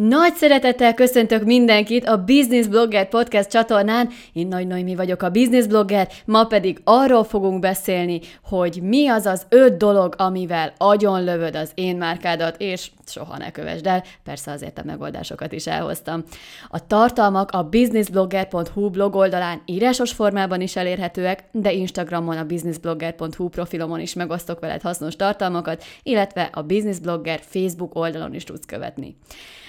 Nagy 0.00 0.34
szeretettel 0.34 0.94
köszöntök 0.94 1.44
mindenkit 1.44 2.06
a 2.06 2.24
Business 2.24 2.66
Blogger 2.66 3.08
Podcast 3.08 3.50
csatornán. 3.50 4.08
Én 4.32 4.46
Nagy 4.46 4.66
Noémi 4.66 4.94
vagyok 4.94 5.22
a 5.22 5.30
Business 5.30 5.66
Blogger, 5.66 6.08
ma 6.24 6.44
pedig 6.44 6.80
arról 6.84 7.24
fogunk 7.24 7.60
beszélni, 7.60 8.20
hogy 8.44 8.78
mi 8.82 9.08
az 9.08 9.26
az 9.26 9.46
öt 9.48 9.76
dolog, 9.76 10.14
amivel 10.18 10.72
agyon 10.76 11.24
lövöd 11.24 11.56
az 11.56 11.70
én 11.74 11.96
márkádat, 11.96 12.54
és 12.58 12.90
soha 13.08 13.36
ne 13.36 13.50
kövesd 13.50 13.86
el, 13.86 14.04
persze 14.24 14.50
azért 14.50 14.78
a 14.78 14.84
megoldásokat 14.84 15.52
is 15.52 15.66
elhoztam. 15.66 16.24
A 16.68 16.86
tartalmak 16.86 17.50
a 17.50 17.62
businessblogger.hu 17.62 18.90
blog 18.90 19.14
oldalán 19.14 19.62
írásos 19.64 20.12
formában 20.12 20.60
is 20.60 20.76
elérhetőek, 20.76 21.44
de 21.52 21.72
Instagramon 21.72 22.36
a 22.36 22.44
businessblogger.hu 22.44 23.48
profilomon 23.48 24.00
is 24.00 24.14
megosztok 24.14 24.60
veled 24.60 24.82
hasznos 24.82 25.16
tartalmakat, 25.16 25.84
illetve 26.02 26.50
a 26.52 26.62
Business 26.62 26.98
Blogger 26.98 27.40
Facebook 27.42 27.94
oldalon 27.94 28.34
is 28.34 28.44
tudsz 28.44 28.66
követni. 28.66 29.16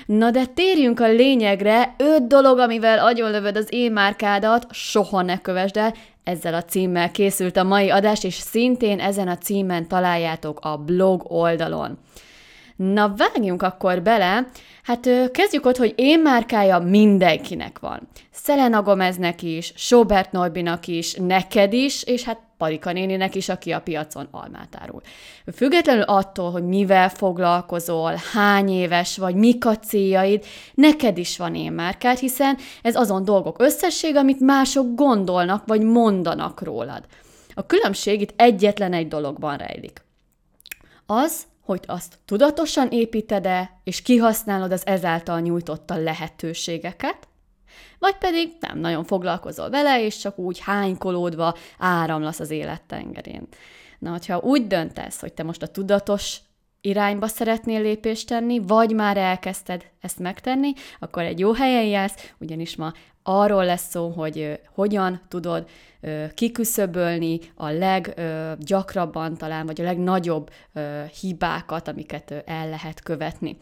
Na 0.06 0.32
de 0.32 0.46
térjünk 0.46 1.00
a 1.00 1.08
lényegre, 1.08 1.96
öt 1.98 2.28
dolog, 2.28 2.60
amivel 2.60 3.00
agyonlövöd 3.06 3.58
az 3.58 3.68
én 3.70 3.92
márkádat, 3.92 4.68
soha 4.72 5.22
ne 5.22 5.42
kövesd 5.42 5.78
el, 5.78 5.94
ezzel 6.24 6.54
a 6.54 6.64
címmel 6.64 7.12
készült 7.12 7.58
a 7.58 7.64
mai 7.64 7.90
adás, 7.90 8.24
és 8.24 8.34
szintén 8.34 9.00
ezen 9.00 9.28
a 9.28 9.38
címen 9.38 9.88
találjátok 9.88 10.60
a 10.62 10.78
blog 10.78 11.24
oldalon. 11.28 11.98
Na, 12.80 13.14
vágjunk 13.18 13.62
akkor 13.62 14.02
bele. 14.02 14.48
Hát 14.84 15.32
kezdjük 15.32 15.66
ott, 15.66 15.78
hogy 15.78 15.94
én 15.96 16.20
márkája 16.22 16.80
mindenkinek 16.80 17.80
van. 17.80 18.08
Selena 18.32 18.82
Gomeznek 18.82 19.42
is, 19.42 19.74
Sobert 19.76 20.32
Norbinak 20.32 20.88
is, 20.88 21.14
neked 21.14 21.74
is, 21.74 22.04
és 22.04 22.24
hát 22.24 22.40
Parika 22.58 22.92
néninek 22.92 23.36
is, 23.36 23.50
aki 23.50 23.72
a 23.72 23.82
piacon 23.82 24.28
almát 24.32 24.78
árul. 24.80 25.02
Függetlenül 25.54 26.02
attól, 26.04 26.52
hogy 26.52 26.64
mivel 26.64 27.10
foglalkozol, 27.10 28.14
hány 28.34 28.70
éves 28.70 29.18
vagy, 29.18 29.36
mik 29.36 29.66
a 29.66 29.78
céljaid, 29.78 30.46
neked 30.74 31.18
is 31.18 31.38
van 31.38 31.56
én 31.56 31.72
márkád, 31.72 32.18
hiszen 32.18 32.58
ez 32.82 32.96
azon 32.96 33.24
dolgok 33.24 33.62
összesség, 33.62 34.16
amit 34.16 34.40
mások 34.40 34.96
gondolnak 34.96 35.64
vagy 35.68 35.82
mondanak 35.82 36.62
rólad. 36.62 37.04
A 37.54 37.66
különbség 37.66 38.22
itt 38.22 38.34
egyetlen 38.36 38.94
egy 38.94 39.08
dologban 39.08 39.58
rejlik. 39.58 40.02
Az, 41.06 41.48
hogy 41.70 41.84
azt 41.86 42.18
tudatosan 42.26 42.88
építed-e, 42.92 43.80
és 43.84 44.02
kihasználod 44.02 44.72
az 44.72 44.86
ezáltal 44.86 45.40
nyújtotta 45.40 45.96
lehetőségeket, 45.96 47.28
vagy 48.00 48.16
pedig 48.18 48.52
nem 48.60 48.80
nagyon 48.80 49.04
foglalkozol 49.04 49.70
vele, 49.70 50.04
és 50.04 50.18
csak 50.18 50.38
úgy 50.38 50.60
hánykolódva 50.60 51.56
áramlasz 51.78 52.40
az 52.40 52.50
élet 52.50 52.82
tengerén. 52.82 53.48
Na, 54.00 54.10
hogyha 54.10 54.40
úgy 54.40 54.68
döntesz, 54.68 55.20
hogy 55.20 55.34
te 55.34 55.44
most 55.44 55.62
a 55.62 55.68
tudatos 55.68 56.38
irányba 56.82 57.28
szeretnél 57.28 57.82
lépést 57.82 58.28
tenni, 58.28 58.60
vagy 58.60 58.94
már 58.94 59.18
elkezdted 59.18 59.86
ezt 60.02 60.20
megtenni, 60.20 60.74
akkor 61.00 61.24
egy 61.24 61.40
jó 61.40 61.52
helyen 61.52 61.86
jársz, 61.86 62.34
ugyanis 62.38 62.76
ma 62.76 62.94
arról 63.24 63.66
lesz 63.66 63.90
szó, 63.90 64.10
hogy 64.10 64.60
hogyan 64.74 65.22
tudod 65.28 65.68
kiküszöbölni 66.34 67.40
a 67.56 67.70
leggyakrabban 67.70 69.38
talán, 69.38 69.66
vagy 69.66 69.82
a 69.82 69.84
legnagyobb 69.84 70.52
hibákat, 71.20 71.88
amiket 71.88 72.44
el 72.46 72.70
lehet 72.70 73.02
követni. 73.04 73.58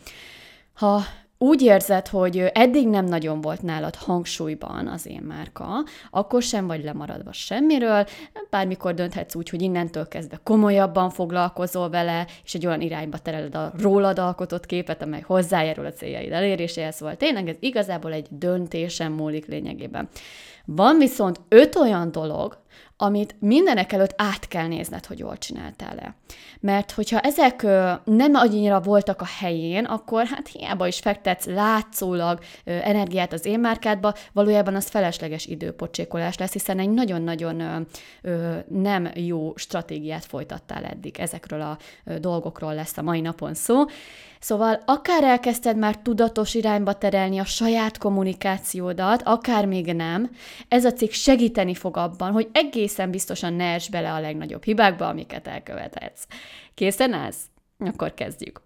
Ha 0.74 1.02
úgy 1.38 1.62
érzed, 1.62 2.08
hogy 2.08 2.38
eddig 2.54 2.88
nem 2.88 3.06
nagyon 3.06 3.42
volt 3.42 3.62
nálad 3.62 3.96
hangsúlyban 3.96 4.88
az 4.88 5.08
én 5.08 5.22
márka, 5.28 5.84
akkor 6.10 6.42
sem 6.42 6.68
vagy 6.68 6.84
lemaradva 6.84 7.32
semmiről, 7.32 8.06
bármikor 8.50 8.94
dönthetsz 8.94 9.36
úgy, 9.36 9.50
hogy 9.50 9.62
innentől 9.62 10.08
kezdve 10.08 10.40
komolyabban 10.44 11.10
foglalkozol 11.10 11.90
vele, 11.90 12.28
és 12.44 12.54
egy 12.54 12.66
olyan 12.66 12.82
irányba 12.82 13.18
tereled 13.18 13.56
a 13.56 13.72
rólad 13.82 14.20
alkotott 14.20 14.66
képet, 14.66 15.02
amely 15.02 15.24
hozzájárul 15.26 15.86
a 15.86 15.92
céljaid 15.94 16.32
eléréséhez. 16.32 16.96
Szóval 16.96 17.16
tényleg 17.16 17.48
ez 17.48 17.56
igazából 17.60 18.14
egy 18.14 18.28
döntésen 18.30 19.12
múlik 19.12 19.46
lényegében. 19.46 20.10
Van 20.66 20.98
viszont 20.98 21.40
öt 21.50 21.76
olyan 21.76 22.12
dolog, 22.12 22.58
amit 23.00 23.36
mindenek 23.40 23.92
előtt 23.92 24.14
át 24.16 24.48
kell 24.48 24.68
nézned, 24.68 25.06
hogy 25.06 25.20
jól 25.20 25.38
csináltál-e. 25.38 26.16
Mert 26.60 26.92
hogyha 26.92 27.20
ezek 27.20 27.62
nem 28.04 28.34
annyira 28.34 28.82
voltak 28.82 29.22
a 29.22 29.28
helyén, 29.40 29.86
akkor 29.86 30.26
hát 30.26 30.48
hiába 30.48 30.88
is 30.88 31.00
fektetsz 31.00 31.46
látszólag 31.46 32.40
energiát 32.64 33.34
az 33.34 33.46
én 33.46 33.60
márkádba, 33.60 34.14
valójában 34.34 34.76
az 34.76 34.90
felesleges 34.90 35.46
időpocsékolás 35.46 36.38
lesz, 36.38 36.54
hiszen 36.54 36.80
egy 36.80 36.90
nagyon-nagyon 36.90 37.88
nem 38.68 39.10
jó 39.14 39.54
stratégiát 39.56 40.26
folytattál 40.26 40.84
eddig. 40.84 41.20
Ezekről 41.20 41.62
a 41.62 41.78
dolgokról 42.20 42.74
lesz 42.76 42.98
a 42.98 43.02
mai 43.02 43.22
napon 43.22 43.54
szó. 43.54 43.84
Szóval 44.48 44.82
akár 44.86 45.24
elkezdted 45.24 45.78
már 45.78 45.98
tudatos 45.98 46.54
irányba 46.54 46.94
terelni 46.94 47.38
a 47.38 47.46
saját 47.46 47.98
kommunikációdat, 47.98 49.22
akár 49.26 49.66
még 49.66 49.94
nem, 49.94 50.30
ez 50.68 50.86
a 50.86 50.94
cikk 50.94 51.12
segíteni 51.12 51.74
fog 51.74 51.98
abban, 51.98 52.32
hogy 52.32 52.50
egészen 52.52 53.12
biztosan 53.12 53.54
ne 53.54 53.74
esd 53.74 53.92
bele 53.92 54.14
a 54.14 54.20
legnagyobb 54.20 54.64
hibákba, 54.64 55.08
amiket 55.08 55.48
elkövethetsz. 55.48 56.24
Készen 56.74 57.14
állsz? 57.14 57.38
Akkor 57.80 58.14
kezdjük. 58.14 58.62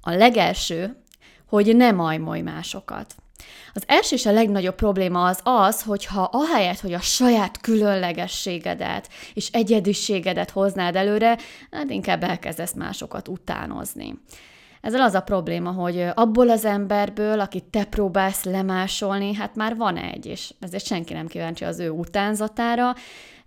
A 0.00 0.10
legelső, 0.10 0.96
hogy 1.48 1.76
ne 1.76 1.92
majmolj 1.92 2.40
másokat. 2.40 3.14
Az 3.74 3.82
első 3.86 4.16
és 4.16 4.26
a 4.26 4.32
legnagyobb 4.32 4.74
probléma 4.74 5.24
az 5.24 5.40
az, 5.42 5.82
hogyha 5.82 6.22
ahelyett, 6.32 6.80
hogy 6.80 6.92
a 6.92 7.00
saját 7.00 7.60
különlegességedet 7.60 9.08
és 9.34 9.48
egyediségedet 9.52 10.50
hoznád 10.50 10.96
előre, 10.96 11.38
hát 11.70 11.90
inkább 11.90 12.22
elkezdesz 12.22 12.72
másokat 12.72 13.28
utánozni. 13.28 14.14
Ezzel 14.80 15.00
az 15.00 15.14
a 15.14 15.20
probléma, 15.20 15.70
hogy 15.70 16.06
abból 16.14 16.50
az 16.50 16.64
emberből, 16.64 17.40
akit 17.40 17.64
te 17.64 17.84
próbálsz 17.84 18.44
lemásolni, 18.44 19.34
hát 19.34 19.54
már 19.54 19.76
van 19.76 19.96
egy, 19.96 20.26
és 20.26 20.54
ezért 20.60 20.86
senki 20.86 21.12
nem 21.12 21.26
kíváncsi 21.26 21.64
az 21.64 21.78
ő 21.78 21.90
utánzatára, 21.90 22.94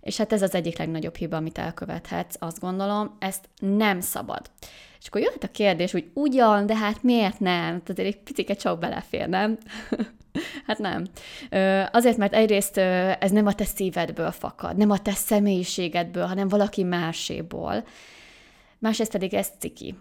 és 0.00 0.16
hát 0.16 0.32
ez 0.32 0.42
az 0.42 0.54
egyik 0.54 0.78
legnagyobb 0.78 1.16
hiba, 1.16 1.36
amit 1.36 1.58
elkövethetsz, 1.58 2.36
azt 2.38 2.60
gondolom, 2.60 3.16
ezt 3.18 3.48
nem 3.60 4.00
szabad. 4.00 4.50
És 5.00 5.08
akkor 5.08 5.20
jöhet 5.20 5.44
a 5.44 5.48
kérdés, 5.48 5.92
hogy 5.92 6.10
ugyan, 6.14 6.66
de 6.66 6.76
hát 6.76 7.02
miért 7.02 7.40
nem? 7.40 7.82
Tehát 7.82 7.98
egy 7.98 8.18
picit 8.18 8.60
csak 8.60 8.78
belefér, 8.78 9.28
nem? 9.28 9.58
hát 10.66 10.78
nem. 10.78 11.06
Azért, 11.92 12.16
mert 12.16 12.34
egyrészt 12.34 12.76
ez 13.20 13.30
nem 13.30 13.46
a 13.46 13.54
te 13.54 13.64
szívedből 13.64 14.30
fakad, 14.30 14.76
nem 14.76 14.90
a 14.90 14.98
te 14.98 15.12
személyiségedből, 15.12 16.26
hanem 16.26 16.48
valaki 16.48 16.82
máséból. 16.82 17.84
Másrészt 18.78 19.10
pedig 19.10 19.34
ez 19.34 19.48
ciki. 19.58 19.94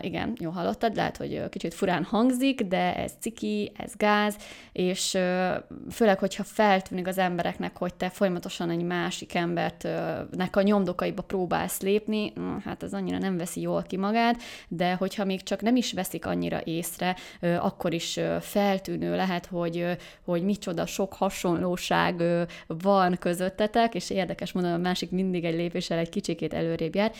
Igen, 0.00 0.36
jó 0.40 0.50
hallottad, 0.50 0.96
lehet, 0.96 1.16
hogy 1.16 1.48
kicsit 1.48 1.74
furán 1.74 2.04
hangzik, 2.04 2.60
de 2.60 2.96
ez 2.96 3.12
ciki, 3.20 3.72
ez 3.76 3.92
gáz, 3.96 4.36
és 4.72 5.14
uh, 5.14 5.54
főleg, 5.90 6.18
hogyha 6.18 6.44
feltűnik 6.44 7.06
az 7.06 7.18
embereknek, 7.18 7.76
hogy 7.76 7.94
te 7.94 8.08
folyamatosan 8.08 8.70
egy 8.70 8.82
másik 8.82 9.34
embertnek 9.34 10.56
a 10.56 10.62
nyomdokaiba 10.62 11.22
próbálsz 11.22 11.80
lépni, 11.80 12.32
uh, 12.36 12.62
hát 12.64 12.82
az 12.82 12.94
annyira 12.94 13.18
nem 13.18 13.36
veszi 13.36 13.60
jól 13.60 13.82
ki 13.82 13.96
magát, 13.96 14.42
de 14.68 14.94
hogyha 14.94 15.24
még 15.24 15.42
csak 15.42 15.62
nem 15.62 15.76
is 15.76 15.92
veszik 15.92 16.26
annyira 16.26 16.60
észre, 16.64 17.16
akkor 17.60 17.92
is 17.92 18.20
feltűnő 18.40 19.16
lehet, 19.16 19.46
hogy, 19.46 19.96
hogy 20.24 20.42
micsoda 20.42 20.86
sok 20.86 21.12
hasonlóság 21.12 22.22
van 22.66 23.16
közöttetek, 23.18 23.94
és 23.94 24.10
érdekes 24.10 24.52
mondani, 24.52 24.74
a 24.74 24.78
másik 24.78 25.10
mindig 25.10 25.44
egy 25.44 25.54
lépéssel 25.54 25.98
egy 25.98 26.08
kicsikét 26.08 26.54
előrébb 26.54 26.94
jár. 26.94 27.12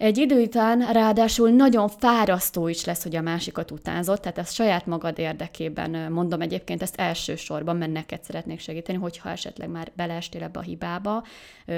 Egy 0.00 0.18
idő 0.18 0.42
után 0.42 0.92
ráadásul 0.92 1.50
nagyon 1.50 1.88
fárasztó 1.88 2.68
is 2.68 2.84
lesz, 2.84 3.02
hogy 3.02 3.16
a 3.16 3.20
másikat 3.20 3.70
utánzott, 3.70 4.20
tehát 4.20 4.38
ezt 4.38 4.54
saját 4.54 4.86
magad 4.86 5.18
érdekében 5.18 6.12
mondom 6.12 6.40
egyébként 6.40 6.82
ezt 6.82 7.00
elsősorban, 7.00 7.76
mert 7.76 7.92
neked 7.92 8.24
szeretnék 8.24 8.60
segíteni, 8.60 8.98
hogyha 8.98 9.30
esetleg 9.30 9.68
már 9.68 9.92
beleestél 9.96 10.42
ebbe 10.42 10.58
a 10.58 10.62
hibába, 10.62 11.24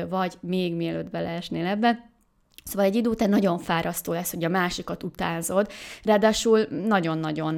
vagy 0.08 0.34
még 0.40 0.74
mielőtt 0.74 1.10
beleesnél 1.10 1.66
ebbe, 1.66 2.11
Szóval 2.64 2.84
egy 2.84 2.94
idő 2.94 3.08
után 3.08 3.28
nagyon 3.28 3.58
fárasztó 3.58 4.12
lesz, 4.12 4.30
hogy 4.30 4.44
a 4.44 4.48
másikat 4.48 5.02
utánzod, 5.02 5.70
ráadásul 6.02 6.66
nagyon-nagyon 6.86 7.54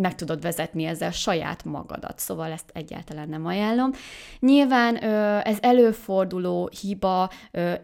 meg 0.00 0.14
tudod 0.14 0.40
vezetni 0.40 0.84
ezzel 0.84 1.10
saját 1.10 1.64
magadat, 1.64 2.18
szóval 2.18 2.52
ezt 2.52 2.70
egyáltalán 2.72 3.28
nem 3.28 3.46
ajánlom. 3.46 3.90
Nyilván 4.40 4.96
ez 5.42 5.58
előforduló 5.60 6.70
hiba, 6.80 7.30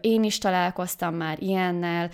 én 0.01 0.23
is 0.23 0.37
találkoztam 0.37 1.15
már 1.15 1.37
ilyennel, 1.41 2.09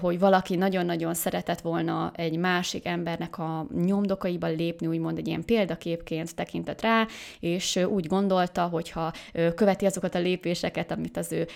hogy 0.00 0.18
valaki 0.18 0.56
nagyon-nagyon 0.56 1.14
szeretett 1.14 1.60
volna 1.60 2.12
egy 2.14 2.36
másik 2.36 2.86
embernek 2.86 3.38
a 3.38 3.66
nyomdokaiba 3.74 4.46
lépni, 4.46 4.86
úgymond 4.86 5.18
egy 5.18 5.26
ilyen 5.26 5.44
példaképként 5.44 6.34
tekintett 6.34 6.80
rá, 6.80 7.06
és 7.40 7.76
úgy 7.76 8.06
gondolta, 8.06 8.62
hogy 8.62 8.90
ha 8.90 9.12
követi 9.54 9.86
azokat 9.86 10.14
a 10.14 10.18
lépéseket, 10.18 10.90
amit 10.90 11.16
az 11.16 11.32
ő 11.32 11.46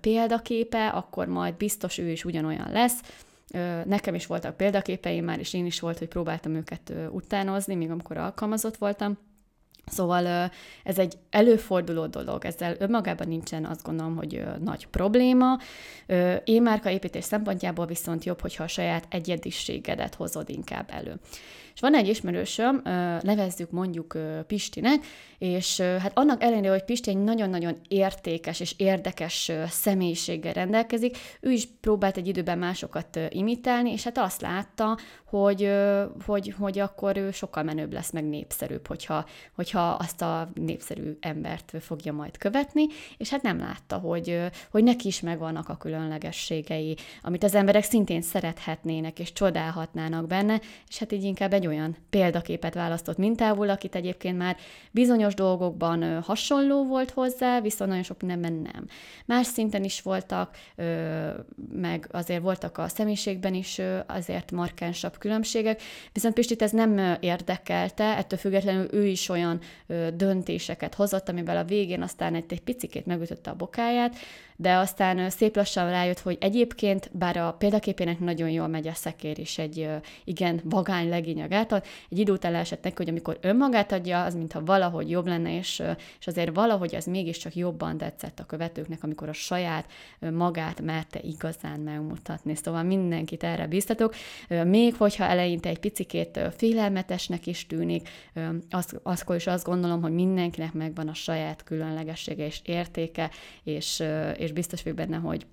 példaképe, 0.00 0.86
akkor 0.86 1.26
majd 1.26 1.54
biztos 1.54 1.68
ő 1.98 2.10
is 2.10 2.24
ugyanolyan 2.24 2.70
lesz. 2.72 3.00
Nekem 3.84 4.14
is 4.14 4.26
voltak 4.26 4.56
példaképeim 4.56 5.24
már, 5.24 5.38
és 5.38 5.54
én 5.54 5.66
is 5.66 5.80
volt, 5.80 5.98
hogy 5.98 6.08
próbáltam 6.08 6.54
őket 6.54 6.92
utánozni, 7.10 7.74
még 7.74 7.90
amikor 7.90 8.16
alkalmazott 8.16 8.76
voltam. 8.76 9.18
Szóval 9.86 10.50
ez 10.84 10.98
egy 10.98 11.18
előforduló 11.30 12.06
dolog, 12.06 12.44
ezzel 12.44 12.76
önmagában 12.78 13.28
nincsen 13.28 13.64
azt 13.64 13.82
gondolom, 13.82 14.16
hogy 14.16 14.44
nagy 14.60 14.86
probléma. 14.86 15.58
Én 16.44 16.62
márka 16.62 16.90
építés 16.90 17.24
szempontjából 17.24 17.86
viszont 17.86 18.24
jobb, 18.24 18.40
hogyha 18.40 18.64
a 18.64 18.68
saját 18.68 19.06
egyediségedet 19.08 20.14
hozod 20.14 20.48
inkább 20.48 20.88
elő. 20.92 21.14
És 21.74 21.80
van 21.80 21.94
egy 21.94 22.08
ismerősöm, 22.08 22.80
nevezzük 23.22 23.70
mondjuk 23.70 24.18
Pistinek, 24.46 25.04
és 25.40 25.80
hát 25.80 26.12
annak 26.14 26.42
ellenére, 26.42 26.70
hogy 26.70 26.84
Pisti 26.84 27.10
egy 27.10 27.22
nagyon-nagyon 27.22 27.76
értékes 27.88 28.60
és 28.60 28.74
érdekes 28.76 29.52
személyiséggel 29.68 30.52
rendelkezik, 30.52 31.16
ő 31.40 31.50
is 31.50 31.68
próbált 31.80 32.16
egy 32.16 32.28
időben 32.28 32.58
másokat 32.58 33.18
imitálni, 33.28 33.92
és 33.92 34.04
hát 34.04 34.18
azt 34.18 34.40
látta, 34.40 34.98
hogy, 35.24 35.72
hogy, 36.26 36.54
hogy 36.58 36.78
akkor 36.78 37.16
ő 37.16 37.30
sokkal 37.30 37.62
menőbb 37.62 37.92
lesz, 37.92 38.10
meg 38.10 38.24
népszerűbb, 38.24 38.86
hogyha, 38.86 39.24
hogyha 39.54 39.90
azt 39.90 40.22
a 40.22 40.50
népszerű 40.54 41.16
embert 41.20 41.72
fogja 41.80 42.12
majd 42.12 42.38
követni, 42.38 42.86
és 43.16 43.30
hát 43.30 43.42
nem 43.42 43.58
látta, 43.58 43.96
hogy, 43.96 44.40
hogy 44.70 44.84
neki 44.84 45.06
is 45.06 45.20
megvannak 45.20 45.68
a 45.68 45.76
különlegességei, 45.76 46.96
amit 47.22 47.44
az 47.44 47.54
emberek 47.54 47.82
szintén 47.82 48.22
szerethetnének 48.22 49.18
és 49.18 49.32
csodálhatnának 49.32 50.26
benne, 50.26 50.60
és 50.88 50.98
hát 50.98 51.12
így 51.12 51.24
inkább 51.24 51.52
olyan 51.66 51.96
példaképet 52.10 52.74
választott 52.74 53.16
mintából, 53.16 53.68
akit 53.68 53.94
egyébként 53.94 54.38
már 54.38 54.56
bizonyos 54.90 55.34
dolgokban 55.34 56.22
hasonló 56.22 56.86
volt 56.86 57.10
hozzá, 57.10 57.60
viszont 57.60 57.90
nagyon 57.90 58.04
sok 58.04 58.20
mindenben 58.20 58.52
nem. 58.52 58.86
Más 59.26 59.46
szinten 59.46 59.84
is 59.84 60.02
voltak, 60.02 60.56
meg 61.72 62.08
azért 62.10 62.42
voltak 62.42 62.78
a 62.78 62.88
személyiségben 62.88 63.54
is 63.54 63.80
azért 64.06 64.50
markánsabb 64.50 65.18
különbségek, 65.18 65.82
viszont 66.12 66.34
Pistit 66.34 66.62
ez 66.62 66.70
nem 66.70 67.16
érdekelte, 67.20 68.04
ettől 68.16 68.38
függetlenül 68.38 68.88
ő 68.92 69.06
is 69.06 69.28
olyan 69.28 69.60
döntéseket 70.14 70.94
hozott, 70.94 71.28
amivel 71.28 71.56
a 71.56 71.64
végén 71.64 72.02
aztán 72.02 72.34
egy, 72.34 72.44
egy 72.48 72.62
picikét 72.62 73.06
megütötte 73.06 73.50
a 73.50 73.54
bokáját, 73.54 74.16
de 74.60 74.74
aztán 74.74 75.30
szép 75.30 75.56
lassan 75.56 75.90
rájött, 75.90 76.18
hogy 76.18 76.36
egyébként, 76.40 77.10
bár 77.12 77.36
a 77.36 77.52
példaképének 77.52 78.18
nagyon 78.18 78.50
jól 78.50 78.66
megy 78.66 78.86
a 78.86 78.94
szekér 78.94 79.38
is 79.38 79.58
egy 79.58 79.88
igen 80.24 80.60
vagány 80.64 81.08
legényag 81.08 81.52
által, 81.52 81.82
egy 82.08 82.18
idő 82.18 82.32
után 82.32 82.52
leesett 82.52 82.82
neki, 82.82 82.94
hogy 82.96 83.08
amikor 83.08 83.38
önmagát 83.40 83.92
adja, 83.92 84.24
az 84.24 84.34
mintha 84.34 84.64
valahogy 84.64 85.10
jobb 85.10 85.26
lenne, 85.26 85.56
és, 85.56 85.82
és 86.18 86.26
azért 86.26 86.54
valahogy 86.54 86.94
az 86.94 87.04
mégiscsak 87.04 87.54
jobban 87.54 87.96
tetszett 87.98 88.40
a 88.40 88.44
követőknek, 88.44 89.02
amikor 89.02 89.28
a 89.28 89.32
saját 89.32 89.86
magát 90.32 90.80
merte 90.80 91.20
igazán 91.22 91.80
megmutatni. 91.80 92.54
Szóval 92.54 92.82
mindenkit 92.82 93.44
erre 93.44 93.66
biztatok. 93.66 94.14
Még 94.64 94.94
hogyha 94.94 95.24
eleinte 95.24 95.68
egy 95.68 95.78
picikét 95.78 96.40
félelmetesnek 96.56 97.46
is 97.46 97.66
tűnik, 97.66 98.08
az, 98.70 98.98
azkor 99.02 99.36
is 99.36 99.46
azt 99.46 99.64
gondolom, 99.64 100.02
hogy 100.02 100.12
mindenkinek 100.12 100.72
megvan 100.72 101.08
a 101.08 101.14
saját 101.14 101.62
különlegessége 101.62 102.46
és 102.46 102.60
értéke, 102.64 103.30
és, 103.62 104.02
és 104.36 104.49
és 104.50 104.56
biztos 104.56 104.82
vagyok 104.82 104.98
benne, 104.98 105.16
hogy 105.16 105.46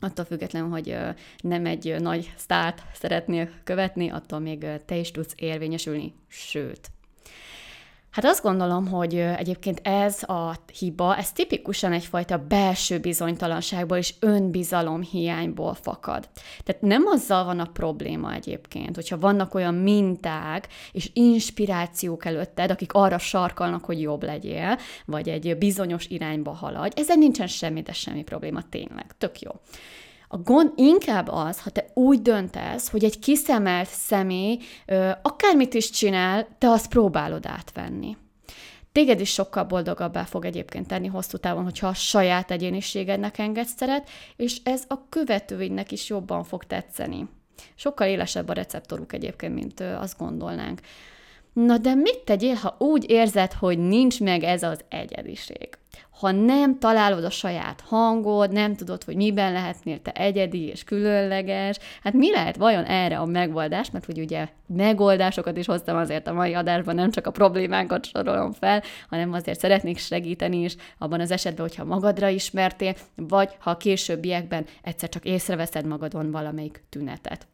attól 0.00 0.24
függetlenül, 0.24 0.68
hogy 0.68 0.96
nem 1.40 1.66
egy 1.66 1.96
nagy 1.98 2.32
sztárt 2.36 2.82
szeretnél 2.94 3.50
követni, 3.64 4.08
attól 4.08 4.38
még 4.38 4.66
te 4.86 4.96
is 4.96 5.10
tudsz 5.10 5.32
érvényesülni, 5.36 6.14
sőt, 6.28 6.90
Hát 8.12 8.24
azt 8.24 8.42
gondolom, 8.42 8.88
hogy 8.88 9.14
egyébként 9.14 9.80
ez 9.82 10.22
a 10.22 10.56
hiba, 10.78 11.16
ez 11.16 11.32
tipikusan 11.32 11.92
egyfajta 11.92 12.38
belső 12.48 12.98
bizonytalanságból 12.98 13.96
és 13.96 14.14
önbizalom 14.20 15.02
hiányból 15.02 15.74
fakad. 15.74 16.28
Tehát 16.64 16.82
nem 16.82 17.06
azzal 17.06 17.44
van 17.44 17.58
a 17.58 17.70
probléma 17.72 18.34
egyébként, 18.34 18.94
hogyha 18.94 19.18
vannak 19.18 19.54
olyan 19.54 19.74
minták 19.74 20.68
és 20.92 21.10
inspirációk 21.12 22.24
előtted, 22.24 22.70
akik 22.70 22.92
arra 22.92 23.18
sarkalnak, 23.18 23.84
hogy 23.84 24.00
jobb 24.00 24.22
legyél, 24.22 24.78
vagy 25.06 25.28
egy 25.28 25.58
bizonyos 25.58 26.06
irányba 26.06 26.50
haladj, 26.50 27.00
ezzel 27.00 27.16
nincsen 27.16 27.46
semmi, 27.46 27.82
de 27.82 27.92
semmi 27.92 28.22
probléma 28.22 28.68
tényleg. 28.68 29.06
Tök 29.18 29.40
jó. 29.40 29.50
A 30.34 30.38
gond 30.38 30.72
inkább 30.76 31.28
az, 31.28 31.60
ha 31.60 31.70
te 31.70 31.86
úgy 31.94 32.22
döntesz, 32.22 32.90
hogy 32.90 33.04
egy 33.04 33.18
kiszemelt 33.18 33.88
személy 33.88 34.58
ö, 34.86 35.10
akármit 35.22 35.74
is 35.74 35.90
csinál, 35.90 36.48
te 36.58 36.68
azt 36.68 36.88
próbálod 36.88 37.46
átvenni. 37.46 38.16
Téged 38.92 39.20
is 39.20 39.32
sokkal 39.32 39.64
boldogabbá 39.64 40.24
fog 40.24 40.44
egyébként 40.44 40.86
tenni 40.86 41.06
hosszú 41.06 41.36
távon, 41.36 41.62
hogyha 41.62 41.86
a 41.86 41.94
saját 41.94 42.50
egyéniségednek 42.50 43.38
engedsz 43.38 43.74
teret, 43.74 44.08
és 44.36 44.56
ez 44.64 44.84
a 44.88 45.08
követőidnek 45.08 45.92
is 45.92 46.08
jobban 46.08 46.44
fog 46.44 46.64
tetszeni. 46.64 47.28
Sokkal 47.74 48.06
élesebb 48.08 48.48
a 48.48 48.52
receptoruk 48.52 49.12
egyébként, 49.12 49.54
mint 49.54 49.80
azt 49.80 50.18
gondolnánk. 50.18 50.80
Na 51.52 51.78
de 51.78 51.94
mit 51.94 52.18
tegyél, 52.24 52.54
ha 52.54 52.76
úgy 52.78 53.10
érzed, 53.10 53.52
hogy 53.52 53.78
nincs 53.78 54.20
meg 54.20 54.42
ez 54.42 54.62
az 54.62 54.80
egyediség? 54.88 55.68
Ha 56.22 56.30
nem 56.30 56.78
találod 56.78 57.24
a 57.24 57.30
saját 57.30 57.80
hangod, 57.80 58.52
nem 58.52 58.74
tudod, 58.74 59.04
hogy 59.04 59.16
miben 59.16 59.52
lehetnél 59.52 60.02
te 60.02 60.10
egyedi 60.10 60.66
és 60.66 60.84
különleges, 60.84 61.78
hát 62.02 62.12
mi 62.12 62.30
lehet 62.30 62.56
vajon 62.56 62.84
erre 62.84 63.18
a 63.18 63.24
megoldás? 63.24 63.90
Mert 63.90 64.04
hogy 64.04 64.18
ugye 64.18 64.48
megoldásokat 64.66 65.56
is 65.56 65.66
hoztam 65.66 65.96
azért 65.96 66.26
a 66.26 66.32
mai 66.32 66.54
adásban, 66.54 66.94
nem 66.94 67.10
csak 67.10 67.26
a 67.26 67.30
problémánkat 67.30 68.04
sorolom 68.04 68.52
fel, 68.52 68.82
hanem 69.08 69.32
azért 69.32 69.58
szeretnék 69.58 69.98
segíteni 69.98 70.62
is 70.62 70.76
abban 70.98 71.20
az 71.20 71.30
esetben, 71.30 71.66
hogyha 71.66 71.84
magadra 71.84 72.28
ismertél, 72.28 72.94
vagy 73.16 73.56
ha 73.58 73.70
a 73.70 73.76
későbbiekben 73.76 74.66
egyszer 74.82 75.08
csak 75.08 75.24
észreveszed 75.24 75.86
magadon 75.86 76.30
valamelyik 76.30 76.82
tünetet. 76.88 77.51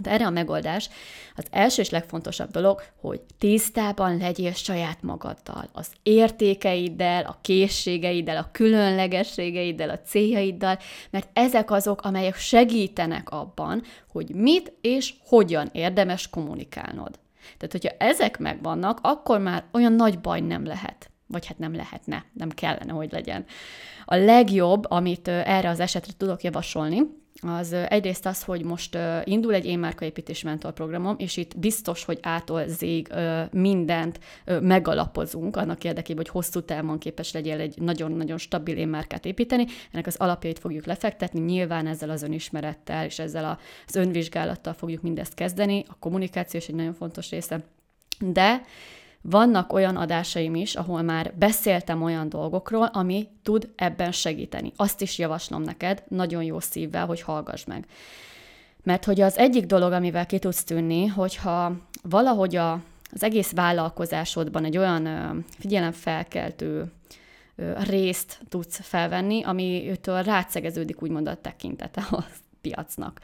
De 0.00 0.10
erre 0.10 0.26
a 0.26 0.30
megoldás 0.30 0.90
az 1.36 1.44
első 1.50 1.82
és 1.82 1.90
legfontosabb 1.90 2.50
dolog, 2.50 2.82
hogy 3.00 3.20
tisztában 3.38 4.16
legyél 4.16 4.52
saját 4.52 5.02
magaddal, 5.02 5.68
az 5.72 5.88
értékeiddel, 6.02 7.24
a 7.24 7.38
készségeiddel, 7.40 8.36
a 8.36 8.48
különlegességeiddel, 8.52 9.90
a 9.90 10.00
céljaiddal, 10.00 10.78
mert 11.10 11.28
ezek 11.32 11.70
azok, 11.70 12.02
amelyek 12.02 12.36
segítenek 12.36 13.30
abban, 13.30 13.82
hogy 14.08 14.34
mit 14.34 14.72
és 14.80 15.14
hogyan 15.24 15.68
érdemes 15.72 16.30
kommunikálnod. 16.30 17.18
Tehát, 17.56 17.72
hogyha 17.72 17.96
ezek 17.98 18.38
megvannak, 18.38 18.98
akkor 19.02 19.40
már 19.40 19.64
olyan 19.72 19.92
nagy 19.92 20.20
baj 20.20 20.40
nem 20.40 20.64
lehet. 20.64 21.10
Vagy 21.26 21.46
hát 21.46 21.58
nem 21.58 21.74
lehetne, 21.74 22.24
nem 22.32 22.48
kellene, 22.48 22.92
hogy 22.92 23.12
legyen. 23.12 23.44
A 24.04 24.14
legjobb, 24.14 24.90
amit 24.90 25.28
erre 25.28 25.68
az 25.68 25.80
esetre 25.80 26.12
tudok 26.16 26.42
javasolni, 26.42 27.00
az 27.40 27.72
egyrészt 27.72 28.26
az, 28.26 28.42
hogy 28.42 28.64
most 28.64 28.98
indul 29.24 29.54
egy 29.54 29.66
én 29.66 29.78
márkaépítés 29.78 30.42
mentorprogramom, 30.42 31.14
és 31.18 31.36
itt 31.36 31.58
biztos, 31.58 32.04
hogy 32.04 32.18
ától 32.22 32.66
zég 32.66 33.08
mindent 33.50 34.20
megalapozunk 34.60 35.56
annak 35.56 35.84
érdekében, 35.84 36.24
hogy 36.24 36.32
hosszú 36.32 36.60
távon 36.60 36.98
képes 36.98 37.32
legyél 37.32 37.60
egy 37.60 37.78
nagyon-nagyon 37.78 38.38
stabil 38.38 38.76
én 38.76 38.88
márkát 38.88 39.24
építeni. 39.24 39.66
Ennek 39.92 40.06
az 40.06 40.16
alapjait 40.16 40.58
fogjuk 40.58 40.86
lefektetni, 40.86 41.40
nyilván 41.40 41.86
ezzel 41.86 42.10
az 42.10 42.22
önismerettel 42.22 43.04
és 43.04 43.18
ezzel 43.18 43.58
az 43.86 43.94
önvizsgálattal 43.94 44.72
fogjuk 44.72 45.02
mindezt 45.02 45.34
kezdeni. 45.34 45.84
A 45.88 45.96
kommunikáció 45.98 46.60
is 46.60 46.68
egy 46.68 46.74
nagyon 46.74 46.94
fontos 46.94 47.30
része. 47.30 47.64
De 48.18 48.62
vannak 49.22 49.72
olyan 49.72 49.96
adásaim 49.96 50.54
is, 50.54 50.74
ahol 50.74 51.02
már 51.02 51.32
beszéltem 51.38 52.02
olyan 52.02 52.28
dolgokról, 52.28 52.90
ami 52.92 53.28
tud 53.42 53.72
ebben 53.76 54.12
segíteni. 54.12 54.72
Azt 54.76 55.00
is 55.00 55.18
javaslom 55.18 55.62
neked, 55.62 56.02
nagyon 56.08 56.42
jó 56.42 56.60
szívvel, 56.60 57.06
hogy 57.06 57.20
hallgass 57.20 57.64
meg. 57.64 57.86
Mert 58.82 59.04
hogy 59.04 59.20
az 59.20 59.38
egyik 59.38 59.66
dolog, 59.66 59.92
amivel 59.92 60.26
ki 60.26 60.38
tudsz 60.38 60.64
tűnni, 60.64 61.06
hogyha 61.06 61.72
valahogy 62.02 62.56
a, 62.56 62.72
az 63.12 63.22
egész 63.22 63.52
vállalkozásodban 63.52 64.64
egy 64.64 64.78
olyan 64.78 65.44
figyelemfelkeltő 65.58 66.92
részt 67.88 68.40
tudsz 68.48 68.80
felvenni, 68.82 69.42
amitől 69.42 70.22
rátszegeződik 70.22 71.02
úgymond 71.02 71.28
a 71.28 71.36
tekintete 71.40 72.00
a 72.10 72.24
piacnak. 72.62 73.20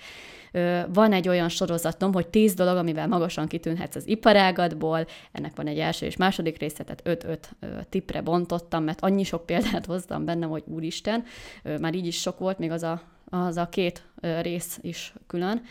Van 0.92 1.12
egy 1.12 1.28
olyan 1.28 1.49
sorozatom, 1.49 2.12
hogy 2.12 2.28
tíz 2.28 2.54
dolog, 2.54 2.76
amivel 2.76 3.09
magasan 3.09 3.47
kitűnhetsz 3.47 3.95
az 3.95 4.09
iparágatból, 4.09 5.07
ennek 5.33 5.57
van 5.57 5.66
egy 5.66 5.78
első 5.78 6.07
és 6.07 6.16
második 6.16 6.59
része, 6.59 6.85
tehát 6.85 7.00
öt-öt 7.04 7.50
tipre 7.88 8.21
bontottam, 8.21 8.85
mert 8.85 9.00
annyi 9.00 9.25
sok 9.25 9.47
példát 9.47 9.87
hoztam 9.87 10.25
benne, 10.25 10.47
hogy 10.47 10.62
úristen, 10.66 11.25
már 11.80 11.95
így 11.95 12.07
is 12.07 12.21
sok 12.21 12.38
volt, 12.38 12.59
még 12.59 12.71
az 12.71 12.83
a, 12.83 13.02
az 13.30 13.57
a 13.57 13.68
két 13.68 14.02
rész 14.40 14.78
is 14.83 15.12
külön. 15.26 15.62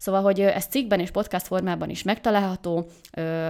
Szóval, 0.00 0.22
hogy 0.22 0.40
ez 0.40 0.66
cikkben 0.66 1.00
és 1.00 1.10
podcast 1.10 1.46
formában 1.46 1.90
is 1.90 2.02
megtalálható, 2.02 2.86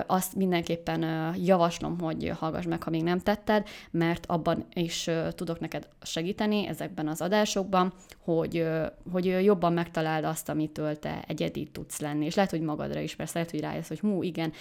azt 0.06 0.34
mindenképpen 0.34 1.34
javaslom, 1.44 1.98
hogy 2.00 2.32
hallgass 2.38 2.64
meg, 2.64 2.82
ha 2.82 2.90
még 2.90 3.02
nem 3.02 3.18
tetted, 3.18 3.68
mert 3.90 4.26
abban 4.26 4.64
is 4.72 5.10
tudok 5.34 5.60
neked 5.60 5.88
segíteni 6.02 6.66
ezekben 6.66 7.08
az 7.08 7.20
adásokban, 7.20 7.92
hogy, 8.24 8.66
hogy 9.12 9.24
jobban 9.24 9.72
megtaláld 9.72 10.24
azt, 10.24 10.48
amitől 10.48 10.98
te 10.98 11.24
egyedi 11.26 11.68
tudsz 11.72 12.00
lenni. 12.00 12.24
És 12.24 12.34
lehet, 12.34 12.50
hogy 12.50 12.60
magadra 12.60 13.00
is, 13.00 13.14
persze 13.14 13.32
lehet, 13.34 13.50
hogy 13.50 13.60
rájössz, 13.60 13.88
hogy 13.88 14.00
hú, 14.00 14.22
igen, 14.22 14.52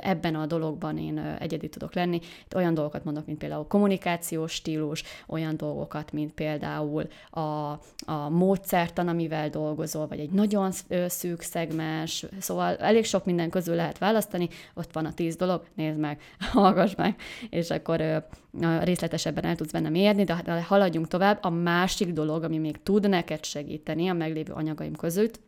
ebben 0.00 0.34
a 0.34 0.46
dologban 0.46 0.98
én 0.98 1.36
egyedi 1.38 1.68
tudok 1.68 1.94
lenni. 1.94 2.20
Olyan 2.54 2.74
dolgokat 2.74 3.04
mondok, 3.04 3.26
mint 3.26 3.38
például 3.38 3.66
kommunikációs 3.66 4.52
stílus, 4.52 5.02
olyan 5.26 5.56
dolgokat, 5.56 6.12
mint 6.12 6.32
például 6.32 7.06
a, 7.30 7.40
a 8.06 8.28
módszertan, 8.30 9.08
amivel 9.08 9.48
dolgozol, 9.48 10.06
vagy 10.06 10.20
egy 10.20 10.30
nagyon 10.30 10.72
szű 11.06 11.25
szűk 11.26 11.40
szegmens, 11.40 12.26
szóval 12.40 12.76
elég 12.76 13.04
sok 13.04 13.24
minden 13.24 13.50
közül 13.50 13.74
lehet 13.74 13.98
választani, 13.98 14.48
ott 14.74 14.92
van 14.92 15.04
a 15.04 15.14
tíz 15.14 15.36
dolog, 15.36 15.64
nézd 15.74 15.98
meg, 15.98 16.20
hallgass 16.52 16.94
meg, 16.94 17.20
és 17.50 17.70
akkor 17.70 18.26
részletesebben 18.80 19.44
el 19.44 19.56
tudsz 19.56 19.72
benne 19.72 19.88
mérni, 19.88 20.24
de 20.24 20.62
haladjunk 20.62 21.08
tovább. 21.08 21.38
A 21.42 21.50
másik 21.50 22.12
dolog, 22.12 22.42
ami 22.42 22.58
még 22.58 22.82
tud 22.82 23.08
neked 23.08 23.44
segíteni 23.44 24.08
a 24.08 24.12
meglévő 24.12 24.52
anyagaim 24.52 24.94
között, 24.94 25.40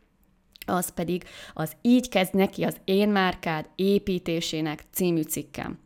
az 0.65 0.89
pedig 0.89 1.23
az 1.53 1.75
Így 1.81 2.09
kezd 2.09 2.33
neki 2.33 2.63
az 2.63 2.77
Én 2.83 3.09
márkád 3.09 3.65
építésének 3.75 4.83
című 4.91 5.21
cikkem. 5.21 5.79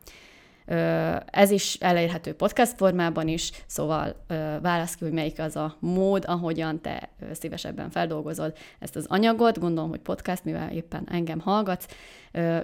Ez 1.25 1.51
is 1.51 1.73
elérhető 1.73 2.33
podcast 2.33 2.73
formában 2.75 3.27
is, 3.27 3.51
szóval 3.65 4.25
válasz 4.61 4.95
ki, 4.95 5.03
hogy 5.03 5.13
melyik 5.13 5.39
az 5.39 5.55
a 5.55 5.75
mód, 5.79 6.23
ahogyan 6.27 6.81
te 6.81 7.09
szívesebben 7.31 7.89
feldolgozod 7.89 8.57
ezt 8.79 8.95
az 8.95 9.05
anyagot. 9.07 9.59
Gondolom, 9.59 9.89
hogy 9.89 9.99
podcast, 9.99 10.43
mivel 10.43 10.71
éppen 10.71 11.07
engem 11.11 11.39
hallgatsz, 11.39 11.85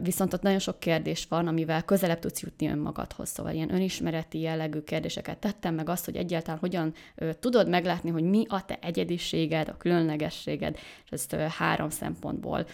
viszont 0.02 0.34
ott 0.34 0.42
nagyon 0.42 0.60
sok 0.60 0.80
kérdés 0.80 1.26
van, 1.30 1.48
amivel 1.48 1.84
közelebb 1.84 2.20
tudsz 2.20 2.42
jutni 2.42 2.68
önmagadhoz. 2.68 3.30
Szóval 3.30 3.54
ilyen 3.54 3.74
önismereti 3.74 4.40
jellegű 4.40 4.80
kérdéseket 4.80 5.38
tettem, 5.38 5.76
meg 5.76 5.90
azt, 5.90 6.06
hogy 6.06 6.16
egyáltalán 6.16 6.60
hogyan 6.60 6.94
tudod 7.40 7.70
meglátni, 7.70 8.10
hogy 8.10 8.24
mi 8.24 8.46
a 8.48 8.66
te 8.66 8.78
egyediséged, 8.82 9.68
a 9.68 9.78
különlegességed, 9.78 10.78
és 11.06 11.12
ezt 11.12 11.36
három 11.36 11.90
szempontból 11.90 12.66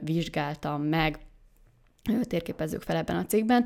vizsgáltam 0.00 0.82
meg, 0.82 1.18
térképezzük 2.22 2.82
fel 2.82 2.96
ebben 2.96 3.16
a 3.16 3.26
cikkben. 3.26 3.64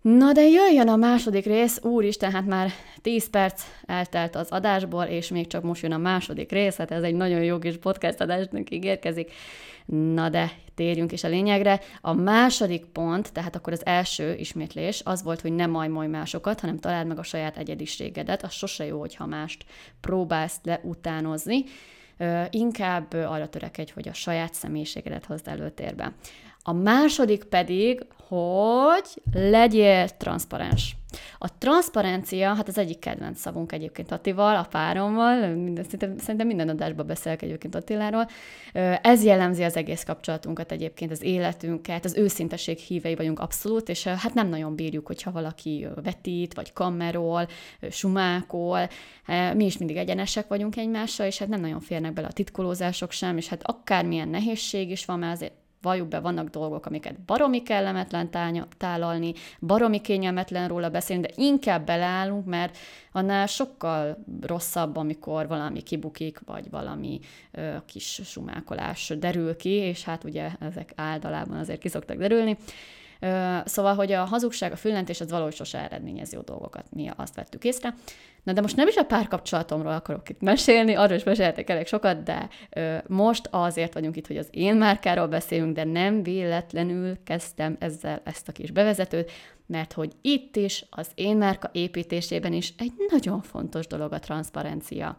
Na 0.00 0.32
de 0.32 0.42
jöjjön 0.42 0.88
a 0.88 0.96
második 0.96 1.44
rész, 1.44 1.82
úristen, 1.82 2.32
hát 2.32 2.46
már 2.46 2.70
10 3.02 3.30
perc 3.30 3.62
eltelt 3.86 4.36
az 4.36 4.50
adásból, 4.50 5.04
és 5.04 5.28
még 5.28 5.46
csak 5.46 5.62
most 5.62 5.82
jön 5.82 5.92
a 5.92 5.98
második 5.98 6.50
rész, 6.50 6.76
hát 6.76 6.90
ez 6.90 7.02
egy 7.02 7.14
nagyon 7.14 7.42
jó 7.42 7.58
kis 7.58 7.76
podcast 7.76 8.20
adásnak 8.20 8.70
ígérkezik. 8.70 9.32
Na 9.86 10.28
de 10.28 10.52
térjünk 10.74 11.12
is 11.12 11.24
a 11.24 11.28
lényegre. 11.28 11.80
A 12.00 12.12
második 12.12 12.84
pont, 12.84 13.32
tehát 13.32 13.56
akkor 13.56 13.72
az 13.72 13.86
első 13.86 14.34
ismétlés, 14.34 15.02
az 15.04 15.22
volt, 15.22 15.40
hogy 15.40 15.52
nem 15.52 15.70
majmolj 15.70 16.08
másokat, 16.08 16.60
hanem 16.60 16.78
találd 16.78 17.06
meg 17.06 17.18
a 17.18 17.22
saját 17.22 17.56
egyediségedet. 17.56 18.42
Az 18.42 18.52
sose 18.52 18.84
jó, 18.84 18.98
hogyha 18.98 19.26
mást 19.26 19.64
próbálsz 20.00 20.60
leutánozni. 20.62 21.64
Inkább 22.50 23.12
arra 23.12 23.48
törekedj, 23.48 23.92
hogy 23.92 24.08
a 24.08 24.12
saját 24.12 24.54
személyiségedet 24.54 25.24
hozd 25.24 25.48
előtérbe. 25.48 26.12
A 26.68 26.72
második 26.72 27.44
pedig, 27.44 28.06
hogy 28.28 29.22
legyél 29.32 30.08
transzparens. 30.08 30.96
A 31.38 31.58
transzparencia, 31.58 32.54
hát 32.54 32.68
az 32.68 32.78
egyik 32.78 32.98
kedvenc 32.98 33.40
szavunk 33.40 33.72
egyébként 33.72 34.12
Attival, 34.12 34.56
a 34.56 34.66
párommal, 34.70 35.54
minden, 35.54 35.84
szerintem, 36.18 36.46
minden 36.46 36.68
adásban 36.68 37.06
beszélek 37.06 37.42
egyébként 37.42 37.74
Attiláról. 37.74 38.28
Ez 39.02 39.24
jellemzi 39.24 39.62
az 39.62 39.76
egész 39.76 40.02
kapcsolatunkat 40.02 40.72
egyébként, 40.72 41.10
az 41.10 41.22
életünket, 41.22 42.04
az 42.04 42.16
őszinteség 42.16 42.78
hívei 42.78 43.14
vagyunk 43.14 43.40
abszolút, 43.40 43.88
és 43.88 44.04
hát 44.04 44.34
nem 44.34 44.48
nagyon 44.48 44.74
bírjuk, 44.74 45.06
hogyha 45.06 45.30
valaki 45.30 45.86
vetít, 46.02 46.54
vagy 46.54 46.72
kamerol, 46.72 47.48
sumákol. 47.90 48.88
Mi 49.54 49.64
is 49.64 49.78
mindig 49.78 49.96
egyenesek 49.96 50.48
vagyunk 50.48 50.76
egymással, 50.76 51.26
és 51.26 51.38
hát 51.38 51.48
nem 51.48 51.60
nagyon 51.60 51.80
férnek 51.80 52.12
bele 52.12 52.26
a 52.26 52.32
titkolózások 52.32 53.10
sem, 53.10 53.36
és 53.36 53.48
hát 53.48 53.62
akármilyen 53.62 54.28
nehézség 54.28 54.90
is 54.90 55.04
van, 55.04 55.18
mert 55.18 55.32
azért 55.32 55.57
valljuk 55.82 56.08
be, 56.08 56.20
vannak 56.20 56.48
dolgok, 56.48 56.86
amiket 56.86 57.20
baromi 57.20 57.62
kellemetlen 57.62 58.30
tálalni, 58.78 59.32
baromi 59.60 60.00
kényelmetlen 60.00 60.68
róla 60.68 60.88
beszélni, 60.88 61.22
de 61.22 61.32
inkább 61.34 61.86
beleállunk, 61.86 62.46
mert 62.46 62.76
annál 63.12 63.46
sokkal 63.46 64.24
rosszabb, 64.40 64.96
amikor 64.96 65.48
valami 65.48 65.82
kibukik, 65.82 66.40
vagy 66.44 66.70
valami 66.70 67.20
ö, 67.50 67.76
kis 67.86 68.20
sumákolás 68.24 69.12
derül 69.18 69.56
ki, 69.56 69.70
és 69.70 70.04
hát 70.04 70.24
ugye 70.24 70.50
ezek 70.60 70.92
általában 70.96 71.56
azért 71.56 71.80
ki 71.80 71.88
szoktak 71.88 72.16
derülni. 72.16 72.56
Ö, 73.20 73.56
szóval, 73.64 73.94
hogy 73.94 74.12
a 74.12 74.24
hazugság, 74.24 74.72
a 74.72 74.76
füllentés 74.76 75.20
az 75.20 75.30
valahogy 75.30 75.54
sose 75.54 75.78
eredményez 75.78 76.32
jó 76.32 76.40
dolgokat, 76.40 76.84
mi 76.90 77.10
azt 77.16 77.34
vettük 77.34 77.64
észre. 77.64 77.94
Na 78.48 78.54
de 78.54 78.60
most 78.60 78.76
nem 78.76 78.88
is 78.88 78.96
a 78.96 79.04
párkapcsolatomról 79.04 79.92
akarok 79.92 80.28
itt 80.28 80.40
mesélni, 80.40 80.94
arról 80.94 81.16
is 81.16 81.24
meséltek 81.24 81.70
elég 81.70 81.86
sokat, 81.86 82.22
de 82.22 82.48
ö, 82.70 82.96
most 83.06 83.48
azért 83.50 83.94
vagyunk 83.94 84.16
itt, 84.16 84.26
hogy 84.26 84.36
az 84.36 84.48
én 84.50 84.76
márkáról 84.76 85.26
beszélünk, 85.26 85.74
de 85.74 85.84
nem 85.84 86.22
véletlenül 86.22 87.16
kezdtem 87.24 87.76
ezzel 87.78 88.20
ezt 88.24 88.48
a 88.48 88.52
kis 88.52 88.70
bevezetőt, 88.70 89.30
mert 89.66 89.92
hogy 89.92 90.12
itt 90.20 90.56
is, 90.56 90.84
az 90.90 91.08
én 91.14 91.36
márka 91.36 91.70
építésében 91.72 92.52
is 92.52 92.74
egy 92.78 92.92
nagyon 93.10 93.42
fontos 93.42 93.86
dolog 93.86 94.12
a 94.12 94.18
transzparencia. 94.18 95.18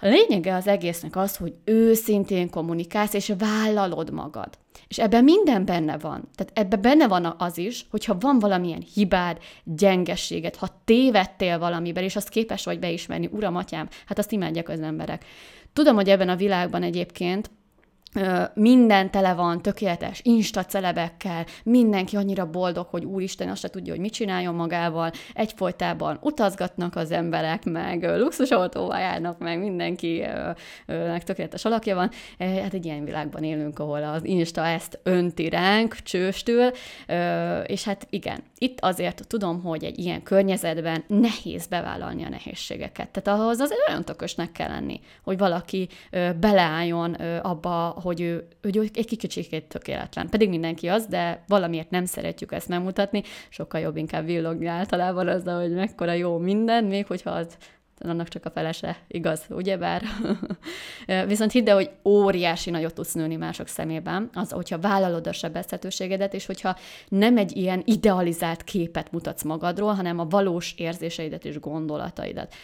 A 0.00 0.06
lényege 0.06 0.54
az 0.54 0.66
egésznek 0.66 1.16
az, 1.16 1.36
hogy 1.36 1.54
őszintén 1.64 2.50
kommunikálsz, 2.50 3.14
és 3.14 3.32
vállalod 3.38 4.12
magad. 4.12 4.58
És 4.88 4.98
ebben 4.98 5.24
minden 5.24 5.64
benne 5.64 5.98
van. 5.98 6.28
Tehát 6.34 6.58
ebben 6.58 6.80
benne 6.80 7.08
van 7.08 7.34
az 7.38 7.58
is, 7.58 7.86
hogyha 7.90 8.18
van 8.20 8.38
valamilyen 8.38 8.84
hibád, 8.94 9.38
gyengességed, 9.64 10.56
ha 10.56 10.82
tévedtél 10.84 11.58
valamiben, 11.58 12.02
és 12.02 12.16
azt 12.16 12.28
képes 12.28 12.64
vagy 12.64 12.78
beismerni, 12.78 13.28
uram, 13.32 13.56
atyám, 13.56 13.88
hát 14.06 14.18
azt 14.18 14.32
imádják 14.32 14.68
az 14.68 14.80
emberek. 14.80 15.24
Tudom, 15.72 15.94
hogy 15.94 16.08
ebben 16.08 16.28
a 16.28 16.36
világban 16.36 16.82
egyébként 16.82 17.50
minden 18.54 19.10
tele 19.10 19.34
van 19.34 19.62
tökéletes 19.62 20.20
insta 20.22 20.64
celebekkel, 20.64 21.44
mindenki 21.64 22.16
annyira 22.16 22.50
boldog, 22.50 22.86
hogy 22.86 23.04
úristen 23.04 23.48
azt 23.48 23.60
se 23.60 23.68
tudja, 23.68 23.92
hogy 23.92 24.00
mit 24.00 24.12
csináljon 24.12 24.54
magával, 24.54 25.10
egyfolytában 25.34 26.18
utazgatnak 26.20 26.96
az 26.96 27.10
emberek, 27.10 27.64
meg 27.64 28.18
luxusautóval 28.18 28.98
járnak, 28.98 29.38
meg 29.38 29.58
mindenkinek 29.58 31.24
tökéletes 31.24 31.64
alakja 31.64 31.94
van. 31.94 32.10
Hát 32.38 32.74
egy 32.74 32.84
ilyen 32.84 33.04
világban 33.04 33.44
élünk, 33.44 33.78
ahol 33.78 34.02
az 34.02 34.24
insta 34.24 34.66
ezt 34.66 34.98
önti 35.02 35.48
ránk 35.48 35.94
csőstül, 35.94 36.70
és 37.66 37.84
hát 37.84 38.06
igen, 38.10 38.42
itt 38.58 38.80
azért 38.80 39.26
tudom, 39.26 39.62
hogy 39.62 39.84
egy 39.84 39.98
ilyen 39.98 40.22
környezetben 40.22 41.04
nehéz 41.06 41.66
bevállalni 41.66 42.24
a 42.24 42.28
nehézségeket. 42.28 43.08
Tehát 43.08 43.40
ahhoz 43.40 43.60
azért 43.60 43.88
olyan 43.88 44.04
tökösnek 44.04 44.52
kell 44.52 44.68
lenni, 44.68 45.00
hogy 45.22 45.38
valaki 45.38 45.88
beleálljon 46.40 47.14
abba, 47.42 47.88
hogy 48.06 48.20
ő, 48.20 48.46
hogy 48.62 48.90
egy 48.94 49.16
kicsikét 49.16 49.64
tökéletlen. 49.68 50.28
Pedig 50.28 50.48
mindenki 50.48 50.88
az, 50.88 51.06
de 51.06 51.44
valamiért 51.46 51.90
nem 51.90 52.04
szeretjük 52.04 52.52
ezt 52.52 52.68
megmutatni, 52.68 53.22
sokkal 53.48 53.80
jobb 53.80 53.96
inkább 53.96 54.24
villogni 54.24 54.66
általában 54.66 55.28
azzal, 55.28 55.60
hogy 55.60 55.72
mekkora 55.72 56.12
jó 56.12 56.38
minden, 56.38 56.84
még 56.84 57.06
hogyha 57.06 57.30
az 57.30 57.56
annak 57.98 58.28
csak 58.28 58.44
a 58.44 58.50
felese 58.50 58.96
igaz, 59.08 59.44
ugyebár? 59.50 60.02
Viszont 61.26 61.52
hidd 61.52 61.68
el, 61.68 61.74
hogy 61.74 61.90
óriási 62.04 62.70
nagyot 62.70 62.94
tudsz 62.94 63.12
nőni 63.12 63.36
mások 63.36 63.66
szemében, 63.66 64.30
az, 64.32 64.50
hogyha 64.50 64.78
vállalod 64.78 65.26
a 65.26 65.32
sebezhetőségedet, 65.32 66.34
és 66.34 66.46
hogyha 66.46 66.76
nem 67.08 67.36
egy 67.36 67.56
ilyen 67.56 67.82
idealizált 67.84 68.64
képet 68.64 69.12
mutatsz 69.12 69.42
magadról, 69.42 69.92
hanem 69.92 70.18
a 70.18 70.26
valós 70.26 70.74
érzéseidet 70.76 71.44
és 71.44 71.60
gondolataidat. 71.60 72.54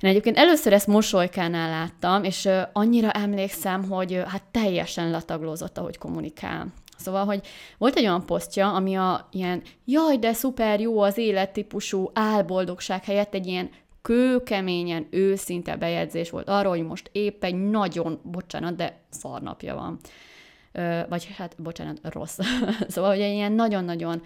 Én 0.00 0.10
egyébként 0.10 0.36
először 0.36 0.72
ezt 0.72 0.86
mosolykánál 0.86 1.70
láttam, 1.70 2.24
és 2.24 2.48
annyira 2.72 3.10
emlékszem, 3.10 3.88
hogy 3.88 4.22
hát 4.26 4.42
teljesen 4.50 5.10
letaglózott, 5.10 5.78
ahogy 5.78 5.98
kommunikál. 5.98 6.66
Szóval, 6.96 7.24
hogy 7.24 7.40
volt 7.78 7.96
egy 7.96 8.04
olyan 8.04 8.26
posztja, 8.26 8.72
ami 8.72 8.94
a 8.94 9.28
ilyen 9.30 9.62
jaj, 9.84 10.16
de 10.16 10.32
szuper 10.32 10.80
jó 10.80 11.00
az 11.00 11.18
élet 11.18 11.52
típusú 11.52 12.10
álboldogság 12.14 13.04
helyett 13.04 13.34
egy 13.34 13.46
ilyen 13.46 13.70
kőkeményen 14.02 15.06
őszinte 15.10 15.76
bejegyzés 15.76 16.30
volt 16.30 16.48
arról, 16.48 16.76
hogy 16.76 16.86
most 16.86 17.08
épp 17.12 17.44
egy 17.44 17.54
nagyon, 17.54 18.20
bocsánat, 18.22 18.76
de 18.76 19.00
szarnapja 19.10 19.74
van 19.74 19.98
vagy 21.08 21.28
hát, 21.36 21.54
bocsánat, 21.56 21.98
rossz. 22.02 22.38
szóval, 22.88 23.10
hogy 23.10 23.18
ilyen 23.18 23.52
nagyon-nagyon 23.52 24.22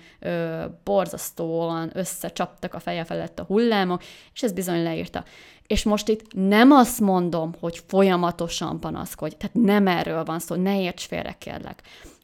borzasztóan 0.84 1.90
összecsaptak 1.94 2.74
a 2.74 2.80
feje 2.80 3.04
felett 3.04 3.38
a 3.38 3.44
hullámok, 3.44 4.02
és 4.34 4.42
ez 4.42 4.52
bizony 4.52 4.82
leírta. 4.82 5.24
És 5.66 5.82
most 5.82 6.08
itt 6.08 6.32
nem 6.32 6.70
azt 6.70 7.00
mondom, 7.00 7.54
hogy 7.60 7.82
folyamatosan 7.86 8.80
panaszkodj, 8.80 9.34
tehát 9.36 9.54
nem 9.54 9.86
erről 9.86 10.24
van 10.24 10.38
szó, 10.38 10.54
ne 10.54 10.80
érts 10.80 11.06
félre, 11.06 11.36
kérlek, 11.38 11.82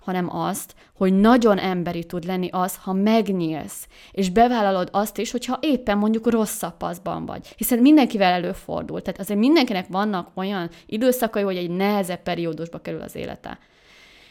hanem 0.09 0.37
azt, 0.37 0.75
hogy 0.97 1.21
nagyon 1.21 1.59
emberi 1.59 2.05
tud 2.05 2.25
lenni 2.25 2.49
az, 2.53 2.77
ha 2.77 2.93
megnyílsz, 2.93 3.89
és 4.11 4.31
bevállalod 4.31 4.89
azt 4.93 5.19
is, 5.19 5.31
hogyha 5.31 5.59
éppen 5.61 5.99
mondjuk 5.99 6.31
rosszabb 6.31 6.77
paszban 6.77 7.27
vagy. 7.27 7.55
Hiszen 7.57 7.79
mindenkivel 7.79 8.33
előfordul, 8.33 9.03
tehát 9.03 9.21
azért 9.21 9.39
mindenkinek 9.39 9.87
vannak 9.89 10.31
olyan 10.35 10.71
időszakai, 10.87 11.43
hogy 11.43 11.57
egy 11.57 11.71
nehezebb 11.71 12.23
periódusba 12.23 12.79
kerül 12.79 13.01
az 13.01 13.17
élete. 13.17 13.59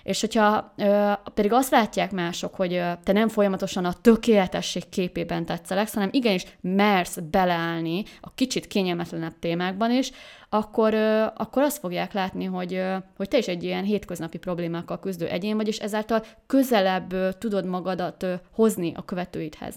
És 0.08 0.22
hogyha 0.22 0.74
ö, 0.78 1.12
pedig 1.34 1.54
azt 1.54 1.72
látják 1.72 2.12
mások, 2.12 2.56
hogy 2.56 2.74
ö, 2.74 2.92
te 3.04 3.12
nem 3.12 3.28
folyamatosan 3.28 3.86
a 3.86 3.94
tökéletesség 4.02 4.90
képében 4.90 5.46
tetszeleksz, 5.46 5.94
hanem 5.94 6.10
igenis 6.12 6.46
mersz 6.62 7.18
beleállni 7.32 8.04
a 8.22 8.34
kicsit 8.34 8.68
kényelmetlenebb 8.68 9.40
témákban 9.40 9.92
is, 9.92 10.12
akkor, 10.50 10.94
ö, 10.94 11.26
akkor 11.36 11.64
azt 11.64 11.78
fogják 11.78 12.14
látni, 12.14 12.46
hogy, 12.46 12.74
ö, 12.74 12.96
hogy 13.18 13.28
te 13.28 13.38
is 13.38 13.48
egy 13.48 13.64
ilyen 13.64 13.84
hétköznapi 13.84 14.38
problémákkal 14.38 15.00
küzdő 15.00 15.28
egyén 15.28 15.56
vagy, 15.56 15.68
és 15.68 15.78
ezáltal 15.78 16.24
közelebb 16.46 17.14
ö, 17.14 17.30
tudod 17.38 17.66
magadat 17.66 18.24
ö, 18.24 18.34
hozni 18.52 18.94
a 18.96 19.06
követőidhez. 19.06 19.76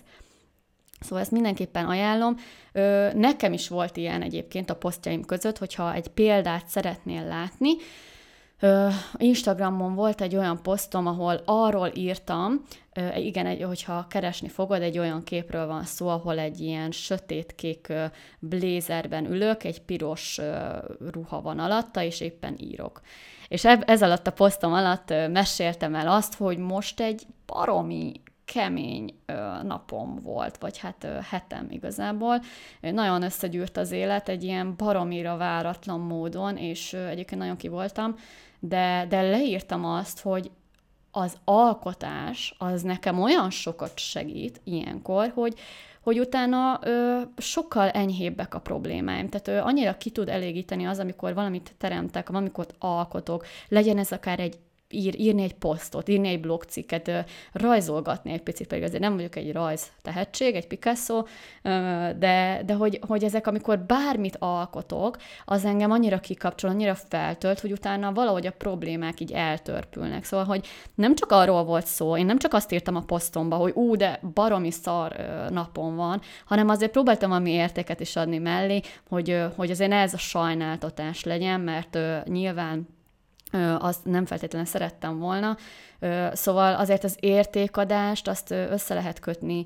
Szóval 1.01 1.21
ezt 1.21 1.31
mindenképpen 1.31 1.87
ajánlom. 1.87 2.37
Ö, 2.73 3.09
nekem 3.15 3.53
is 3.53 3.69
volt 3.69 3.97
ilyen 3.97 4.23
egyébként 4.23 4.71
a 4.71 4.77
posztjaim 4.77 5.25
között, 5.25 5.59
hogyha 5.59 5.95
egy 5.95 6.09
példát 6.09 6.67
szeretnél 6.67 7.25
látni, 7.25 7.71
Instagramon 9.17 9.95
volt 9.95 10.21
egy 10.21 10.37
olyan 10.37 10.62
posztom, 10.62 11.07
ahol 11.07 11.40
arról 11.45 11.90
írtam, 11.95 12.64
igen, 13.17 13.47
egy, 13.47 13.62
hogyha 13.62 14.07
keresni 14.09 14.49
fogod, 14.49 14.83
egy 14.83 14.99
olyan 14.99 15.23
képről 15.25 15.67
van 15.67 15.85
szó, 15.85 16.09
ahol 16.09 16.38
egy 16.38 16.61
ilyen 16.61 16.90
sötétkék 16.90 17.93
blézerben 18.38 19.26
ülök, 19.26 19.64
egy 19.64 19.83
piros 19.83 20.40
ruha 21.12 21.40
van 21.40 21.59
alatta, 21.59 22.02
és 22.02 22.21
éppen 22.21 22.55
írok. 22.59 23.00
És 23.49 23.64
ez 23.64 24.02
alatt 24.02 24.26
a 24.26 24.33
posztom 24.33 24.73
alatt 24.73 25.09
meséltem 25.09 25.95
el 25.95 26.09
azt, 26.09 26.35
hogy 26.35 26.59
most 26.59 27.00
egy 27.00 27.26
baromi 27.47 28.12
kemény 28.45 29.14
napom 29.62 30.21
volt, 30.23 30.57
vagy 30.59 30.79
hát 30.79 31.07
hetem 31.31 31.67
igazából. 31.71 32.40
Nagyon 32.81 33.23
összegyűrt 33.23 33.76
az 33.76 33.90
élet 33.90 34.29
egy 34.29 34.43
ilyen 34.43 34.75
baromira 34.76 35.37
váratlan 35.37 36.00
módon, 36.00 36.57
és 36.57 36.93
egyébként 36.93 37.40
nagyon 37.40 37.57
ki 37.57 37.69
voltam, 37.69 38.17
de, 38.61 39.07
de 39.09 39.21
leírtam 39.21 39.85
azt, 39.85 40.21
hogy 40.21 40.50
az 41.11 41.37
alkotás 41.45 42.55
az 42.59 42.83
nekem 42.83 43.21
olyan 43.21 43.50
sokat 43.50 43.99
segít 43.99 44.61
ilyenkor, 44.64 45.33
hogy, 45.35 45.55
hogy 46.00 46.19
utána 46.19 46.81
ö, 46.83 47.21
sokkal 47.37 47.88
enyhébbek 47.88 48.55
a 48.55 48.61
problémáim. 48.61 49.29
Tehát 49.29 49.49
ö, 49.49 49.59
annyira 49.69 49.97
ki 49.97 50.11
tud 50.11 50.29
elégíteni 50.29 50.85
az, 50.85 50.99
amikor 50.99 51.35
valamit 51.35 51.75
teremtek, 51.79 52.29
amikor 52.29 52.67
alkotok, 52.79 53.47
legyen 53.69 53.99
ez 53.99 54.12
akár 54.12 54.40
egy 54.40 54.59
ír, 54.90 55.20
írni 55.20 55.42
egy 55.42 55.54
posztot, 55.54 56.09
írni 56.09 56.28
egy 56.28 56.40
blogcikket, 56.40 57.25
rajzolgatni 57.52 58.32
egy 58.32 58.42
picit, 58.42 58.66
pedig 58.66 58.85
azért 58.85 59.02
nem 59.02 59.14
vagyok 59.14 59.37
egy 59.37 59.52
rajz 59.52 59.87
tehetség, 60.02 60.54
egy 60.54 60.66
Picasso, 60.66 61.23
de, 62.18 62.62
de 62.66 62.75
hogy, 62.75 63.00
hogy 63.06 63.25
ezek, 63.25 63.47
amikor 63.47 63.78
bármit 63.78 64.37
alkotok, 64.38 65.16
az 65.44 65.64
engem 65.64 65.90
annyira 65.90 66.18
kikapcsol, 66.18 66.70
annyira 66.70 66.94
feltölt, 66.94 67.61
hogy 67.61 67.73
utána 67.73 68.12
valahogy 68.12 68.47
a 68.47 68.52
problémák 68.52 69.20
így 69.20 69.32
eltörpülnek. 69.32 70.25
Szóval, 70.25 70.47
hogy 70.47 70.66
nem 70.94 71.14
csak 71.14 71.32
arról 71.32 71.64
volt 71.64 71.87
szó, 71.87 72.16
én 72.16 72.26
nem 72.26 72.38
csak 72.38 72.54
azt 72.54 72.73
írtam 72.73 72.97
a 72.97 73.00
posztomba, 73.00 73.56
hogy 73.56 73.73
ú, 73.75 73.97
de 73.97 74.20
baromi 74.35 74.70
szar 74.70 75.16
napom 75.50 75.97
van, 75.97 76.20
hanem 76.47 76.68
azért 76.68 76.90
próbáltam 76.90 77.28
valami 77.28 77.50
értéket 77.50 78.00
is 78.00 78.16
adni 78.16 78.38
mellé, 78.38 78.80
hogy, 79.09 79.42
hogy 79.56 79.70
azért 79.70 79.92
ez 79.92 80.14
a 80.14 80.18
sajnáltatás 80.18 81.25
legyen, 81.25 81.61
mert 81.61 81.99
nyilván 82.25 82.99
azt 83.78 84.04
nem 84.04 84.26
feltétlenül 84.26 84.66
szerettem 84.66 85.19
volna. 85.19 85.57
Szóval 86.33 86.75
azért 86.75 87.04
az 87.04 87.16
értékadást 87.21 88.28
azt 88.28 88.50
össze 88.50 88.95
lehet 88.95 89.19
kötni 89.19 89.64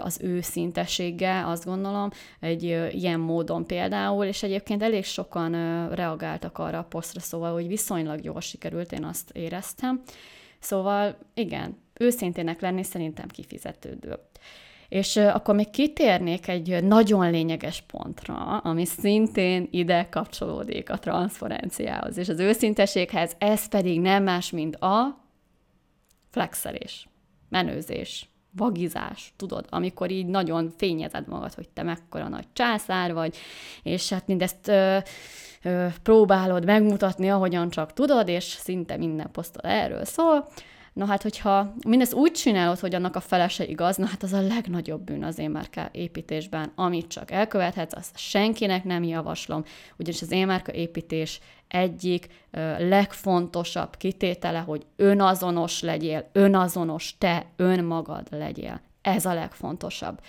az 0.00 0.18
őszintességgel, 0.22 1.48
azt 1.48 1.64
gondolom, 1.64 2.10
egy 2.40 2.62
ilyen 2.90 3.20
módon 3.20 3.66
például, 3.66 4.24
és 4.24 4.42
egyébként 4.42 4.82
elég 4.82 5.04
sokan 5.04 5.52
reagáltak 5.94 6.58
arra 6.58 6.78
a 6.78 6.84
posztra, 6.84 7.20
szóval, 7.20 7.52
hogy 7.52 7.66
viszonylag 7.66 8.24
jól 8.24 8.40
sikerült, 8.40 8.92
én 8.92 9.04
azt 9.04 9.30
éreztem. 9.30 10.02
Szóval 10.58 11.16
igen, 11.34 11.82
őszintének 11.92 12.60
lenni 12.60 12.82
szerintem 12.82 13.28
kifizetődő. 13.28 14.18
És 14.94 15.16
akkor 15.16 15.54
még 15.54 15.70
kitérnék 15.70 16.48
egy 16.48 16.84
nagyon 16.84 17.30
lényeges 17.30 17.80
pontra, 17.80 18.34
ami 18.58 18.84
szintén 18.84 19.68
ide 19.70 20.08
kapcsolódik 20.10 20.90
a 20.90 20.98
transzferenciához 20.98 22.16
és 22.18 22.28
az 22.28 22.38
őszinteséghez, 22.38 23.34
ez 23.38 23.68
pedig 23.68 24.00
nem 24.00 24.22
más, 24.22 24.50
mint 24.50 24.76
a 24.76 25.24
flexelés, 26.30 27.08
menőzés, 27.48 28.28
vagizás, 28.56 29.32
tudod, 29.36 29.66
amikor 29.70 30.10
így 30.10 30.26
nagyon 30.26 30.72
fényezed 30.76 31.28
magad, 31.28 31.54
hogy 31.54 31.68
te 31.68 31.82
mekkora 31.82 32.28
nagy 32.28 32.46
császár 32.52 33.12
vagy, 33.12 33.36
és 33.82 34.08
hát 34.08 34.26
mindezt 34.26 34.68
ö, 34.68 34.98
ö, 35.62 35.86
próbálod 36.02 36.64
megmutatni, 36.64 37.30
ahogyan 37.30 37.70
csak 37.70 37.92
tudod, 37.92 38.28
és 38.28 38.44
szinte 38.44 38.96
minden 38.96 39.30
posztol 39.32 39.70
erről 39.70 40.04
szól, 40.04 40.48
Na 40.94 41.06
hát, 41.06 41.22
hogyha 41.22 41.74
mindezt 41.86 42.12
úgy 42.12 42.32
csinálod, 42.32 42.78
hogy 42.78 42.94
annak 42.94 43.16
a 43.16 43.20
felese 43.20 43.64
igaz, 43.66 43.96
na 43.96 44.06
hát 44.06 44.22
az 44.22 44.32
a 44.32 44.40
legnagyobb 44.40 45.00
bűn 45.00 45.24
az 45.24 45.38
én 45.38 45.50
márka 45.50 45.88
építésben, 45.92 46.72
amit 46.74 47.06
csak 47.06 47.30
elkövethetsz, 47.30 47.96
azt 47.96 48.18
senkinek 48.18 48.84
nem 48.84 49.02
javaslom, 49.02 49.64
ugyanis 49.98 50.22
az 50.22 50.30
én 50.30 50.46
márka 50.46 50.72
építés 50.72 51.40
egyik 51.68 52.26
ö, 52.50 52.88
legfontosabb 52.88 53.96
kitétele, 53.96 54.58
hogy 54.58 54.86
önazonos 54.96 55.80
legyél, 55.80 56.28
önazonos 56.32 57.18
te, 57.18 57.46
önmagad 57.56 58.26
legyél. 58.30 58.80
Ez 59.02 59.24
a 59.24 59.34
legfontosabb. 59.34 60.20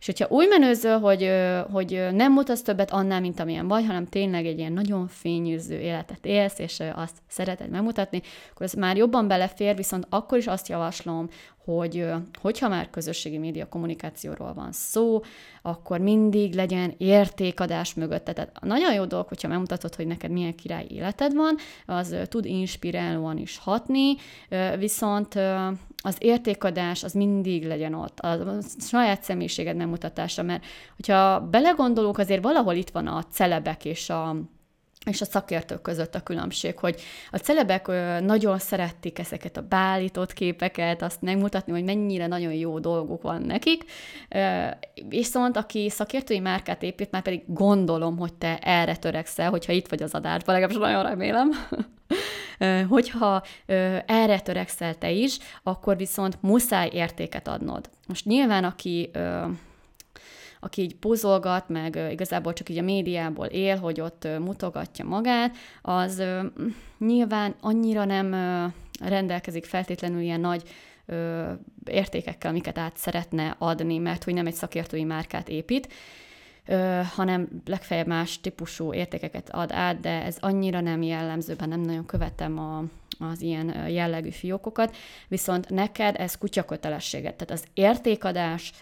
És 0.00 0.06
hogyha 0.06 0.26
úgy 0.28 0.48
menőzöl, 0.48 0.98
hogy, 0.98 1.30
hogy 1.72 2.08
nem 2.12 2.32
mutatsz 2.32 2.62
többet 2.62 2.90
annál, 2.90 3.20
mint 3.20 3.40
amilyen 3.40 3.68
vagy, 3.68 3.86
hanem 3.86 4.06
tényleg 4.06 4.46
egy 4.46 4.58
ilyen 4.58 4.72
nagyon 4.72 5.08
fényűző 5.08 5.78
életet 5.78 6.26
élsz, 6.26 6.58
és 6.58 6.82
azt 6.94 7.16
szereted 7.28 7.70
megmutatni, 7.70 8.22
akkor 8.50 8.66
ez 8.66 8.72
már 8.72 8.96
jobban 8.96 9.28
belefér, 9.28 9.76
viszont 9.76 10.06
akkor 10.08 10.38
is 10.38 10.46
azt 10.46 10.68
javaslom, 10.68 11.28
hogy 11.76 12.06
hogyha 12.40 12.68
már 12.68 12.90
közösségi 12.90 13.38
média 13.38 13.68
kommunikációról 13.68 14.54
van 14.54 14.72
szó, 14.72 15.20
akkor 15.62 15.98
mindig 15.98 16.54
legyen 16.54 16.94
értékadás 16.98 17.94
mögött. 17.94 18.24
Tehát 18.24 18.60
nagyon 18.60 18.94
jó 18.94 19.04
dolog, 19.04 19.28
hogyha 19.28 19.48
megmutatod, 19.48 19.94
hogy 19.94 20.06
neked 20.06 20.30
milyen 20.30 20.54
király 20.54 20.86
életed 20.88 21.34
van, 21.34 21.56
az 21.86 22.16
tud 22.24 22.44
inspirálóan 22.44 23.38
is 23.38 23.58
hatni, 23.58 24.14
viszont 24.78 25.34
az 26.02 26.16
értékadás 26.18 27.04
az 27.04 27.12
mindig 27.12 27.66
legyen 27.66 27.94
ott, 27.94 28.18
a 28.18 28.58
saját 28.78 29.22
személyiséged 29.22 29.76
megmutatása, 29.76 30.42
mert 30.42 30.64
hogyha 30.96 31.40
belegondolunk, 31.40 32.18
azért 32.18 32.42
valahol 32.42 32.74
itt 32.74 32.90
van 32.90 33.06
a 33.06 33.24
celebek 33.30 33.84
és 33.84 34.10
a 34.10 34.36
és 35.06 35.20
a 35.20 35.24
szakértők 35.24 35.82
között 35.82 36.14
a 36.14 36.22
különbség, 36.22 36.78
hogy 36.78 37.00
a 37.30 37.36
celebek 37.36 37.86
nagyon 38.20 38.58
szerették 38.58 39.18
ezeket 39.18 39.56
a 39.56 39.66
beállított 39.68 40.32
képeket, 40.32 41.02
azt 41.02 41.22
megmutatni, 41.22 41.72
hogy 41.72 41.84
mennyire 41.84 42.26
nagyon 42.26 42.52
jó 42.52 42.78
dolguk 42.78 43.22
van 43.22 43.42
nekik, 43.42 43.84
viszont 45.08 45.56
aki 45.56 45.90
szakértői 45.90 46.38
márkát 46.38 46.82
épít, 46.82 47.10
már 47.10 47.22
pedig 47.22 47.42
gondolom, 47.46 48.18
hogy 48.18 48.34
te 48.34 48.58
erre 48.58 48.96
törekszel, 48.96 49.50
hogyha 49.50 49.72
itt 49.72 49.88
vagy 49.88 50.02
az 50.02 50.14
adásban, 50.14 50.54
legalábbis 50.54 50.82
nagyon 50.82 51.02
remélem, 51.02 51.50
hogyha 52.94 53.42
erre 54.06 54.40
törekszel 54.40 54.94
te 54.94 55.10
is, 55.10 55.38
akkor 55.62 55.96
viszont 55.96 56.42
muszáj 56.42 56.90
értéket 56.92 57.48
adnod. 57.48 57.90
Most 58.06 58.24
nyilván, 58.24 58.64
aki 58.64 59.10
aki 60.60 60.82
így 60.82 60.96
pozolgat, 60.96 61.68
meg 61.68 61.98
igazából 62.10 62.52
csak 62.52 62.68
így 62.68 62.78
a 62.78 62.82
médiából 62.82 63.46
él, 63.46 63.76
hogy 63.76 64.00
ott 64.00 64.28
mutogatja 64.38 65.04
magát, 65.04 65.56
az 65.82 66.22
nyilván 66.98 67.54
annyira 67.60 68.04
nem 68.04 68.34
rendelkezik 69.00 69.64
feltétlenül 69.64 70.20
ilyen 70.20 70.40
nagy 70.40 70.62
értékekkel, 71.84 72.50
amiket 72.50 72.78
át 72.78 72.96
szeretne 72.96 73.54
adni, 73.58 73.98
mert 73.98 74.24
hogy 74.24 74.34
nem 74.34 74.46
egy 74.46 74.54
szakértői 74.54 75.04
márkát 75.04 75.48
épít, 75.48 75.88
hanem 77.14 77.48
legfeljebb 77.66 78.06
más 78.06 78.40
típusú 78.40 78.94
értékeket 78.94 79.50
ad 79.50 79.72
át, 79.72 80.00
de 80.00 80.22
ez 80.24 80.36
annyira 80.40 80.80
nem 80.80 81.02
jellemzőben, 81.02 81.68
nem 81.68 81.80
nagyon 81.80 82.06
követem 82.06 82.58
a, 82.58 82.84
az 83.20 83.40
ilyen 83.40 83.88
jellegű 83.88 84.30
fiókokat, 84.30 84.96
viszont 85.28 85.68
neked 85.68 86.16
ez 86.18 86.38
kutyakötelességet. 86.38 87.34
Tehát 87.34 87.50
az 87.50 87.64
értékadás 87.74 88.72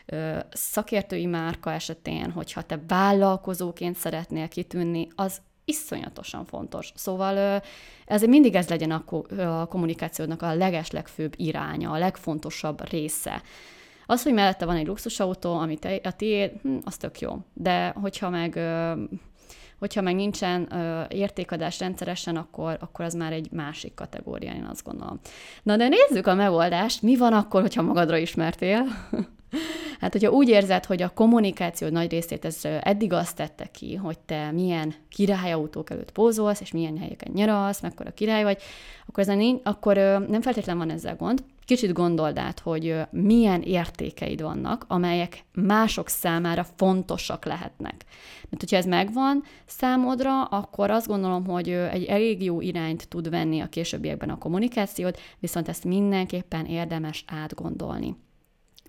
szakértői 0.51 1.27
márka 1.27 1.72
esetén, 1.72 2.31
hogyha 2.31 2.62
te 2.62 2.81
vállalkozóként 2.87 3.96
szeretnél 3.96 4.48
kitűnni, 4.48 5.09
az 5.14 5.40
iszonyatosan 5.64 6.44
fontos. 6.44 6.92
Szóval 6.94 7.62
ez 8.07 8.22
mindig 8.22 8.55
ez 8.55 8.68
legyen 8.68 8.90
a 8.90 9.66
kommunikációnak 9.66 10.42
a 10.42 10.55
legeslegfőbb 10.55 11.33
iránya, 11.37 11.90
a 11.90 11.98
legfontosabb 11.98 12.90
része. 12.90 13.42
Az, 14.07 14.22
hogy 14.22 14.33
mellette 14.33 14.64
van 14.64 14.77
egy 14.77 14.87
luxusautó, 14.87 15.59
amit 15.59 15.85
a 16.03 16.12
tiéd, 16.12 16.53
hm, 16.62 16.77
az 16.85 16.96
tök 16.96 17.20
jó. 17.20 17.38
De 17.53 17.88
hogyha 17.88 18.31
meg 18.31 18.61
Hogyha 19.79 20.01
meg 20.01 20.14
nincsen 20.14 20.73
ö, 20.73 21.03
értékadás 21.09 21.79
rendszeresen, 21.79 22.37
akkor, 22.37 22.77
akkor 22.81 23.05
az 23.05 23.14
már 23.14 23.33
egy 23.33 23.49
másik 23.53 23.95
kategória, 23.95 24.53
én 24.53 24.67
azt 24.71 24.85
gondolom. 24.85 25.21
Na 25.62 25.77
de 25.77 25.88
nézzük 25.88 26.27
a 26.27 26.35
megoldást. 26.35 27.03
Mi 27.03 27.17
van 27.17 27.33
akkor, 27.33 27.61
hogyha 27.61 27.83
magadra 27.83 28.17
ismertél? 28.17 28.85
Hát, 30.01 30.12
hogyha 30.12 30.31
úgy 30.31 30.49
érzed, 30.49 30.85
hogy 30.85 31.03
a 31.03 31.09
kommunikáció 31.14 31.88
nagy 31.88 32.11
részét 32.11 32.45
ez 32.45 32.61
eddig 32.81 33.12
azt 33.12 33.37
tette 33.37 33.67
ki, 33.67 33.95
hogy 33.95 34.19
te 34.19 34.51
milyen 34.51 34.95
királyautók 35.09 35.91
előtt 35.91 36.12
pózolsz, 36.12 36.61
és 36.61 36.73
milyen 36.73 36.99
helyeken 36.99 37.33
nyaralsz, 37.35 37.81
mekkora 37.81 38.11
király 38.11 38.43
vagy, 38.43 38.59
akkor, 39.07 39.23
ezen, 39.23 39.61
akkor 39.62 39.97
nem 40.29 40.41
feltétlenül 40.41 40.87
van 40.87 40.95
ezzel 40.95 41.17
gond. 41.17 41.45
Kicsit 41.69 41.93
gondold 41.93 42.39
át, 42.39 42.61
hogy 42.61 42.97
milyen 43.11 43.63
értékeid 43.63 44.43
vannak, 44.43 44.85
amelyek 44.87 45.45
mások 45.53 46.09
számára 46.09 46.65
fontosak 46.77 47.45
lehetnek. 47.45 48.05
Mert 48.49 48.61
hogyha 48.61 48.77
ez 48.77 48.87
megvan 48.87 49.43
számodra, 49.67 50.45
akkor 50.45 50.91
azt 50.91 51.07
gondolom, 51.07 51.47
hogy 51.47 51.69
egy 51.69 52.05
elég 52.05 52.43
jó 52.43 52.61
irányt 52.61 53.09
tud 53.09 53.31
venni 53.31 53.61
a 53.61 53.69
későbbiekben 53.69 54.31
a 54.31 54.39
kommunikációt, 54.39 55.21
viszont 55.39 55.69
ezt 55.69 55.85
mindenképpen 55.85 56.67
érdemes 56.67 57.25
átgondolni. 57.27 58.17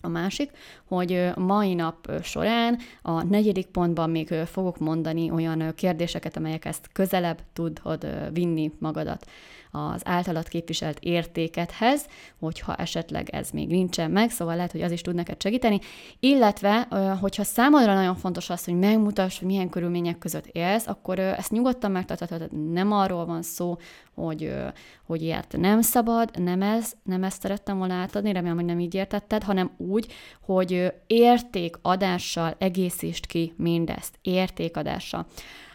A 0.02 0.08
másik, 0.08 0.52
hogy 0.88 1.30
mai 1.36 1.74
nap 1.74 2.12
során 2.24 2.78
a 3.02 3.24
negyedik 3.24 3.68
pontban 3.68 4.10
még 4.10 4.34
fogok 4.34 4.78
mondani 4.78 5.32
olyan 5.32 5.74
kérdéseket, 5.76 6.38
amelyek 6.38 6.66
ezt 6.66 6.90
közelebb 6.94 7.40
tudod 7.54 8.08
vinni 8.34 8.72
magadat 8.78 9.26
az 9.72 10.02
általad 10.06 10.48
képviselt 10.48 10.98
értékethez, 11.00 12.08
hogyha 12.40 12.76
esetleg 12.76 13.30
ez 13.30 13.50
még 13.50 13.68
nincsen 13.68 14.12
meg, 14.12 14.30
szóval 14.30 14.56
lehet, 14.56 14.72
hogy 14.72 14.82
az 14.82 14.92
is 14.92 15.02
tud 15.02 15.16
neked 15.16 15.42
segíteni, 15.42 15.80
illetve, 16.20 16.88
hogyha 17.22 17.44
számodra 17.44 17.94
nagyon 17.94 18.16
fontos 18.16 18.50
az, 18.50 18.66
hogy 18.66 18.78
megmutass, 18.80 19.40
hogy 19.40 19.48
milyen 19.48 19.70
körülmények 19.70 20.18
között 20.18 20.46
élsz, 20.46 20.88
akkor 20.88 21.20
ezt 21.20 21.52
nyugodtan 21.52 21.92
megtarthatod, 21.92 22.72
nem 22.72 22.92
arról 22.92 23.26
van 23.26 23.42
szó, 23.42 23.78
hogy, 24.16 24.54
hogy 25.06 25.22
ilyet 25.22 25.56
nem 25.58 25.82
szabad, 25.82 26.40
nem 26.40 26.62
ez, 26.62 26.94
nem 27.04 27.24
ezt 27.24 27.42
szerettem 27.42 27.78
volna 27.78 27.94
átadni, 27.94 28.32
remélem, 28.32 28.56
hogy 28.56 28.66
nem 28.66 28.80
így 28.80 28.96
értetted, 28.96 29.44
hanem 29.44 29.72
úgy, 29.78 30.14
hogy 30.42 30.94
értékadással 31.08 32.56
egészítsd 32.58 33.26
ki 33.26 33.54
mindezt, 33.58 34.20
értékadással. 34.22 35.26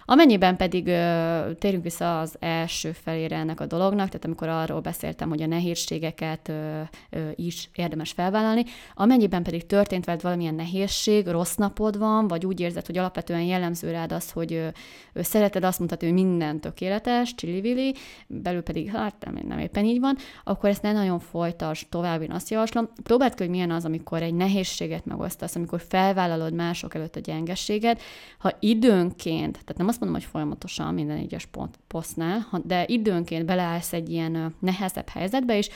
Amennyiben 0.04 0.56
pedig 0.56 0.86
ö, 0.86 1.50
térjünk 1.58 1.84
vissza 1.84 2.20
az 2.20 2.36
első 2.38 2.92
felére 2.92 3.36
ennek 3.36 3.60
a 3.60 3.66
dolognak, 3.66 4.06
tehát 4.06 4.24
amikor 4.24 4.48
arról 4.48 4.80
beszéltem, 4.80 5.28
hogy 5.28 5.42
a 5.42 5.46
nehézségeket 5.46 6.48
ö, 6.48 6.80
ö, 7.10 7.28
is 7.34 7.68
érdemes 7.74 8.12
felvállalni, 8.12 8.64
amennyiben 8.94 9.42
pedig 9.42 9.66
történt 9.66 10.04
veled 10.04 10.22
valamilyen 10.22 10.54
nehézség, 10.54 11.26
rossz 11.26 11.54
napod 11.54 11.98
van, 11.98 12.28
vagy 12.28 12.46
úgy 12.46 12.60
érzed, 12.60 12.86
hogy 12.86 12.98
alapvetően 12.98 13.42
jellemző 13.42 13.90
rád 13.90 14.12
az, 14.12 14.30
hogy 14.30 14.52
ö, 14.52 14.66
ö, 15.12 15.22
szereted 15.22 15.64
azt 15.64 15.78
mutatni, 15.78 16.06
hogy 16.06 16.16
minden 16.16 16.60
tökéletes, 16.60 17.34
csili 17.34 17.94
belül 18.26 18.62
pedig 18.62 18.90
hát 18.90 19.14
nem, 19.24 19.38
nem 19.48 19.58
éppen 19.58 19.84
így 19.84 20.00
van, 20.00 20.16
akkor 20.44 20.68
ezt 20.68 20.82
ne 20.82 20.92
nagyon 20.92 21.18
folytasd 21.18 21.88
tovább, 21.88 22.22
én 22.22 22.30
azt 22.30 22.50
javaslom. 22.50 22.88
Próbáld 23.02 23.34
ki, 23.34 23.42
hogy 23.42 23.52
milyen 23.52 23.70
az, 23.70 23.84
amikor 23.84 24.22
egy 24.22 24.34
nehézséget 24.34 25.04
megosztasz, 25.04 25.56
amikor 25.56 25.82
felvállalod 25.88 26.52
mások 26.52 26.94
előtt 26.94 27.16
a 27.16 27.20
gyengességet, 27.20 28.02
ha 28.38 28.52
időnként, 28.60 29.52
tehát 29.52 29.76
nem 29.76 29.88
azt 29.94 30.02
mondom, 30.02 30.20
hogy 30.20 30.30
folyamatosan 30.30 30.94
minden 30.94 31.16
egyes 31.16 31.48
posztnál, 31.86 32.46
de 32.64 32.84
időnként 32.86 33.46
beleállsz 33.46 33.92
egy 33.92 34.10
ilyen 34.10 34.54
nehezebb 34.58 35.08
helyzetbe, 35.08 35.56
és 35.56 35.68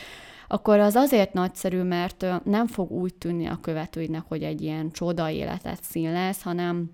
akkor 0.48 0.78
az 0.78 0.94
azért 0.94 1.32
nagyszerű, 1.32 1.82
mert 1.82 2.26
nem 2.44 2.66
fog 2.66 2.90
úgy 2.90 3.14
tűnni 3.14 3.46
a 3.46 3.58
követőidnek, 3.62 4.22
hogy 4.28 4.42
egy 4.42 4.62
ilyen 4.62 4.90
csoda 4.90 5.30
életet 5.30 5.82
színlesz, 5.82 6.42
hanem 6.42 6.90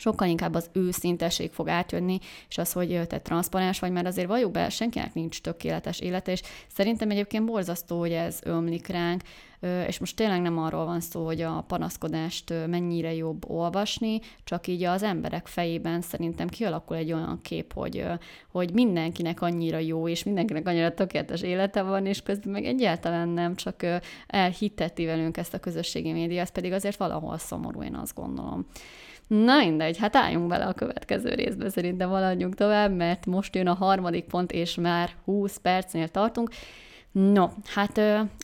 sokkal 0.00 0.28
inkább 0.28 0.54
az 0.54 0.70
őszinteség 0.72 1.50
fog 1.52 1.68
átjönni, 1.68 2.18
és 2.48 2.58
az, 2.58 2.72
hogy 2.72 3.00
te 3.06 3.18
transzparens 3.18 3.78
vagy, 3.78 3.92
mert 3.92 4.06
azért 4.06 4.28
valljuk 4.28 4.50
be, 4.50 4.68
senkinek 4.68 5.14
nincs 5.14 5.40
tökéletes 5.40 6.00
élete, 6.00 6.32
és 6.32 6.42
szerintem 6.68 7.10
egyébként 7.10 7.44
borzasztó, 7.44 7.98
hogy 7.98 8.12
ez 8.12 8.38
ömlik 8.42 8.86
ránk, 8.86 9.22
és 9.86 9.98
most 9.98 10.16
tényleg 10.16 10.40
nem 10.40 10.58
arról 10.58 10.84
van 10.84 11.00
szó, 11.00 11.24
hogy 11.24 11.40
a 11.40 11.64
panaszkodást 11.66 12.52
mennyire 12.66 13.14
jobb 13.14 13.50
olvasni, 13.50 14.20
csak 14.44 14.66
így 14.66 14.84
az 14.84 15.02
emberek 15.02 15.46
fejében 15.46 16.00
szerintem 16.00 16.48
kialakul 16.48 16.96
egy 16.96 17.12
olyan 17.12 17.38
kép, 17.42 17.72
hogy, 17.72 18.04
hogy 18.48 18.72
mindenkinek 18.72 19.40
annyira 19.40 19.78
jó, 19.78 20.08
és 20.08 20.22
mindenkinek 20.22 20.66
annyira 20.66 20.94
tökéletes 20.94 21.42
élete 21.42 21.82
van, 21.82 22.06
és 22.06 22.22
közben 22.22 22.52
meg 22.52 22.64
egyáltalán 22.64 23.28
nem, 23.28 23.54
csak 23.54 23.86
elhitteti 24.26 25.04
velünk 25.04 25.36
ezt 25.36 25.54
a 25.54 25.60
közösségi 25.60 26.12
média, 26.12 26.40
ez 26.40 26.50
pedig 26.50 26.72
azért 26.72 26.96
valahol 26.96 27.38
szomorú, 27.38 27.82
én 27.82 27.94
azt 27.94 28.14
gondolom. 28.14 28.66
Na 29.30 29.58
mindegy, 29.58 29.98
hát 29.98 30.16
álljunk 30.16 30.46
bele 30.46 30.64
a 30.64 30.72
következő 30.72 31.34
részbe, 31.34 31.68
szerintem 31.68 32.08
haladjunk 32.08 32.54
tovább, 32.54 32.96
mert 32.96 33.26
most 33.26 33.54
jön 33.54 33.66
a 33.66 33.74
harmadik 33.74 34.24
pont, 34.24 34.52
és 34.52 34.74
már 34.74 35.10
20 35.24 35.56
percnél 35.56 36.08
tartunk. 36.08 36.50
No, 37.12 37.48
hát 37.64 38.00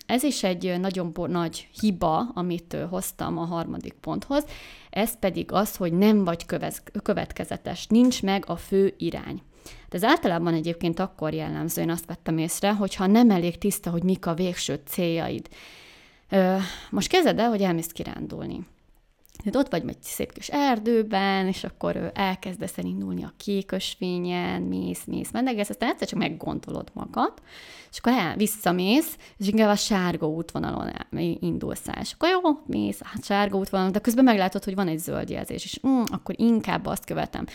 ez 0.07 0.23
is 0.23 0.43
egy 0.43 0.81
nagyon 0.81 1.13
nagy 1.29 1.69
hiba, 1.81 2.31
amit 2.35 2.77
hoztam 2.91 3.39
a 3.39 3.45
harmadik 3.45 3.93
ponthoz, 3.93 4.45
ez 4.91 5.19
pedig 5.19 5.53
az, 5.53 5.77
hogy 5.77 5.93
nem 5.93 6.25
vagy 6.25 6.47
következetes, 7.03 7.87
nincs 7.87 8.23
meg 8.23 8.45
a 8.47 8.57
fő 8.57 8.95
irány. 8.99 9.43
De 9.89 9.97
ez 9.97 10.05
általában 10.05 10.55
egyébként 10.55 11.01
akkor 11.01 11.33
jellemző, 11.33 11.83
én 11.83 11.91
azt 11.91 12.07
vettem 12.07 12.39
észre, 12.39 12.75
hogyha 12.75 13.07
nem 13.07 13.31
elég 13.31 13.59
tiszta, 13.59 13.91
hogy 13.91 14.03
mik 14.03 14.27
a 14.27 14.35
végső 14.35 14.81
céljaid. 14.87 15.49
Most 16.91 17.09
kezded 17.09 17.39
el, 17.39 17.49
hogy 17.49 17.63
elmész 17.63 17.93
kirándulni. 17.93 18.67
Tehát 19.37 19.57
ott 19.57 19.71
vagy 19.71 19.89
egy 19.89 20.03
szép 20.03 20.33
kis 20.33 20.49
erdőben, 20.49 21.47
és 21.47 21.65
akkor 21.65 22.11
elkezdesz 22.15 22.79
elindulni 22.79 23.25
a 23.25 23.33
kékösvényen, 23.37 24.63
mész, 24.63 25.05
mész, 25.05 25.31
mendegesz, 25.31 25.69
aztán 25.69 25.91
egyszer 25.91 26.09
csak 26.09 26.19
meggondolod 26.19 26.91
magad, 26.93 27.33
és 27.91 27.99
akkor 27.99 28.13
el, 28.13 28.37
visszamész, 28.37 29.17
és 29.37 29.49
inkább 29.49 29.69
a 29.69 29.77
sárga 29.77 30.29
útvonalon 30.29 30.91
indulsz 31.41 31.89
el. 31.89 32.01
És 32.01 32.13
akkor 32.13 32.29
jó, 32.29 32.41
mész, 32.67 33.01
hát 33.03 33.25
sárga 33.25 33.57
útvonalon, 33.57 33.93
de 33.93 33.99
közben 33.99 34.25
meglátod, 34.25 34.65
hogy 34.65 34.75
van 34.75 34.89
egy 34.89 34.99
zöld 34.99 35.31
jelzés, 35.31 35.65
és 35.65 35.81
mm, 35.87 36.03
akkor 36.07 36.35
inkább 36.39 36.87
azt 36.87 37.05
követem. 37.05 37.47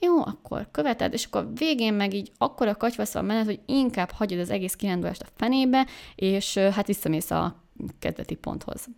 Jó, 0.00 0.18
akkor 0.18 0.68
követed, 0.70 1.12
és 1.12 1.24
akkor 1.24 1.48
végén 1.54 1.94
meg 1.94 2.14
így 2.14 2.32
akkor 2.38 2.68
a 2.68 2.76
katyvaszval 2.76 3.22
menet, 3.22 3.44
hogy 3.44 3.60
inkább 3.66 4.10
hagyod 4.10 4.38
az 4.38 4.50
egész 4.50 4.74
kirándulást 4.74 5.22
a 5.22 5.32
fenébe, 5.36 5.86
és 6.14 6.58
hát 6.58 6.86
visszamész 6.86 7.30
a 7.30 7.62
kezdeti 7.98 8.34
ponthoz. 8.34 8.88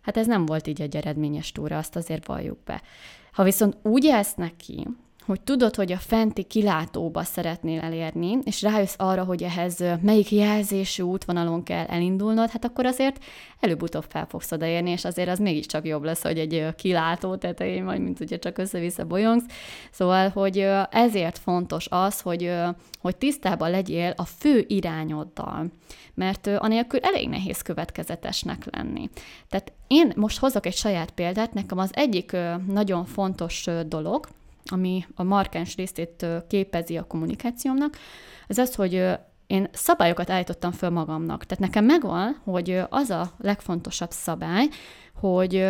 Hát 0.00 0.16
ez 0.16 0.26
nem 0.26 0.46
volt 0.46 0.66
így 0.66 0.80
egy 0.80 0.96
eredményes 0.96 1.52
túra, 1.52 1.78
azt 1.78 1.96
azért 1.96 2.26
valljuk 2.26 2.58
be. 2.64 2.82
Ha 3.32 3.42
viszont 3.42 3.76
úgy 3.82 4.06
állsz 4.06 4.34
neki, 4.34 4.86
hogy 5.30 5.40
tudod, 5.40 5.74
hogy 5.74 5.92
a 5.92 5.96
fenti 5.98 6.42
kilátóba 6.42 7.22
szeretnél 7.22 7.80
elérni, 7.80 8.38
és 8.44 8.62
rájössz 8.62 8.94
arra, 8.96 9.24
hogy 9.24 9.42
ehhez 9.42 9.84
melyik 10.02 10.30
jelzésű 10.30 11.02
útvonalon 11.02 11.62
kell 11.62 11.84
elindulnod, 11.86 12.50
hát 12.50 12.64
akkor 12.64 12.86
azért 12.86 13.24
előbb-utóbb 13.60 14.04
fel 14.08 14.26
fogsz 14.28 14.52
odaérni, 14.52 14.90
és 14.90 15.04
azért 15.04 15.28
az 15.28 15.38
mégiscsak 15.38 15.86
jobb 15.86 16.04
lesz, 16.04 16.22
hogy 16.22 16.38
egy 16.38 16.74
kilátó 16.76 17.36
tetején 17.36 17.84
vagy, 17.84 18.00
mint 18.00 18.20
ugye 18.20 18.38
csak 18.38 18.58
össze-vissza 18.58 19.04
bolyongsz. 19.04 19.44
Szóval, 19.90 20.28
hogy 20.28 20.66
ezért 20.90 21.38
fontos 21.38 21.86
az, 21.90 22.20
hogy, 22.20 22.52
hogy 23.00 23.16
tisztában 23.16 23.70
legyél 23.70 24.12
a 24.16 24.24
fő 24.24 24.64
irányoddal, 24.68 25.66
mert 26.14 26.46
anélkül 26.46 27.00
elég 27.00 27.28
nehéz 27.28 27.62
következetesnek 27.62 28.64
lenni. 28.70 29.10
Tehát 29.48 29.72
én 29.86 30.12
most 30.16 30.38
hozok 30.38 30.66
egy 30.66 30.76
saját 30.76 31.10
példát, 31.10 31.52
nekem 31.52 31.78
az 31.78 31.90
egyik 31.92 32.36
nagyon 32.66 33.04
fontos 33.04 33.66
dolog, 33.86 34.28
ami 34.70 35.04
a 35.14 35.22
markáns 35.22 35.76
részét 35.76 36.26
képezi 36.48 36.96
a 36.96 37.02
kommunikációmnak, 37.06 37.96
az 38.48 38.58
az, 38.58 38.74
hogy 38.74 39.18
én 39.46 39.68
szabályokat 39.72 40.30
állítottam 40.30 40.72
föl 40.72 40.90
magamnak. 40.90 41.44
Tehát 41.44 41.64
nekem 41.64 41.84
megvan, 41.84 42.40
hogy 42.44 42.82
az 42.88 43.10
a 43.10 43.32
legfontosabb 43.38 44.10
szabály, 44.10 44.68
hogy, 45.14 45.68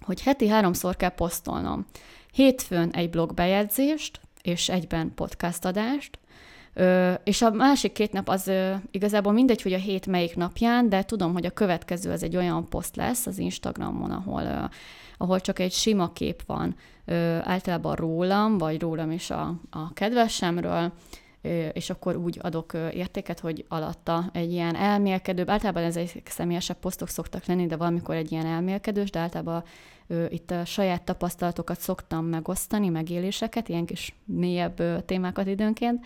hogy 0.00 0.22
heti 0.22 0.48
háromszor 0.48 0.96
kell 0.96 1.14
posztolnom. 1.14 1.86
Hétfőn 2.32 2.90
egy 2.90 3.10
blogbejegyzést, 3.10 4.20
és 4.42 4.68
egyben 4.68 5.12
podcast 5.14 5.64
adást, 5.64 6.18
és 7.24 7.42
a 7.42 7.50
másik 7.50 7.92
két 7.92 8.12
nap 8.12 8.28
az 8.28 8.50
igazából 8.90 9.32
mindegy, 9.32 9.62
hogy 9.62 9.72
a 9.72 9.78
hét 9.78 10.06
melyik 10.06 10.36
napján, 10.36 10.88
de 10.88 11.02
tudom, 11.02 11.32
hogy 11.32 11.46
a 11.46 11.50
következő 11.50 12.10
az 12.10 12.22
egy 12.22 12.36
olyan 12.36 12.68
poszt 12.68 12.96
lesz 12.96 13.26
az 13.26 13.38
Instagramon, 13.38 14.10
ahol, 14.10 14.70
ahol 15.16 15.40
csak 15.40 15.58
egy 15.58 15.72
sima 15.72 16.12
kép 16.12 16.42
van, 16.46 16.76
általában 17.42 17.94
rólam, 17.94 18.58
vagy 18.58 18.80
rólam 18.80 19.10
is 19.10 19.30
a, 19.30 19.54
a 19.70 19.92
kedvesemről, 19.92 20.92
és 21.72 21.90
akkor 21.90 22.16
úgy 22.16 22.38
adok 22.42 22.72
értéket, 22.92 23.40
hogy 23.40 23.64
alatta 23.68 24.30
egy 24.32 24.52
ilyen 24.52 24.74
elmélkedőbb, 24.74 25.50
általában 25.50 25.82
egy 25.82 26.22
személyesebb 26.24 26.76
posztok 26.78 27.08
szoktak 27.08 27.44
lenni, 27.44 27.66
de 27.66 27.76
valamikor 27.76 28.14
egy 28.14 28.32
ilyen 28.32 28.46
elmélkedős, 28.46 29.10
de 29.10 29.18
általában 29.18 29.64
itt 30.28 30.50
a 30.50 30.64
saját 30.64 31.02
tapasztalatokat 31.02 31.80
szoktam 31.80 32.24
megosztani, 32.24 32.88
megéléseket, 32.88 33.68
ilyen 33.68 33.84
kis 33.84 34.14
mélyebb 34.24 35.04
témákat 35.04 35.46
időnként, 35.46 36.04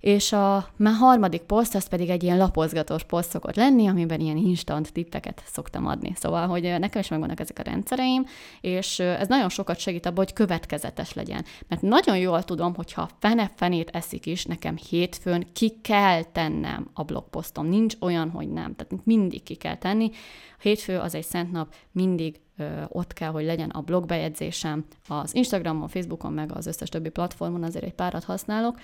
és 0.00 0.32
a 0.32 0.68
már 0.76 0.94
harmadik 0.94 1.42
poszt, 1.42 1.74
az 1.74 1.88
pedig 1.88 2.08
egy 2.08 2.22
ilyen 2.22 2.36
lapozgatós 2.36 3.04
poszt 3.04 3.30
szokott 3.30 3.54
lenni, 3.54 3.86
amiben 3.86 4.20
ilyen 4.20 4.36
instant 4.36 4.92
tippeket 4.92 5.42
szoktam 5.46 5.86
adni. 5.86 6.12
Szóval, 6.16 6.46
hogy 6.46 6.62
nekem 6.62 7.00
is 7.00 7.08
megvannak 7.08 7.40
ezek 7.40 7.58
a 7.58 7.62
rendszereim, 7.62 8.26
és 8.60 8.98
ez 8.98 9.28
nagyon 9.28 9.48
sokat 9.48 9.78
segít 9.78 10.06
abban, 10.06 10.24
hogy 10.24 10.32
következetes 10.32 11.14
legyen. 11.14 11.44
Mert 11.68 11.82
nagyon 11.82 12.18
jól 12.18 12.42
tudom, 12.42 12.74
hogyha 12.74 13.08
fene-fenét 13.18 13.90
eszik 13.90 14.26
is, 14.26 14.44
nekem 14.44 14.76
hétfőn 14.88 15.46
ki 15.52 15.80
kell 15.82 16.22
tennem 16.22 16.90
a 16.92 17.02
blogposztom. 17.02 17.66
Nincs 17.66 17.94
olyan, 18.00 18.30
hogy 18.30 18.48
nem. 18.48 18.74
Tehát 18.74 19.04
mindig 19.04 19.42
ki 19.42 19.54
kell 19.54 19.76
tenni. 19.76 20.10
A 20.58 20.60
hétfő 20.62 20.98
az 20.98 21.14
egy 21.14 21.24
szent 21.24 21.52
nap, 21.52 21.74
mindig 21.92 22.40
ott 22.88 23.12
kell, 23.12 23.30
hogy 23.30 23.44
legyen 23.44 23.70
a 23.70 23.80
blogbejegyzésem 23.80 24.84
az 25.08 25.34
Instagramon, 25.34 25.88
Facebookon, 25.88 26.32
meg 26.32 26.52
az 26.52 26.66
összes 26.66 26.88
többi 26.88 27.08
platformon, 27.08 27.62
azért 27.62 27.84
egy 27.84 27.94
párat 27.94 28.24
használok, 28.24 28.78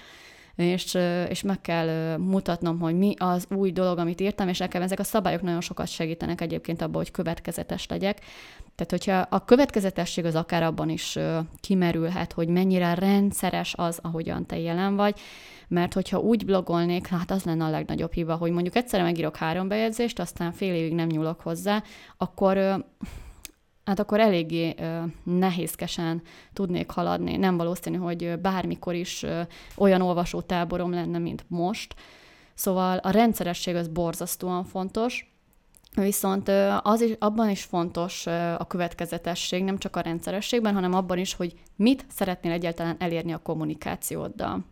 és, 0.57 0.99
és 1.29 1.43
meg 1.43 1.61
kell 1.61 2.17
mutatnom, 2.17 2.81
hogy 2.81 2.99
mi 2.99 3.15
az 3.19 3.47
új 3.51 3.73
dolog, 3.73 3.99
amit 3.99 4.21
írtam, 4.21 4.49
és 4.49 4.59
nekem 4.59 4.83
ezek 4.83 4.99
a 4.99 5.05
szabályok 5.05 5.43
nagyon 5.43 5.61
sokat 5.61 5.89
segítenek 5.89 6.41
egyébként 6.41 6.83
abban, 6.83 6.97
hogy 6.97 7.11
következetes 7.11 7.87
legyek. 7.87 8.21
Tehát, 8.75 8.91
hogyha 8.91 9.37
a 9.37 9.45
következetesség 9.45 10.25
az 10.25 10.35
akár 10.35 10.63
abban 10.63 10.89
is 10.89 11.19
kimerülhet, 11.61 12.33
hogy 12.33 12.49
mennyire 12.49 12.95
rendszeres 12.95 13.75
az, 13.77 13.99
ahogyan 14.03 14.47
te 14.47 14.59
jelen 14.59 14.97
vagy, 14.97 15.21
mert 15.69 15.93
hogyha 15.93 16.19
úgy 16.19 16.45
blogolnék, 16.45 17.07
hát 17.07 17.31
az 17.31 17.45
lenne 17.45 17.65
a 17.65 17.71
legnagyobb 17.71 18.13
hiba, 18.13 18.35
hogy 18.35 18.51
mondjuk 18.51 18.77
egyszerre 18.77 19.03
megírok 19.03 19.37
három 19.37 19.69
bejegyzést, 19.69 20.19
aztán 20.19 20.53
fél 20.53 20.75
évig 20.75 20.95
nem 20.95 21.07
nyúlok 21.07 21.41
hozzá, 21.41 21.83
akkor 22.17 22.85
hát 23.85 23.99
akkor 23.99 24.21
eléggé 24.21 24.75
ö, 24.79 25.03
nehézkesen 25.23 26.23
tudnék 26.53 26.91
haladni. 26.91 27.37
Nem 27.37 27.57
valószínű, 27.57 27.97
hogy 27.97 28.39
bármikor 28.41 28.95
is 28.95 29.23
ö, 29.23 29.41
olyan 29.77 30.01
olvasótáborom 30.01 30.91
lenne, 30.91 31.19
mint 31.19 31.45
most. 31.49 31.95
Szóval 32.55 32.99
a 32.99 33.11
rendszeresség 33.11 33.75
az 33.75 33.89
borzasztóan 33.89 34.65
fontos, 34.65 35.35
Viszont 35.95 36.49
az 36.83 37.01
is, 37.01 37.13
abban 37.19 37.51
is 37.51 37.63
fontos 37.63 38.27
a 38.59 38.67
következetesség, 38.69 39.65
nem 39.65 39.79
csak 39.79 39.97
a 39.97 40.01
rendszerességben, 40.01 40.75
hanem 40.75 40.95
abban 40.95 41.19
is, 41.19 41.35
hogy 41.35 41.55
mit 41.77 42.07
szeretnél 42.09 42.53
egyáltalán 42.53 42.97
elérni 42.99 43.33
a 43.33 43.39
kommunikációddal. 43.39 44.65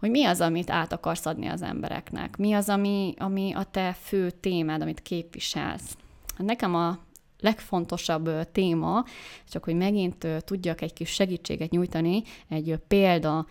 Hogy 0.00 0.10
mi 0.10 0.24
az, 0.24 0.40
amit 0.40 0.70
át 0.70 0.92
akarsz 0.92 1.26
adni 1.26 1.46
az 1.46 1.62
embereknek, 1.62 2.36
mi 2.36 2.52
az, 2.52 2.68
ami, 2.68 3.14
ami 3.18 3.52
a 3.54 3.64
te 3.64 3.92
fő 3.92 4.30
témád, 4.30 4.82
amit 4.82 5.02
képviselsz. 5.02 5.96
Nekem 6.36 6.74
a 6.74 6.98
legfontosabb 7.40 8.50
téma, 8.52 9.04
csak 9.48 9.64
hogy 9.64 9.74
megint 9.74 10.26
tudjak 10.44 10.80
egy 10.80 10.92
kis 10.92 11.10
segítséget 11.10 11.70
nyújtani 11.70 12.22
egy 12.48 12.78
példa 12.88 13.46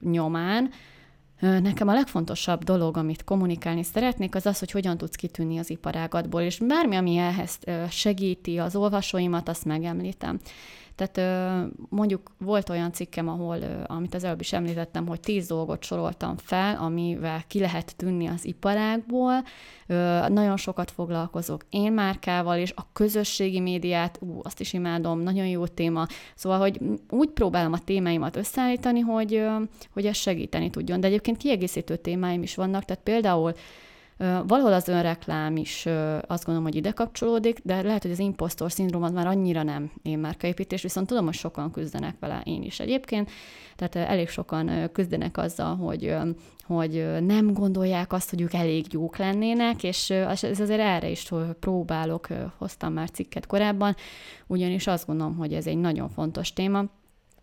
nyomán, 0.00 0.70
Nekem 1.40 1.88
a 1.88 1.94
legfontosabb 1.94 2.64
dolog, 2.64 2.96
amit 2.96 3.24
kommunikálni 3.24 3.82
szeretnék, 3.82 4.34
az 4.34 4.46
az, 4.46 4.58
hogy 4.58 4.70
hogyan 4.70 4.96
tudsz 4.96 5.16
kitűnni 5.16 5.58
az 5.58 5.70
iparágatból, 5.70 6.40
és 6.40 6.58
bármi, 6.58 6.96
ami 6.96 7.16
ehhez 7.16 7.58
segíti 7.90 8.58
az 8.58 8.76
olvasóimat, 8.76 9.48
azt 9.48 9.64
megemlítem. 9.64 10.40
Tehát 11.00 11.70
mondjuk 11.88 12.30
volt 12.38 12.68
olyan 12.68 12.92
cikkem, 12.92 13.28
ahol, 13.28 13.58
amit 13.86 14.14
az 14.14 14.24
előbb 14.24 14.40
is 14.40 14.52
említettem, 14.52 15.06
hogy 15.06 15.20
tíz 15.20 15.46
dolgot 15.46 15.82
soroltam 15.82 16.36
fel, 16.36 16.76
amivel 16.76 17.42
ki 17.46 17.60
lehet 17.60 17.96
tűnni 17.96 18.26
az 18.26 18.44
iparágból. 18.44 19.44
Nagyon 20.28 20.56
sokat 20.56 20.90
foglalkozok 20.90 21.64
én 21.70 21.92
márkával, 21.92 22.58
és 22.58 22.72
a 22.76 22.86
közösségi 22.92 23.60
médiát, 23.60 24.18
ú, 24.20 24.40
azt 24.42 24.60
is 24.60 24.72
imádom, 24.72 25.20
nagyon 25.20 25.46
jó 25.46 25.66
téma. 25.66 26.06
Szóval, 26.34 26.58
hogy 26.58 26.80
úgy 27.10 27.28
próbálom 27.28 27.72
a 27.72 27.78
témáimat 27.78 28.36
összeállítani, 28.36 29.00
hogy, 29.00 29.46
hogy 29.92 30.06
ez 30.06 30.16
segíteni 30.16 30.70
tudjon. 30.70 31.00
De 31.00 31.06
egyébként 31.06 31.36
kiegészítő 31.36 31.96
témáim 31.96 32.42
is 32.42 32.54
vannak, 32.54 32.84
tehát 32.84 33.02
például 33.02 33.52
Valahol 34.46 34.72
az 34.72 34.88
önreklám 34.88 35.56
is 35.56 35.86
azt 36.26 36.44
gondolom, 36.44 36.62
hogy 36.62 36.74
ide 36.74 36.90
kapcsolódik, 36.90 37.58
de 37.62 37.82
lehet, 37.82 38.02
hogy 38.02 38.10
az 38.10 38.18
impostor 38.18 38.72
szindrómat 38.72 39.12
már 39.12 39.26
annyira 39.26 39.62
nem 39.62 39.90
én 40.02 40.18
márkaépítés, 40.18 40.82
viszont 40.82 41.06
tudom, 41.06 41.24
hogy 41.24 41.34
sokan 41.34 41.70
küzdenek 41.70 42.16
vele 42.20 42.40
én 42.44 42.62
is 42.62 42.80
egyébként, 42.80 43.30
tehát 43.76 44.10
elég 44.10 44.28
sokan 44.28 44.90
küzdenek 44.92 45.38
azzal, 45.38 45.76
hogy, 45.76 46.14
hogy 46.66 47.06
nem 47.20 47.52
gondolják 47.52 48.12
azt, 48.12 48.30
hogy 48.30 48.40
ők 48.40 48.54
elég 48.54 48.86
jók 48.92 49.16
lennének, 49.16 49.82
és 49.82 50.10
ez 50.10 50.60
azért 50.60 50.80
erre 50.80 51.08
is 51.08 51.28
próbálok, 51.60 52.26
hoztam 52.56 52.92
már 52.92 53.10
cikket 53.10 53.46
korábban, 53.46 53.94
ugyanis 54.46 54.86
azt 54.86 55.06
gondolom, 55.06 55.36
hogy 55.36 55.52
ez 55.52 55.66
egy 55.66 55.78
nagyon 55.78 56.08
fontos 56.08 56.52
téma, 56.52 56.84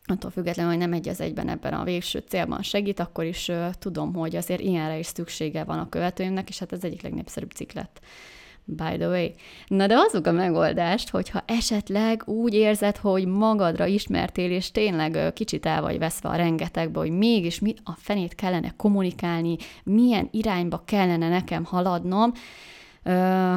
attól 0.08 0.32
függetlenül, 0.32 0.72
hogy 0.72 0.82
nem 0.82 0.94
egy 0.94 1.10
az 1.10 1.22
egyben 1.22 1.50
ebben 1.50 1.74
a 1.74 1.84
végső 1.84 2.24
célban 2.28 2.62
segít, 2.62 3.00
akkor 3.00 3.26
is 3.26 3.48
uh, 3.48 3.70
tudom, 3.80 4.14
hogy 4.14 4.36
azért 4.36 4.62
ilyenre 4.62 4.98
is 4.98 5.06
szüksége 5.06 5.64
van 5.64 5.80
a 5.80 5.90
követőimnek, 5.90 6.50
és 6.50 6.60
hát 6.60 6.72
ez 6.72 6.84
egyik 6.84 7.02
legnépszerűbb 7.02 7.52
cikk 7.52 7.72
lett. 7.72 8.00
By 8.66 8.98
the 8.98 9.08
way. 9.08 9.28
Na 9.68 9.88
de 9.88 9.96
azok 9.98 10.26
a 10.26 10.32
megoldást, 10.32 11.10
hogyha 11.10 11.44
esetleg 11.46 12.28
úgy 12.28 12.54
érzed, 12.54 12.98
hogy 12.98 13.26
magadra 13.26 13.86
ismertél, 13.86 14.52
és 14.52 14.72
tényleg 14.72 15.14
uh, 15.14 15.34
kicsit 15.34 15.66
el 15.66 15.82
vagy 15.82 15.98
veszve 15.98 16.30
a 16.30 16.36
rengetegbe, 16.36 17.00
hogy 17.00 17.12
mégis 17.12 17.60
mit 17.60 17.82
a 17.84 17.92
fenét 17.98 18.36
kellene 18.36 18.74
kommunikálni, 18.78 19.56
milyen 19.84 20.28
irányba 20.32 20.84
kellene 20.86 21.30
nekem 21.30 21.64
haladnom, 21.64 22.32
uh, 23.06 23.56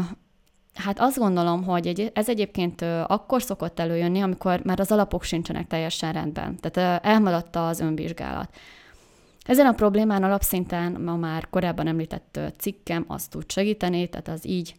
Hát 0.84 1.00
azt 1.00 1.18
gondolom, 1.18 1.64
hogy 1.64 2.10
ez 2.14 2.28
egyébként 2.28 2.82
akkor 3.06 3.42
szokott 3.42 3.80
előjönni, 3.80 4.20
amikor 4.20 4.60
már 4.64 4.80
az 4.80 4.92
alapok 4.92 5.22
sincsenek 5.22 5.66
teljesen 5.66 6.12
rendben. 6.12 6.56
Tehát 6.60 7.04
elmaradta 7.04 7.68
az 7.68 7.80
önvizsgálat. 7.80 8.54
Ezen 9.44 9.66
a 9.66 9.72
problémán 9.72 10.22
alapszinten 10.22 10.92
ma 10.92 11.16
már 11.16 11.48
korábban 11.50 11.86
említett 11.86 12.40
cikkem 12.58 13.04
azt 13.08 13.30
tud 13.30 13.50
segíteni, 13.50 14.08
tehát 14.08 14.28
az 14.28 14.46
így 14.46 14.74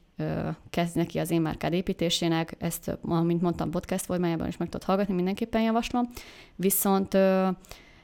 kezd 0.70 0.96
neki 0.96 1.20
az 1.20 1.32
én 1.32 1.42
márkád 1.42 1.74
építésének, 1.74 2.56
ezt, 2.60 2.98
mint 3.24 3.42
mondtam, 3.42 3.72
podcast 3.72 4.06
formájában 4.06 4.48
is 4.48 4.58
meg 4.58 4.70
tudod 4.70 4.88
hallgatni, 4.88 5.14
mindenképpen 5.14 5.62
javaslom. 5.62 6.10
Viszont, 6.56 7.18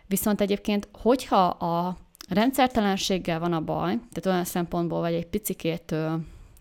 viszont 0.07 0.41
egyébként, 0.41 0.87
hogyha 1.01 1.45
a 1.45 1.97
rendszertelenséggel 2.29 3.39
van 3.39 3.53
a 3.53 3.61
baj, 3.61 3.93
tehát 3.93 4.25
olyan 4.25 4.43
szempontból 4.43 4.99
vagy 4.99 5.13
egy 5.13 5.27
picikét 5.27 5.95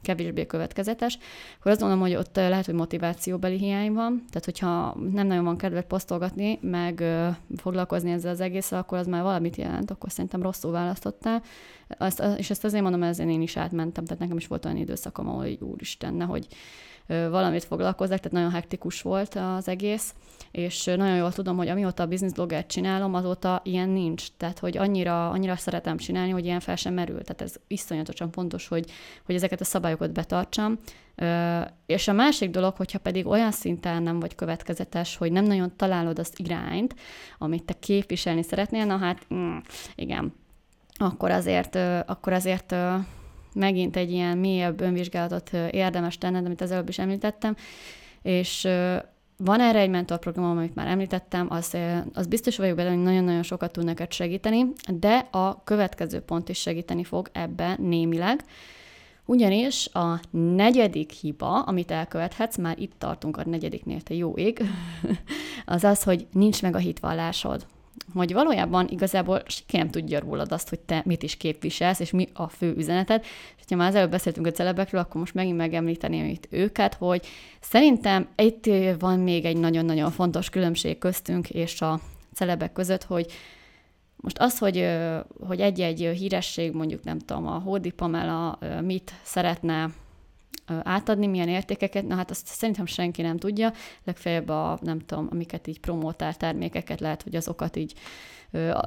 kevésbé 0.06 0.46
következetes, 0.46 1.18
akkor 1.58 1.70
azt 1.70 1.80
gondolom, 1.80 2.04
hogy 2.04 2.14
ott 2.14 2.36
lehet, 2.36 2.66
hogy 2.66 2.74
motivációbeli 2.74 3.56
hiány 3.56 3.92
van, 3.92 4.24
tehát 4.28 4.44
hogyha 4.44 4.96
nem 5.12 5.26
nagyon 5.26 5.44
van 5.44 5.56
kedved 5.56 5.84
posztolgatni, 5.84 6.58
meg 6.62 7.04
foglalkozni 7.56 8.10
ezzel 8.10 8.30
az 8.30 8.40
egésszel, 8.40 8.78
akkor 8.78 8.98
az 8.98 9.06
már 9.06 9.22
valamit 9.22 9.56
jelent, 9.56 9.90
akkor 9.90 10.10
szerintem 10.10 10.42
rosszul 10.42 10.70
választottál. 10.70 11.42
Azt, 11.98 12.22
és 12.36 12.50
ezt 12.50 12.64
azért 12.64 12.82
mondom, 12.82 13.02
ezzel 13.02 13.28
én 13.28 13.42
is 13.42 13.56
átmentem, 13.56 14.04
tehát 14.04 14.22
nekem 14.22 14.36
is 14.36 14.46
volt 14.46 14.64
olyan 14.64 14.76
időszakom, 14.76 15.28
ahol 15.28 15.46
úristen, 15.60 16.22
hogy 16.22 16.46
valamit 17.06 17.64
foglalkozzak, 17.64 18.18
tehát 18.18 18.32
nagyon 18.32 18.50
hektikus 18.50 19.02
volt 19.02 19.34
az 19.34 19.68
egész, 19.68 20.14
és 20.50 20.84
nagyon 20.84 21.16
jól 21.16 21.32
tudom, 21.32 21.56
hogy 21.56 21.68
amióta 21.68 22.02
a 22.02 22.06
business 22.06 22.32
blogger 22.32 22.66
csinálom, 22.66 23.14
azóta 23.14 23.60
ilyen 23.64 23.88
nincs. 23.88 24.26
Tehát, 24.36 24.58
hogy 24.58 24.76
annyira, 24.76 25.30
annyira 25.30 25.56
szeretem 25.56 25.96
csinálni, 25.96 26.30
hogy 26.30 26.44
ilyen 26.44 26.60
fel 26.60 26.76
sem 26.76 26.94
merül. 26.94 27.22
Tehát 27.22 27.42
ez 27.42 27.54
iszonyatosan 27.66 28.30
fontos, 28.30 28.68
hogy, 28.68 28.90
hogy 29.24 29.34
ezeket 29.34 29.60
a 29.60 29.64
szabályokat 29.64 30.12
betartsam. 30.12 30.78
És 31.86 32.08
a 32.08 32.12
másik 32.12 32.50
dolog, 32.50 32.76
hogyha 32.76 32.98
pedig 32.98 33.26
olyan 33.26 33.50
szinten 33.50 34.02
nem 34.02 34.20
vagy 34.20 34.34
következetes, 34.34 35.16
hogy 35.16 35.32
nem 35.32 35.44
nagyon 35.44 35.76
találod 35.76 36.18
az 36.18 36.32
irányt, 36.36 36.94
amit 37.38 37.64
te 37.64 37.72
képviselni 37.72 38.42
szeretnél, 38.42 38.84
na 38.84 38.96
hát 38.96 39.26
mm, 39.34 39.56
igen, 39.94 40.34
akkor 40.98 41.30
azért, 41.30 41.74
akkor 42.06 42.32
azért 42.32 42.74
megint 43.56 43.96
egy 43.96 44.10
ilyen 44.10 44.38
mélyebb 44.38 44.80
önvizsgálatot 44.80 45.50
érdemes 45.70 46.18
tenned, 46.18 46.46
amit 46.46 46.60
az 46.60 46.70
előbb 46.70 46.88
is 46.88 46.98
említettem, 46.98 47.56
és 48.22 48.68
van 49.36 49.60
erre 49.60 49.78
egy 49.78 49.90
mentorprogramom, 49.90 50.56
amit 50.56 50.74
már 50.74 50.86
említettem, 50.86 51.46
az, 51.50 51.76
az 52.12 52.26
biztos 52.26 52.56
vagyok 52.56 52.76
benne, 52.76 52.88
hogy 52.88 53.02
nagyon-nagyon 53.02 53.42
sokat 53.42 53.72
tud 53.72 53.84
neked 53.84 54.12
segíteni, 54.12 54.66
de 54.94 55.28
a 55.30 55.64
következő 55.64 56.20
pont 56.20 56.48
is 56.48 56.58
segíteni 56.58 57.04
fog 57.04 57.28
ebbe 57.32 57.76
némileg, 57.80 58.40
ugyanis 59.24 59.88
a 59.92 60.20
negyedik 60.30 61.10
hiba, 61.10 61.62
amit 61.62 61.90
elkövethetsz, 61.90 62.56
már 62.56 62.78
itt 62.78 62.92
tartunk 62.98 63.36
a 63.36 63.48
negyediknél, 63.48 64.00
te 64.00 64.14
jó 64.14 64.32
ég, 64.36 64.62
az 65.64 65.84
az, 65.84 66.02
hogy 66.02 66.26
nincs 66.32 66.62
meg 66.62 66.74
a 66.74 66.78
hitvallásod 66.78 67.66
hogy 68.14 68.32
valójában 68.32 68.88
igazából 68.88 69.42
senki 69.46 69.76
nem 69.76 69.90
tudja 69.90 70.20
rólad 70.20 70.52
azt, 70.52 70.68
hogy 70.68 70.80
te 70.80 71.02
mit 71.04 71.22
is 71.22 71.36
képviselsz, 71.36 72.00
és 72.00 72.10
mi 72.10 72.28
a 72.32 72.48
fő 72.48 72.74
üzeneted. 72.76 73.24
És 73.56 73.64
ha 73.68 73.76
már 73.76 73.88
az 73.88 73.94
előbb 73.94 74.10
beszéltünk 74.10 74.46
a 74.46 74.50
celebekről, 74.50 75.00
akkor 75.00 75.20
most 75.20 75.34
megint 75.34 75.56
megemlíteni 75.56 76.30
itt 76.30 76.46
őket, 76.50 76.94
hogy 76.94 77.26
szerintem 77.60 78.28
itt 78.36 78.70
van 78.98 79.18
még 79.18 79.44
egy 79.44 79.56
nagyon-nagyon 79.56 80.10
fontos 80.10 80.50
különbség 80.50 80.98
köztünk 80.98 81.50
és 81.50 81.80
a 81.80 82.00
celebek 82.34 82.72
között, 82.72 83.04
hogy 83.04 83.32
most 84.16 84.38
az, 84.38 84.58
hogy, 84.58 84.88
hogy 85.46 85.60
egy-egy 85.60 86.00
híresség, 86.00 86.72
mondjuk 86.72 87.04
nem 87.04 87.18
tudom, 87.18 87.46
a 87.46 87.58
Hódi 87.58 87.90
Pamela 87.90 88.58
mit 88.82 89.12
szeretne 89.22 89.90
átadni, 90.82 91.26
milyen 91.26 91.48
értékeket, 91.48 92.06
na 92.06 92.14
hát 92.14 92.30
azt 92.30 92.46
szerintem 92.46 92.86
senki 92.86 93.22
nem 93.22 93.36
tudja, 93.36 93.72
legfeljebb 94.04 94.48
a, 94.48 94.78
nem 94.82 94.98
tudom, 94.98 95.28
amiket 95.30 95.66
így 95.66 95.80
promótál 95.80 96.34
termékeket 96.34 97.00
lehet, 97.00 97.22
hogy 97.22 97.36
azokat 97.36 97.76
így 97.76 97.94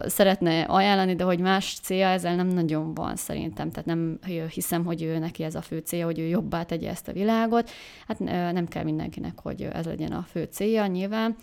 szeretne 0.06 0.62
ajánlani, 0.62 1.15
de 1.15 1.24
hogy 1.24 1.39
más 1.39 1.80
célja 1.82 2.08
ezzel 2.08 2.36
nem 2.36 2.48
nagyon 2.48 2.93
van 2.93 3.15
szerintem, 3.15 3.72
tehát 3.72 3.86
nem 3.86 4.19
hiszem, 4.54 4.86
hogy 4.86 5.04
ő 5.04 5.17
neki 5.17 5.43
ez 5.43 5.56
a 5.56 5.62
fő 5.62 5.78
célja, 5.78 6.06
hogy 6.06 6.19
ő 6.19 6.26
jobbá 6.26 6.63
tegye 6.63 6.89
ezt 6.89 7.08
a 7.08 7.13
világot. 7.13 7.69
Hát 8.08 8.19
nem 8.54 8.67
kell 8.67 8.84
mindenkinek, 8.84 9.39
hogy 9.41 9.67
ez 9.74 9.86
legyen 9.86 10.12
a 10.12 10.26
fő 10.30 10.48
célja, 10.52 10.86
nyilván. 10.86 11.36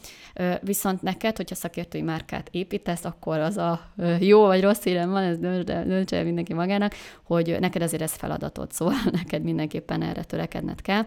Viszont 0.60 1.02
neked, 1.02 1.36
hogyha 1.36 1.54
szakértői 1.54 2.02
márkát 2.02 2.48
építesz, 2.50 3.04
akkor 3.04 3.38
az 3.38 3.56
a 3.56 3.80
jó 4.18 4.46
vagy 4.46 4.62
rossz 4.62 4.82
hírem 4.82 5.10
van, 5.10 5.22
ez 5.22 5.38
dönts 5.38 6.12
el 6.12 6.24
mindenki 6.24 6.54
magának, 6.54 6.94
hogy 7.22 7.56
neked 7.60 7.82
azért 7.82 8.02
ez 8.02 8.12
feladatod, 8.12 8.72
szóval 8.72 8.94
neked 9.10 9.42
mindenképpen 9.42 10.02
erre 10.02 10.22
törekedned 10.22 10.82
kell. 10.82 11.02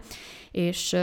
És 0.50 0.96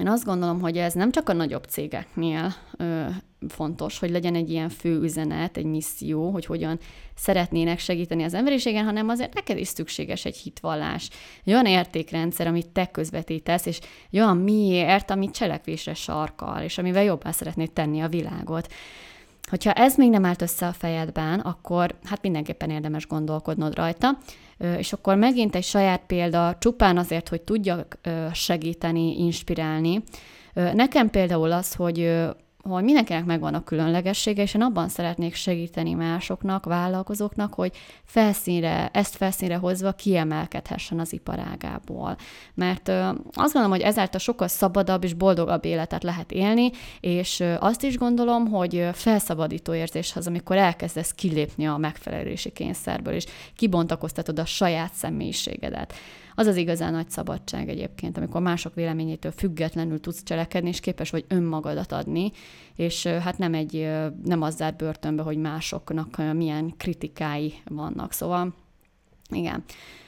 én 0.00 0.08
azt 0.08 0.24
gondolom, 0.24 0.60
hogy 0.60 0.78
ez 0.78 0.92
nem 0.92 1.10
csak 1.10 1.28
a 1.28 1.32
nagyobb 1.32 1.64
cégeknél 1.64 2.54
ö, 2.76 3.04
fontos, 3.48 3.98
hogy 3.98 4.10
legyen 4.10 4.34
egy 4.34 4.50
ilyen 4.50 4.68
fő 4.68 5.00
üzenet, 5.00 5.56
egy 5.56 5.64
misszió, 5.64 6.30
hogy 6.30 6.46
hogyan 6.46 6.78
szeretnének 7.16 7.78
segíteni 7.78 8.22
az 8.22 8.34
emberiségen, 8.34 8.84
hanem 8.84 9.08
azért 9.08 9.34
neked 9.34 9.58
is 9.58 9.68
szükséges 9.68 10.24
egy 10.24 10.36
hitvallás, 10.36 11.10
egy 11.44 11.52
olyan 11.52 11.66
értékrendszer, 11.66 12.46
amit 12.46 12.68
te 12.68 12.86
közvetítesz, 12.86 13.66
és 13.66 13.78
egy 14.10 14.18
olyan 14.18 14.36
miért, 14.36 15.10
amit 15.10 15.34
cselekvésre 15.34 15.94
sarkal, 15.94 16.62
és 16.62 16.78
amivel 16.78 17.04
jobban 17.04 17.32
szeretnéd 17.32 17.72
tenni 17.72 18.00
a 18.00 18.08
világot. 18.08 18.72
Hogyha 19.54 19.72
ez 19.72 19.96
még 19.96 20.10
nem 20.10 20.24
állt 20.24 20.42
össze 20.42 20.66
a 20.66 20.72
fejedben, 20.72 21.40
akkor 21.40 21.94
hát 22.04 22.22
mindenképpen 22.22 22.70
érdemes 22.70 23.06
gondolkodnod 23.06 23.74
rajta, 23.74 24.18
és 24.76 24.92
akkor 24.92 25.16
megint 25.16 25.54
egy 25.54 25.64
saját 25.64 26.02
példa, 26.06 26.56
csupán 26.58 26.98
azért, 26.98 27.28
hogy 27.28 27.40
tudjak 27.40 27.98
segíteni, 28.32 29.18
inspirálni. 29.18 30.02
Nekem 30.54 31.10
például 31.10 31.52
az, 31.52 31.74
hogy 31.74 32.20
hogy 32.72 32.84
mindenkinek 32.84 33.24
megvan 33.24 33.54
a 33.54 33.64
különlegessége, 33.64 34.42
és 34.42 34.54
én 34.54 34.62
abban 34.62 34.88
szeretnék 34.88 35.34
segíteni 35.34 35.92
másoknak, 35.92 36.64
vállalkozóknak, 36.64 37.54
hogy 37.54 37.72
felszínre, 38.04 38.90
ezt 38.92 39.16
felszínre 39.16 39.56
hozva 39.56 39.92
kiemelkedhessen 39.92 40.98
az 40.98 41.12
iparágából. 41.12 42.16
Mert 42.54 42.88
azt 43.32 43.52
gondolom, 43.52 43.70
hogy 43.70 43.80
ezáltal 43.80 44.20
sokkal 44.20 44.48
szabadabb 44.48 45.04
és 45.04 45.14
boldogabb 45.14 45.64
életet 45.64 46.02
lehet 46.02 46.32
élni, 46.32 46.70
és 47.00 47.44
azt 47.58 47.82
is 47.82 47.98
gondolom, 47.98 48.46
hogy 48.46 48.88
felszabadító 48.92 49.74
érzés 49.74 50.16
az, 50.16 50.26
amikor 50.26 50.56
elkezdesz 50.56 51.12
kilépni 51.12 51.66
a 51.66 51.76
megfelelési 51.76 52.50
kényszerből, 52.50 53.14
és 53.14 53.24
kibontakoztatod 53.56 54.38
a 54.38 54.44
saját 54.44 54.92
személyiségedet. 54.94 55.94
Az 56.34 56.46
az 56.46 56.56
igazán 56.56 56.92
nagy 56.92 57.10
szabadság 57.10 57.68
egyébként, 57.68 58.16
amikor 58.16 58.40
mások 58.40 58.74
véleményétől 58.74 59.32
függetlenül 59.32 60.00
tudsz 60.00 60.22
cselekedni, 60.22 60.68
és 60.68 60.80
képes 60.80 61.10
vagy 61.10 61.24
önmagadat 61.28 61.92
adni, 61.92 62.30
és 62.76 63.06
hát 63.06 63.38
nem 63.38 63.54
egy, 63.54 63.88
nem 64.24 64.42
az 64.42 64.56
zár 64.56 64.74
börtönbe, 64.74 65.22
hogy 65.22 65.36
másoknak 65.36 66.34
milyen 66.34 66.74
kritikái 66.76 67.54
vannak. 67.64 68.12
Szóval 68.12 68.54
igen. 69.30 69.64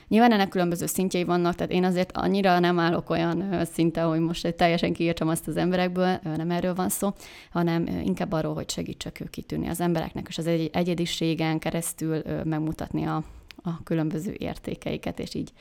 Nyilván 0.08 0.32
ennek 0.32 0.48
különböző 0.48 0.86
szintjei 0.86 1.24
vannak, 1.24 1.54
tehát 1.54 1.72
én 1.72 1.84
azért 1.84 2.16
annyira 2.16 2.58
nem 2.58 2.78
állok 2.78 3.10
olyan 3.10 3.64
szinten, 3.72 4.06
hogy 4.08 4.20
most 4.20 4.54
teljesen 4.54 4.92
kiírtsam 4.92 5.28
azt 5.28 5.48
az 5.48 5.56
emberekből, 5.56 6.18
nem 6.36 6.50
erről 6.50 6.74
van 6.74 6.88
szó, 6.88 7.12
hanem 7.50 7.86
inkább 7.86 8.32
arról, 8.32 8.54
hogy 8.54 8.70
segítsek 8.70 9.20
ők 9.20 9.30
kitűnni 9.30 9.68
az 9.68 9.80
embereknek, 9.80 10.26
és 10.28 10.38
az 10.38 10.46
egy 10.46 10.70
egyediségen 10.72 11.58
keresztül 11.58 12.22
megmutatni 12.44 13.04
a, 13.04 13.24
a 13.62 13.82
különböző 13.82 14.34
értékeiket, 14.38 15.18
és 15.18 15.34
így 15.34 15.52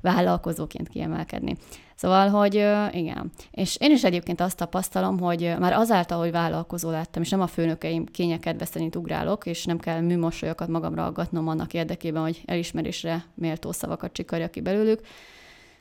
vállalkozóként 0.00 0.88
kiemelkedni. 0.88 1.56
Szóval, 1.94 2.28
hogy 2.28 2.54
igen. 2.90 3.32
És 3.50 3.76
én 3.80 3.90
is 3.90 4.04
egyébként 4.04 4.40
azt 4.40 4.56
tapasztalom, 4.56 5.18
hogy 5.18 5.54
már 5.58 5.72
azáltal, 5.72 6.18
hogy 6.18 6.30
vállalkozó 6.30 6.90
lettem, 6.90 7.22
és 7.22 7.30
nem 7.30 7.40
a 7.40 7.46
főnökeim 7.46 8.04
kényekedve 8.04 8.64
szerint 8.64 8.96
ugrálok, 8.96 9.46
és 9.46 9.64
nem 9.64 9.78
kell 9.78 10.00
műmosolyokat 10.00 10.68
magamra 10.68 11.04
aggatnom 11.04 11.48
annak 11.48 11.74
érdekében, 11.74 12.22
hogy 12.22 12.42
elismerésre 12.44 13.24
méltó 13.34 13.72
szavakat 13.72 14.12
csikarja 14.12 14.48
ki 14.48 14.60
belőlük, 14.60 15.00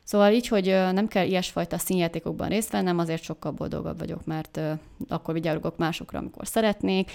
Szóval 0.05 0.31
így, 0.31 0.47
hogy 0.47 0.65
nem 0.65 1.07
kell 1.07 1.25
ilyesfajta 1.25 1.77
színjátékokban 1.77 2.47
részt 2.47 2.71
vennem, 2.71 2.99
azért 2.99 3.23
sokkal 3.23 3.51
boldogabb 3.51 3.99
vagyok, 3.99 4.25
mert 4.25 4.59
akkor 5.07 5.33
vigyárogok 5.33 5.77
másokra, 5.77 6.19
amikor 6.19 6.47
szeretnék, 6.47 7.11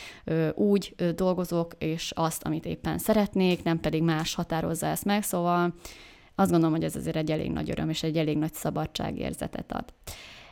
úgy 0.55 0.95
dolgozok, 1.15 1.75
és 1.79 2.13
azt, 2.15 2.45
amit 2.45 2.67
éppen 2.67 2.99
szeretnék, 2.99 3.63
nem 3.63 3.81
pedig 3.81 4.03
más 4.03 4.35
határozza 4.35 4.87
ezt 4.87 5.05
meg, 5.05 5.23
szóval 5.23 5.75
azt 6.41 6.51
gondolom, 6.51 6.75
hogy 6.75 6.85
ez 6.85 6.97
azért 6.97 7.17
egy 7.17 7.31
elég 7.31 7.51
nagy 7.51 7.71
öröm, 7.71 7.89
és 7.89 8.03
egy 8.03 8.17
elég 8.17 8.39
nagy 8.39 8.55
szabadságérzetet 8.55 9.73
ad. 9.73 9.85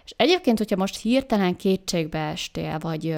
És 0.04 0.14
egyébként, 0.16 0.58
hogyha 0.58 0.76
most 0.76 1.00
hirtelen 1.00 1.56
kétségbe 1.56 2.18
estél, 2.18 2.78
vagy 2.78 3.16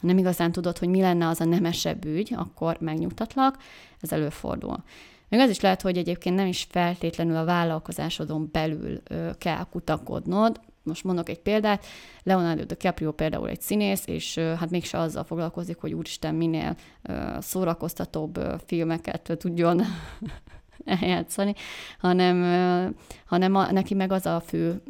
nem 0.00 0.18
igazán 0.18 0.52
tudod, 0.52 0.78
hogy 0.78 0.88
mi 0.88 1.00
lenne 1.00 1.28
az 1.28 1.40
a 1.40 1.44
nemesebb 1.44 2.04
ügy, 2.04 2.34
akkor 2.36 2.76
megnyugtatlak, 2.80 3.56
ez 4.00 4.12
előfordul. 4.12 4.84
Még 5.28 5.40
az 5.40 5.50
is 5.50 5.60
lehet, 5.60 5.82
hogy 5.82 5.96
egyébként 5.96 6.36
nem 6.36 6.46
is 6.46 6.66
feltétlenül 6.70 7.36
a 7.36 7.44
vállalkozásodon 7.44 8.48
belül 8.52 9.02
kell 9.38 9.64
kutakodnod. 9.70 10.60
Most 10.82 11.04
mondok 11.04 11.28
egy 11.28 11.40
példát, 11.40 11.86
Leonardo 12.22 12.64
DiCaprio 12.64 13.12
például 13.12 13.48
egy 13.48 13.60
színész, 13.60 14.06
és 14.06 14.38
hát 14.38 14.70
mégse 14.70 14.98
azzal 14.98 15.24
foglalkozik, 15.24 15.76
hogy 15.76 15.92
úristen 15.92 16.34
minél 16.34 16.76
szórakoztatóbb 17.38 18.40
filmeket 18.66 19.36
tudjon 19.38 19.82
eljátszani, 21.00 21.54
hanem, 21.98 22.94
hanem 23.26 23.54
a, 23.54 23.72
neki 23.72 23.94
meg 23.94 24.12
az 24.12 24.26
a 24.26 24.40
fő 24.46 24.82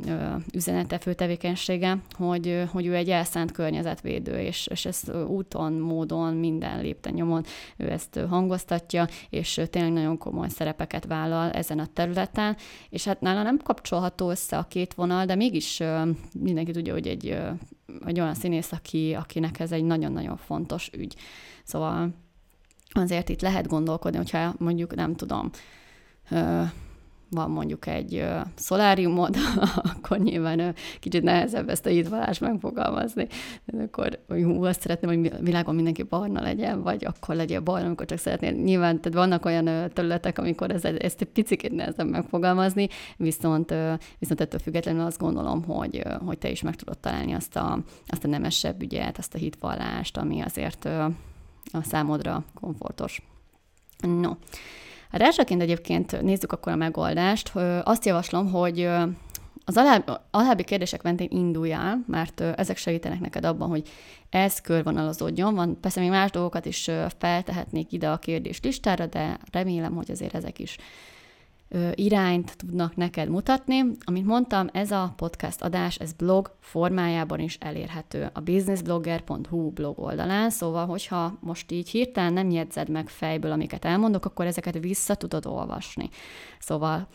üzenete, 0.53 0.99
fő 0.99 1.15
tevékenysége, 1.15 1.99
hogy, 2.11 2.65
hogy 2.71 2.87
ő 2.87 2.95
egy 2.95 3.11
elszánt 3.11 3.53
környezetvédő, 3.53 4.39
és, 4.39 4.67
és 4.67 4.85
ezt 4.85 5.13
úton, 5.27 5.73
módon, 5.73 6.35
minden 6.35 6.81
lépten 6.81 7.13
nyomon 7.13 7.45
ő 7.77 7.91
ezt 7.91 8.21
hangoztatja, 8.29 9.07
és 9.31 9.61
tényleg 9.71 9.93
nagyon 9.93 10.19
komoly 10.19 10.49
szerepeket 10.49 11.07
vállal 11.07 11.51
ezen 11.51 11.79
a 11.79 11.87
területen, 11.93 12.57
és 12.89 13.05
hát 13.05 13.21
nála 13.21 13.43
nem 13.43 13.59
kapcsolható 13.59 14.31
össze 14.31 14.59
a 14.59 14.63
két 14.63 14.95
vonal, 14.95 15.25
de 15.25 15.35
mégis 15.35 15.83
mindenki 16.41 16.73
tudja, 16.73 16.93
hogy 16.93 17.07
egy, 17.07 17.39
egy 18.07 18.21
olyan 18.21 18.35
színész, 18.35 18.73
aki, 18.73 19.15
akinek 19.15 19.61
ez 19.61 19.73
egy 19.73 19.85
nagyon-nagyon 19.85 20.37
fontos 20.37 20.91
ügy. 20.97 21.15
Szóval 21.65 22.15
azért 22.93 23.29
itt 23.29 23.41
lehet 23.41 23.67
gondolkodni, 23.67 24.17
hogyha 24.17 24.55
mondjuk 24.59 24.95
nem 24.95 25.15
tudom, 25.15 25.51
van 27.33 27.51
mondjuk 27.51 27.87
egy 27.87 28.25
szoláriumod, 28.55 29.37
akkor 29.95 30.19
nyilván 30.19 30.75
kicsit 31.01 31.23
nehezebb 31.23 31.69
ezt 31.69 31.87
a 31.87 31.89
hitvalást 31.89 32.41
megfogalmazni. 32.41 33.27
De 33.65 33.83
akkor, 33.83 34.19
hogy 34.29 34.43
hú, 34.43 34.65
azt 34.65 34.81
szeretném, 34.81 35.11
hogy 35.11 35.43
világon 35.43 35.75
mindenki 35.75 36.03
barna 36.03 36.41
legyen, 36.41 36.83
vagy 36.83 37.05
akkor 37.05 37.35
legyen 37.35 37.65
barna, 37.65 37.87
amikor 37.87 38.07
csak 38.07 38.19
szeretnél. 38.19 38.51
Nyilván 38.51 39.01
tehát 39.01 39.19
vannak 39.19 39.45
olyan 39.45 39.91
területek, 39.93 40.39
amikor 40.39 40.71
ez, 40.71 40.85
ezt 40.85 41.21
egy 41.21 41.29
picit 41.29 41.73
nehezebb 41.73 42.09
megfogalmazni, 42.09 42.89
viszont, 43.17 43.75
viszont 44.19 44.41
ettől 44.41 44.61
függetlenül 44.61 45.05
azt 45.05 45.19
gondolom, 45.19 45.65
hogy, 45.65 46.03
hogy 46.25 46.39
te 46.39 46.51
is 46.51 46.63
meg 46.63 46.77
tudod 46.77 46.99
találni 46.99 47.33
azt 47.33 47.57
a, 47.57 47.79
azt 48.07 48.25
a 48.25 48.29
nemesebb 48.29 48.83
ügyet, 48.83 49.19
azt 49.19 49.35
a 49.35 49.39
hitvallást, 49.39 50.17
ami 50.17 50.41
azért 50.41 50.85
a 51.73 51.83
számodra 51.83 52.45
komfortos. 52.55 53.23
No. 54.21 54.31
Hát 55.13 55.21
elsőként 55.21 55.63
egyébként 55.63 56.23
nézzük 56.23 56.53
akkor 56.53 56.73
a 56.73 56.77
megoldást. 56.77 57.53
Azt 57.83 58.05
javaslom, 58.05 58.51
hogy 58.51 58.89
az 59.65 59.81
alábbi 60.31 60.65
kérdések 60.65 61.03
mentén 61.03 61.29
induljál, 61.31 62.05
mert 62.07 62.41
ezek 62.41 62.77
segítenek 62.77 63.21
neked 63.21 63.45
abban, 63.45 63.69
hogy 63.69 63.89
ez 64.31 64.61
körvonalazódjon. 64.61 65.55
Van, 65.55 65.81
persze 65.81 66.01
még 66.01 66.11
más 66.11 66.31
dolgokat 66.31 66.67
is 66.67 66.91
feltehetnék 67.19 67.93
ide 67.93 68.09
a 68.09 68.17
kérdés 68.17 68.61
listára, 68.63 69.07
de 69.07 69.39
remélem, 69.51 69.95
hogy 69.95 70.11
azért 70.11 70.35
ezek 70.35 70.59
is 70.59 70.77
irányt 71.95 72.57
tudnak 72.57 72.97
neked 72.97 73.29
mutatni. 73.29 73.85
Amit 74.05 74.27
mondtam, 74.27 74.69
ez 74.73 74.91
a 74.91 75.13
podcast 75.17 75.63
adás, 75.63 75.97
ez 75.97 76.13
blog 76.13 76.55
formájában 76.61 77.41
is 77.41 77.57
elérhető 77.61 78.31
a 78.33 78.41
businessblogger.hu 78.41 79.71
blog 79.71 79.99
oldalán, 79.99 80.51
szóval 80.51 80.87
hogyha 80.87 81.39
most 81.41 81.71
így 81.71 81.89
hirtelen 81.89 82.33
nem 82.33 82.51
jegyzed 82.51 82.89
meg 82.89 83.09
fejből, 83.09 83.53
amiket 83.53 83.85
elmondok, 83.85 84.25
akkor 84.25 84.47
ezeket 84.47 84.79
vissza 84.79 85.15
tudod 85.15 85.47
olvasni. 85.47 86.09
Szóval 86.59 87.09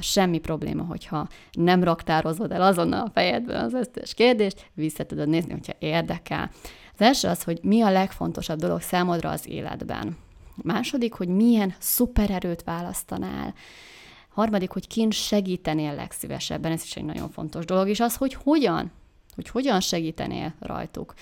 semmi 0.00 0.38
probléma, 0.38 0.82
hogyha 0.82 1.28
nem 1.52 1.84
raktározod 1.84 2.52
el 2.52 2.62
azonnal 2.62 3.06
a 3.06 3.10
fejedben 3.10 3.64
az 3.64 3.74
összes 3.74 4.14
kérdést, 4.14 4.70
vissza 4.74 5.04
tudod 5.04 5.28
nézni, 5.28 5.52
hogyha 5.52 5.72
érdekel. 5.78 6.50
Az 6.94 7.00
első 7.00 7.28
az, 7.28 7.42
hogy 7.42 7.58
mi 7.62 7.80
a 7.80 7.90
legfontosabb 7.90 8.58
dolog 8.58 8.80
számodra 8.80 9.30
az 9.30 9.48
életben. 9.48 10.16
Második, 10.54 11.12
hogy 11.12 11.28
milyen 11.28 11.74
szupererőt 11.78 12.62
választanál. 12.62 13.54
Harmadik, 14.28 14.70
hogy 14.70 14.86
kint 14.86 15.12
segítenél 15.12 15.94
legszívesebben, 15.94 16.72
ez 16.72 16.82
is 16.82 16.96
egy 16.96 17.04
nagyon 17.04 17.30
fontos 17.30 17.64
dolog, 17.64 17.88
és 17.88 18.00
az, 18.00 18.16
hogy 18.16 18.34
hogyan, 18.34 18.92
hogy 19.34 19.48
hogyan 19.48 19.80
segítenél 19.80 20.54
rajtuk. 20.60 21.14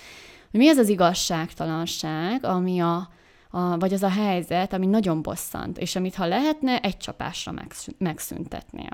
Mi 0.51 0.69
az 0.69 0.77
az 0.77 0.89
igazságtalanság, 0.89 2.45
ami 2.45 2.79
a, 2.79 3.09
a, 3.49 3.77
vagy 3.77 3.93
az 3.93 4.03
a 4.03 4.09
helyzet, 4.09 4.73
ami 4.73 4.85
nagyon 4.85 5.21
bosszant, 5.21 5.77
és 5.77 5.95
amit 5.95 6.15
ha 6.15 6.25
lehetne, 6.25 6.79
egy 6.79 6.97
csapásra 6.97 7.53
megszüntetnél. 7.97 8.91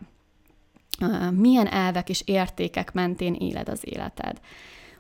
Milyen 1.32 1.68
elvek 1.68 2.10
és 2.10 2.22
értékek 2.26 2.94
mentén 2.94 3.34
éled 3.34 3.70
az 3.70 3.80
életed? 3.82 4.40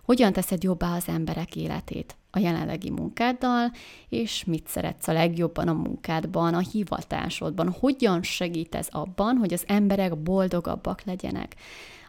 Hogyan 0.05 0.33
teszed 0.33 0.63
jobbá 0.63 0.95
az 0.95 1.07
emberek 1.07 1.55
életét 1.55 2.15
a 2.31 2.39
jelenlegi 2.39 2.89
munkáddal, 2.89 3.71
és 4.09 4.43
mit 4.43 4.67
szeretsz 4.67 5.07
a 5.07 5.13
legjobban 5.13 5.67
a 5.67 5.73
munkádban, 5.73 6.53
a 6.53 6.59
hivatásodban, 6.59 7.75
hogyan 7.79 8.23
segítesz 8.23 8.87
abban, 8.91 9.37
hogy 9.37 9.53
az 9.53 9.63
emberek 9.67 10.17
boldogabbak 10.17 11.01
legyenek. 11.03 11.55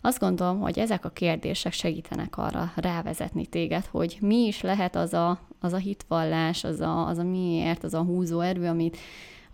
Azt 0.00 0.18
gondolom, 0.18 0.60
hogy 0.60 0.78
ezek 0.78 1.04
a 1.04 1.10
kérdések 1.10 1.72
segítenek 1.72 2.38
arra 2.38 2.72
rávezetni 2.74 3.46
téged, 3.46 3.84
hogy 3.84 4.18
mi 4.20 4.46
is 4.46 4.60
lehet 4.60 4.96
az 4.96 5.14
a, 5.14 5.38
az 5.60 5.72
a 5.72 5.76
hitvallás, 5.76 6.64
az 6.64 6.80
a, 6.80 7.06
az 7.06 7.18
a 7.18 7.24
miért, 7.24 7.84
az 7.84 7.94
a 7.94 8.02
húzó 8.02 8.40
erő, 8.40 8.66
amit, 8.66 8.96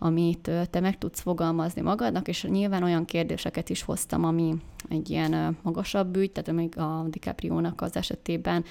amit 0.03 0.51
te 0.69 0.79
meg 0.79 0.97
tudsz 0.97 1.19
fogalmazni 1.21 1.81
magadnak, 1.81 2.27
és 2.27 2.43
nyilván 2.43 2.83
olyan 2.83 3.05
kérdéseket 3.05 3.69
is 3.69 3.81
hoztam, 3.81 4.23
ami 4.23 4.55
egy 4.89 5.09
ilyen 5.09 5.57
magasabb 5.61 6.15
ügy, 6.15 6.31
tehát 6.31 6.51
még 6.51 6.77
a 6.77 7.05
DiCaprio-nak 7.09 7.81
az 7.81 7.95
esetében 7.95 8.63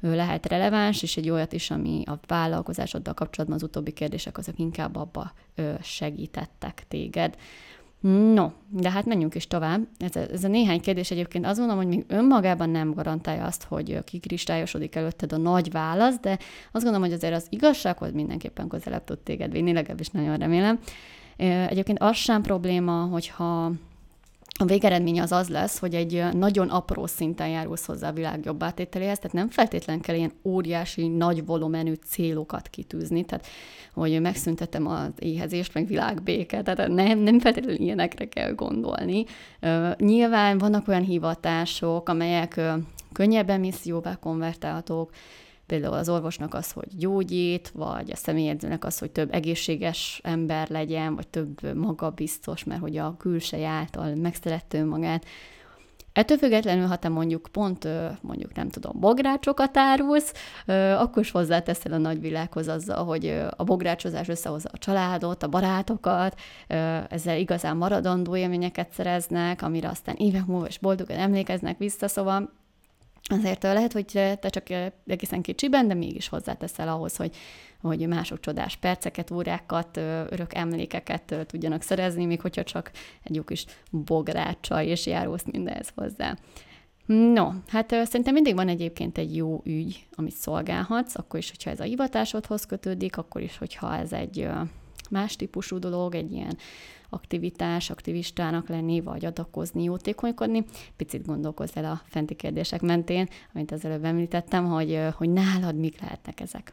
lehet 0.00 0.46
releváns, 0.46 1.02
és 1.02 1.16
egy 1.16 1.30
olyat 1.30 1.52
is, 1.52 1.70
ami 1.70 2.02
a 2.06 2.18
vállalkozásoddal 2.26 3.14
kapcsolatban 3.14 3.58
az 3.58 3.64
utóbbi 3.64 3.92
kérdések 3.92 4.38
azok 4.38 4.58
inkább 4.58 4.96
abba 4.96 5.32
segítettek 5.82 6.84
téged. 6.88 7.36
No, 8.00 8.50
de 8.70 8.90
hát 8.90 9.04
menjünk 9.04 9.34
is 9.34 9.46
tovább. 9.46 9.86
Ez 9.98 10.16
a, 10.16 10.20
ez 10.20 10.44
a 10.44 10.48
néhány 10.48 10.80
kérdés 10.80 11.10
egyébként 11.10 11.46
azt 11.46 11.58
mondom, 11.58 11.76
hogy 11.76 11.86
még 11.86 12.04
önmagában 12.08 12.70
nem 12.70 12.94
garantálja 12.94 13.44
azt, 13.44 13.64
hogy 13.64 14.04
kikristályosodik 14.04 14.94
előtted 14.94 15.32
a 15.32 15.36
nagy 15.36 15.70
válasz, 15.70 16.18
de 16.20 16.38
azt 16.72 16.84
gondolom, 16.84 17.02
hogy 17.02 17.12
azért 17.12 17.34
az 17.34 17.46
igazsághoz 17.48 18.12
mindenképpen 18.12 18.68
közelebb 18.68 19.04
tud 19.04 19.18
téged 19.18 19.52
vinni, 19.52 19.72
legalábbis 19.72 20.08
nagyon 20.08 20.36
remélem. 20.36 20.78
Egyébként 21.68 21.98
az 21.98 22.16
sem 22.16 22.42
probléma, 22.42 22.92
hogyha 22.92 23.72
a 24.58 24.64
végeredmény 24.64 25.20
az 25.20 25.32
az 25.32 25.48
lesz, 25.48 25.78
hogy 25.78 25.94
egy 25.94 26.24
nagyon 26.32 26.68
apró 26.68 27.06
szinten 27.06 27.48
járulsz 27.48 27.86
hozzá 27.86 28.08
a 28.08 28.12
világ 28.12 28.44
jobb 28.44 28.62
átételéhez, 28.62 29.18
tehát 29.18 29.32
nem 29.32 29.48
feltétlenül 29.48 30.02
kell 30.02 30.14
ilyen 30.16 30.32
óriási, 30.44 31.08
nagy 31.08 31.44
volumenű 31.44 31.92
célokat 31.92 32.68
kitűzni, 32.68 33.24
tehát 33.24 33.46
hogy 33.94 34.20
megszüntetem 34.20 34.86
az 34.86 35.10
éhezést, 35.18 35.74
meg 35.74 35.86
világbéket, 35.86 36.64
tehát 36.64 36.88
nem, 36.88 37.18
nem 37.18 37.40
feltétlenül 37.40 37.80
ilyenekre 37.80 38.28
kell 38.28 38.52
gondolni. 38.52 39.24
Nyilván 39.96 40.58
vannak 40.58 40.88
olyan 40.88 41.04
hivatások, 41.04 42.08
amelyek 42.08 42.60
könnyebben 43.12 43.60
misszióvá 43.60 44.14
konvertálhatók, 44.14 45.10
például 45.66 45.94
az 45.94 46.08
orvosnak 46.08 46.54
az, 46.54 46.70
hogy 46.70 46.96
gyógyít, 46.96 47.68
vagy 47.68 48.10
a 48.10 48.16
személyedzőnek 48.16 48.84
az, 48.84 48.98
hogy 48.98 49.10
több 49.10 49.34
egészséges 49.34 50.20
ember 50.24 50.68
legyen, 50.68 51.14
vagy 51.14 51.28
több 51.28 51.74
magabiztos, 51.76 52.64
mert 52.64 52.80
hogy 52.80 52.96
a 52.96 53.16
külsej 53.16 53.64
által 53.64 54.14
megszerette 54.14 54.84
magát. 54.84 55.24
Ettől 56.12 56.38
függetlenül, 56.38 56.86
ha 56.86 56.96
te 56.96 57.08
mondjuk 57.08 57.48
pont, 57.52 57.88
mondjuk 58.20 58.54
nem 58.54 58.68
tudom, 58.68 59.00
bográcsokat 59.00 59.76
árulsz, 59.76 60.32
akkor 60.96 61.22
is 61.22 61.30
hozzáteszel 61.30 61.92
a 61.92 61.98
nagyvilághoz 61.98 62.68
azzal, 62.68 63.04
hogy 63.04 63.42
a 63.56 63.64
bográcsozás 63.64 64.28
összehozza 64.28 64.68
a 64.72 64.78
családot, 64.78 65.42
a 65.42 65.48
barátokat, 65.48 66.40
ezzel 67.08 67.38
igazán 67.38 67.76
maradandó 67.76 68.36
élményeket 68.36 68.92
szereznek, 68.92 69.62
amire 69.62 69.88
aztán 69.88 70.14
évek 70.14 70.46
múlva 70.46 70.66
is 70.66 70.78
boldogan 70.78 71.18
emlékeznek 71.18 71.78
vissza, 71.78 72.08
szóval 72.08 72.52
Azért 73.28 73.62
lehet, 73.62 73.92
hogy 73.92 74.06
te 74.40 74.48
csak 74.48 74.66
egészen 75.06 75.42
kicsiben, 75.42 75.88
de 75.88 75.94
mégis 75.94 76.28
hozzáteszel 76.28 76.88
ahhoz, 76.88 77.16
hogy, 77.16 77.36
hogy 77.80 78.08
mások 78.08 78.40
csodás 78.40 78.76
perceket, 78.76 79.30
órákat, 79.30 79.96
örök 80.30 80.54
emlékeket 80.54 81.46
tudjanak 81.46 81.82
szerezni, 81.82 82.24
még 82.24 82.40
hogyha 82.40 82.62
csak 82.62 82.90
egy 83.22 83.34
jó 83.34 83.42
kis 83.42 83.64
bográcsa 83.90 84.82
és 84.82 85.06
járósz 85.06 85.44
mindenhez 85.52 85.92
hozzá. 85.94 86.36
No, 87.06 87.50
hát 87.68 87.90
szerintem 87.90 88.34
mindig 88.34 88.54
van 88.54 88.68
egyébként 88.68 89.18
egy 89.18 89.36
jó 89.36 89.60
ügy, 89.64 90.06
amit 90.14 90.34
szolgálhatsz, 90.34 91.16
akkor 91.18 91.38
is, 91.38 91.50
hogyha 91.50 91.70
ez 91.70 91.80
a 91.80 91.84
hivatásodhoz 91.84 92.66
kötődik, 92.66 93.16
akkor 93.16 93.40
is, 93.42 93.58
hogyha 93.58 93.96
ez 93.96 94.12
egy 94.12 94.48
más 95.10 95.36
típusú 95.36 95.78
dolog, 95.78 96.14
egy 96.14 96.32
ilyen 96.32 96.56
aktivitás, 97.08 97.90
aktivistának 97.90 98.68
lenni, 98.68 99.00
vagy 99.00 99.24
adakozni, 99.24 99.82
jótékonykodni. 99.82 100.64
Picit 100.96 101.26
gondolkozz 101.26 101.76
el 101.76 101.84
a 101.84 102.00
fenti 102.04 102.34
kérdések 102.34 102.80
mentén, 102.80 103.28
amit 103.54 103.72
az 103.72 103.84
előbb 103.84 104.04
említettem, 104.04 104.64
hogy, 104.64 105.00
hogy 105.16 105.30
nálad 105.30 105.76
mik 105.76 106.00
lehetnek 106.00 106.40
ezek. 106.40 106.72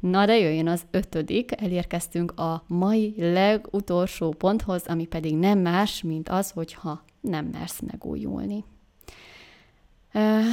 Na 0.00 0.26
de 0.26 0.38
jöjjön 0.38 0.68
az 0.68 0.86
ötödik, 0.90 1.60
elérkeztünk 1.60 2.40
a 2.40 2.64
mai 2.66 3.14
legutolsó 3.16 4.30
ponthoz, 4.30 4.86
ami 4.86 5.06
pedig 5.06 5.36
nem 5.36 5.58
más, 5.58 6.02
mint 6.02 6.28
az, 6.28 6.50
hogyha 6.50 7.04
nem 7.20 7.46
mersz 7.46 7.80
megújulni. 7.80 8.64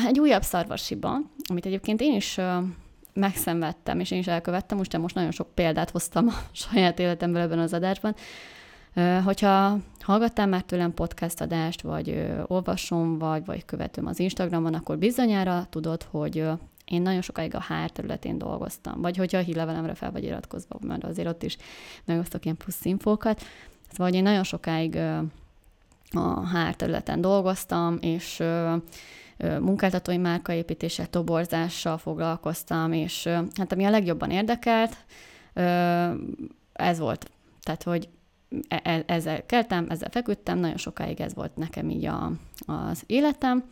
Egy 0.08 0.20
újabb 0.20 0.42
szarvasiba, 0.42 1.18
amit 1.50 1.66
egyébként 1.66 2.02
én 2.02 2.16
is 2.16 2.40
megszenvedtem, 3.14 4.00
és 4.00 4.12
én 4.12 4.20
is 4.20 4.28
elkövettem, 4.28 4.78
most 4.78 4.98
most 4.98 5.16
nagyon 5.16 5.32
sok 5.32 5.48
példát 5.54 5.90
hoztam 5.90 6.28
a 6.28 6.34
saját 6.72 7.00
életemben 7.00 7.42
ebben 7.42 7.60
az 7.60 7.74
adásban, 7.74 8.16
Hogyha 9.24 9.78
hallgattál 10.00 10.48
már 10.48 10.62
tőlem 10.62 10.94
podcast 10.94 11.42
adást, 11.42 11.82
vagy 11.82 12.32
olvasom, 12.48 13.18
vagy, 13.18 13.46
vagy 13.46 13.66
követőm 13.66 14.06
az 14.06 14.20
Instagramon, 14.20 14.74
akkor 14.74 14.98
bizonyára 14.98 15.66
tudod, 15.70 16.04
hogy 16.04 16.46
én 16.86 17.02
nagyon 17.02 17.22
sokáig 17.22 17.56
a 17.56 17.62
HR 17.62 17.90
területén 17.90 18.38
dolgoztam, 18.38 19.02
vagy 19.02 19.18
hogyha 19.18 19.38
a 19.38 19.42
hírlevelemre 19.42 19.94
fel 19.94 20.12
vagy 20.12 20.24
iratkozva, 20.24 20.78
mert 20.82 21.04
azért 21.04 21.28
ott 21.28 21.44
is 21.44 21.58
megosztok 22.06 22.46
ilyen 22.46 22.58
plusz 22.58 22.86
infókat. 22.86 23.42
Szóval, 23.92 24.08
hogy 24.08 24.16
én 24.16 24.24
nagyon 24.24 24.44
sokáig 24.44 24.96
a 26.12 26.50
HR 26.50 26.76
területen 26.76 27.22
dolgoztam, 27.22 27.98
és 28.02 28.44
munkáltatói 29.60 30.18
márkaépítéssel, 30.18 31.08
toborzással 31.08 31.98
foglalkoztam, 31.98 32.92
és 32.92 33.28
hát 33.56 33.72
ami 33.72 33.84
a 33.86 33.90
legjobban 33.90 34.32
érdekelt, 34.32 34.98
ez 36.74 37.00
volt. 37.00 37.32
Tehát, 37.62 37.84
hogy 37.84 38.10
ezzel 39.06 39.46
keltem, 39.46 39.86
ezzel 39.90 40.10
feküdtem, 40.10 40.60
nagyon 40.60 40.78
sokáig 40.78 41.22
ez 41.22 41.34
volt 41.34 41.56
nekem 41.56 41.90
így 41.90 42.06
a, 42.06 42.32
az 42.66 43.04
életem, 43.06 43.64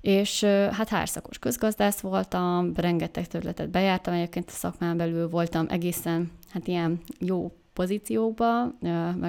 és 0.00 0.44
hát 0.44 0.88
hárszakos 0.88 1.38
közgazdász 1.38 2.00
voltam, 2.00 2.72
rengeteg 2.74 3.26
területet 3.26 3.70
bejártam, 3.70 4.14
egyébként 4.14 4.48
a 4.48 4.52
szakmán 4.52 4.96
belül 4.96 5.28
voltam 5.28 5.66
egészen 5.68 6.30
hát 6.50 6.66
ilyen 6.66 7.00
jó 7.18 7.52
pozíciókban, 7.72 8.78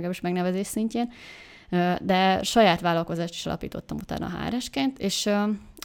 is 0.10 0.22
megnevezés 0.22 0.68
szintjén, 0.68 1.12
de 2.02 2.44
saját 2.44 2.82
vállalkozást 2.82 3.34
is 3.34 3.46
alapítottam 3.46 3.98
utána 3.98 4.30
HRS-ként, 4.30 5.00
és 5.00 5.30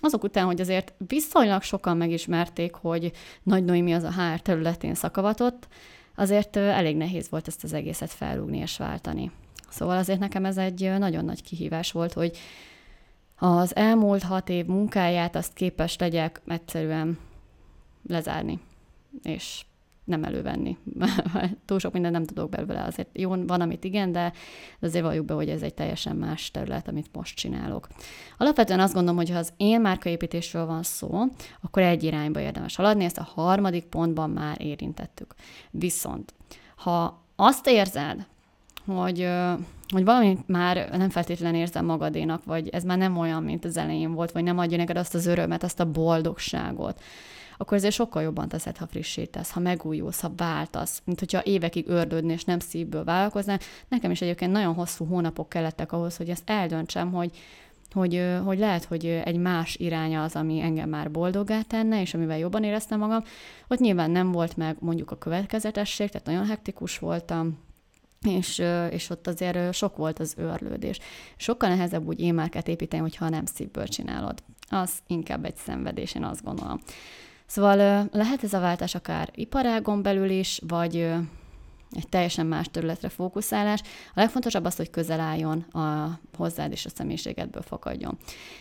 azok 0.01 0.23
után, 0.23 0.45
hogy 0.45 0.61
azért 0.61 0.95
viszonylag 1.09 1.63
sokan 1.63 1.97
megismerték, 1.97 2.75
hogy 2.75 3.13
Nagy 3.43 3.65
Noémi 3.65 3.93
az 3.93 4.03
a 4.03 4.13
HR 4.13 4.41
területén 4.41 4.95
szakavatott, 4.95 5.69
azért 6.19 6.57
elég 6.57 6.97
nehéz 6.97 7.29
volt 7.31 7.49
ezt 7.49 7.65
az 7.65 7.73
egészet 7.73 8.11
felrúgni 8.11 8.59
és 8.59 8.77
váltani. 8.77 9.31
Szóval 9.69 9.97
azért 9.97 10.19
nekem 10.19 10.45
ez 10.45 10.57
egy 10.57 10.93
nagyon 10.99 11.25
nagy 11.25 11.43
kihívás 11.43 11.93
volt, 11.93 12.13
hogy 12.13 12.37
az 13.37 13.77
elmúlt 13.77 14.23
hat 14.23 14.49
év 14.49 14.67
munkáját 14.67 15.37
azt 15.37 15.53
képes 15.53 15.99
legyek 15.99 16.41
egyszerűen 16.47 17.19
lezárni, 18.09 18.61
és 19.23 19.65
nem 20.09 20.25
elővenni. 20.25 20.77
Túl 21.67 21.79
sok 21.79 21.93
mindent 21.93 22.15
nem 22.15 22.25
tudok 22.25 22.49
belőle. 22.49 22.83
Azért 22.83 23.09
jó, 23.13 23.29
van, 23.29 23.61
amit 23.61 23.85
igen, 23.85 24.13
de 24.13 24.33
azért 24.81 25.05
valljuk 25.05 25.25
be, 25.25 25.35
hogy 25.35 25.49
ez 25.49 25.63
egy 25.63 25.75
teljesen 25.75 26.17
más 26.17 26.51
terület, 26.51 26.89
amit 26.89 27.09
most 27.13 27.37
csinálok. 27.37 27.89
Alapvetően 28.39 28.81
azt 28.81 28.95
gondolom, 28.95 29.17
hogy 29.17 29.31
ha 29.31 29.39
az 29.39 29.53
én 29.57 29.81
márkaépítésről 29.81 30.67
van 30.67 30.83
szó, 30.83 31.25
akkor 31.61 31.83
egy 31.83 32.05
irányba 32.05 32.41
érdemes 32.41 32.77
haladni, 32.77 33.05
ezt 33.05 33.19
a 33.19 33.29
harmadik 33.35 33.85
pontban 33.85 34.31
már 34.31 34.61
érintettük. 34.61 35.35
Viszont, 35.71 36.35
ha 36.77 37.23
azt 37.37 37.67
érzed, 37.67 38.27
hogy, 38.87 39.29
hogy 39.89 40.05
valamit 40.05 40.49
már 40.49 40.91
nem 40.91 41.11
feltétlenül 41.11 41.61
érzem 41.61 41.85
magadénak, 41.85 42.45
vagy 42.45 42.69
ez 42.69 42.85
már 42.85 42.99
nem 42.99 43.17
olyan, 43.17 43.43
mint 43.43 43.65
az 43.65 43.77
elején 43.77 44.13
volt, 44.13 44.33
vagy 44.33 44.43
nem 44.43 44.59
adja 44.59 44.77
neked 44.77 44.97
azt 44.97 45.15
az 45.15 45.27
örömet, 45.27 45.63
azt 45.63 45.81
a 45.81 45.91
boldogságot, 45.91 47.03
akkor 47.59 47.77
ezért 47.77 47.95
sokkal 47.95 48.23
jobban 48.23 48.49
teszed, 48.49 48.77
ha 48.77 48.87
frissítesz, 48.87 49.51
ha 49.51 49.61
megújulsz, 49.61 50.21
ha 50.21 50.33
váltasz, 50.37 51.03
mint 51.05 51.19
hogyha 51.19 51.43
évekig 51.43 51.89
ördödni 51.89 52.33
és 52.33 52.45
nem 52.45 52.59
szívből 52.59 53.05
vállalkoznál. 53.05 53.59
Nekem 53.89 54.11
is 54.11 54.21
egyébként 54.21 54.53
nagyon 54.53 54.75
hosszú 54.75 55.05
hónapok 55.05 55.49
kellettek 55.49 55.93
ahhoz, 55.93 56.17
hogy 56.17 56.29
ezt 56.29 56.51
eldöntsem, 56.51 57.13
hogy 57.13 57.31
hogy, 57.93 58.25
hogy 58.45 58.59
lehet, 58.59 58.85
hogy 58.85 59.07
egy 59.07 59.37
más 59.37 59.77
iránya 59.77 60.23
az, 60.23 60.37
ami 60.37 60.61
engem 60.61 60.89
már 60.89 61.11
boldoggá 61.11 61.63
tenne, 61.63 62.01
és 62.01 62.15
amivel 62.15 62.39
jobban 62.39 62.65
éreztem 62.65 62.99
magam. 62.99 63.23
Ott 63.69 63.79
nyilván 63.79 64.11
nem 64.11 64.33
volt 64.33 64.57
meg 64.57 64.77
mondjuk 64.81 65.11
a 65.11 65.19
következetesség, 65.19 66.11
tehát 66.11 66.27
nagyon 66.27 66.47
hektikus 66.47 66.99
voltam, 66.99 67.59
és, 68.23 68.63
és 68.91 69.11
ott 69.11 69.27
azért 69.27 69.75
sok 69.75 69.97
volt 69.97 70.19
az 70.19 70.35
őrlődés. 70.37 70.99
Sokkal 71.37 71.69
nehezebb 71.69 72.07
úgy 72.07 72.21
émárkát 72.21 72.69
építeni, 72.69 73.03
hogyha 73.03 73.29
nem 73.29 73.45
szívből 73.45 73.87
csinálod. 73.87 74.43
Az 74.71 74.93
inkább 75.07 75.45
egy 75.45 75.57
szenvedés, 75.57 76.15
én 76.15 76.25
azt 76.25 76.45
gondolom. 76.45 76.81
Szóval 77.49 78.09
lehet 78.13 78.43
ez 78.43 78.53
a 78.53 78.61
váltás 78.61 78.95
akár 78.95 79.31
iparágon 79.35 80.03
belül 80.03 80.31
is, 80.31 80.61
vagy 80.67 80.97
egy 81.91 82.09
teljesen 82.09 82.47
más 82.47 82.67
területre 82.71 83.09
fókuszálás. 83.09 83.81
A 84.15 84.21
legfontosabb 84.21 84.65
az, 84.65 84.77
hogy 84.77 84.91
közel 84.91 85.21
álljon 85.21 85.61
a 85.61 86.19
hozzád 86.37 86.73
és 86.73 86.85
a 86.85 86.89
személyiségedből 86.89 87.63
fakadjon. 87.63 88.19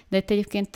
De 0.07 0.17
itt 0.17 0.29
egyébként 0.29 0.75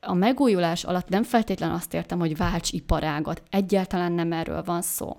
a 0.00 0.14
megújulás 0.14 0.84
alatt 0.84 1.08
nem 1.08 1.22
feltétlen 1.22 1.70
azt 1.70 1.94
értem, 1.94 2.18
hogy 2.18 2.36
válts 2.36 2.72
iparágat. 2.72 3.42
Egyáltalán 3.50 4.12
nem 4.12 4.32
erről 4.32 4.62
van 4.62 4.82
szó. 4.82 5.16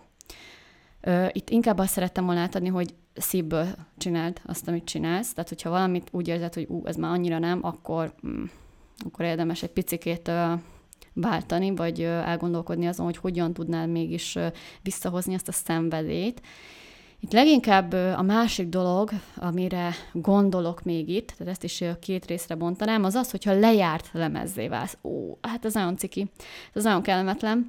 Itt 1.31 1.49
inkább 1.49 1.77
azt 1.77 1.93
szerettem 1.93 2.25
volna 2.25 2.41
átadni, 2.41 2.69
hogy 2.69 2.93
szívből 3.13 3.67
csináld 3.97 4.41
azt, 4.45 4.67
amit 4.67 4.85
csinálsz. 4.85 5.33
Tehát, 5.33 5.49
hogyha 5.49 5.69
valamit 5.69 6.09
úgy 6.11 6.27
érzed, 6.27 6.53
hogy 6.53 6.65
ú, 6.69 6.85
ez 6.85 6.95
már 6.95 7.11
annyira 7.11 7.39
nem, 7.39 7.59
akkor, 7.61 8.13
mm, 8.27 8.43
akkor 9.05 9.25
érdemes 9.25 9.63
egy 9.63 9.69
picikét 9.69 10.31
váltani, 11.13 11.75
vagy 11.75 12.01
elgondolkodni 12.01 12.87
azon, 12.87 13.05
hogy 13.05 13.17
hogyan 13.17 13.53
tudnál 13.53 13.87
mégis 13.87 14.37
visszahozni 14.81 15.33
ezt 15.33 15.47
a 15.47 15.51
szenvedét. 15.51 16.41
Itt 17.19 17.31
leginkább 17.31 17.93
a 17.93 18.21
másik 18.21 18.67
dolog, 18.67 19.09
amire 19.35 19.93
gondolok 20.11 20.83
még 20.83 21.09
itt, 21.09 21.27
tehát 21.27 21.53
ezt 21.53 21.63
is 21.63 21.83
két 22.01 22.25
részre 22.25 22.55
bontanám, 22.55 23.03
az 23.03 23.15
az, 23.15 23.31
hogyha 23.31 23.59
lejárt 23.59 24.09
lemezzé 24.11 24.67
válsz. 24.67 24.97
Ó, 25.01 25.37
hát 25.41 25.65
ez 25.65 25.73
nagyon 25.73 25.97
ciki, 25.97 26.31
ez 26.73 26.83
nagyon 26.83 27.01
kellemetlen. 27.01 27.67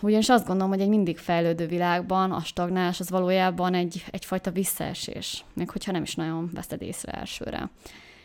Ugyanis 0.00 0.28
azt 0.28 0.46
gondolom, 0.46 0.72
hogy 0.72 0.80
egy 0.80 0.88
mindig 0.88 1.18
fejlődő 1.18 1.66
világban 1.66 2.32
a 2.32 2.40
stagnálás 2.40 3.00
az 3.00 3.10
valójában 3.10 3.74
egy, 3.74 4.04
egyfajta 4.10 4.50
visszaesés, 4.50 5.44
még 5.54 5.70
hogyha 5.70 5.92
nem 5.92 6.02
is 6.02 6.14
nagyon 6.14 6.50
veszed 6.54 6.82
észre 6.82 7.12
elsőre. 7.12 7.70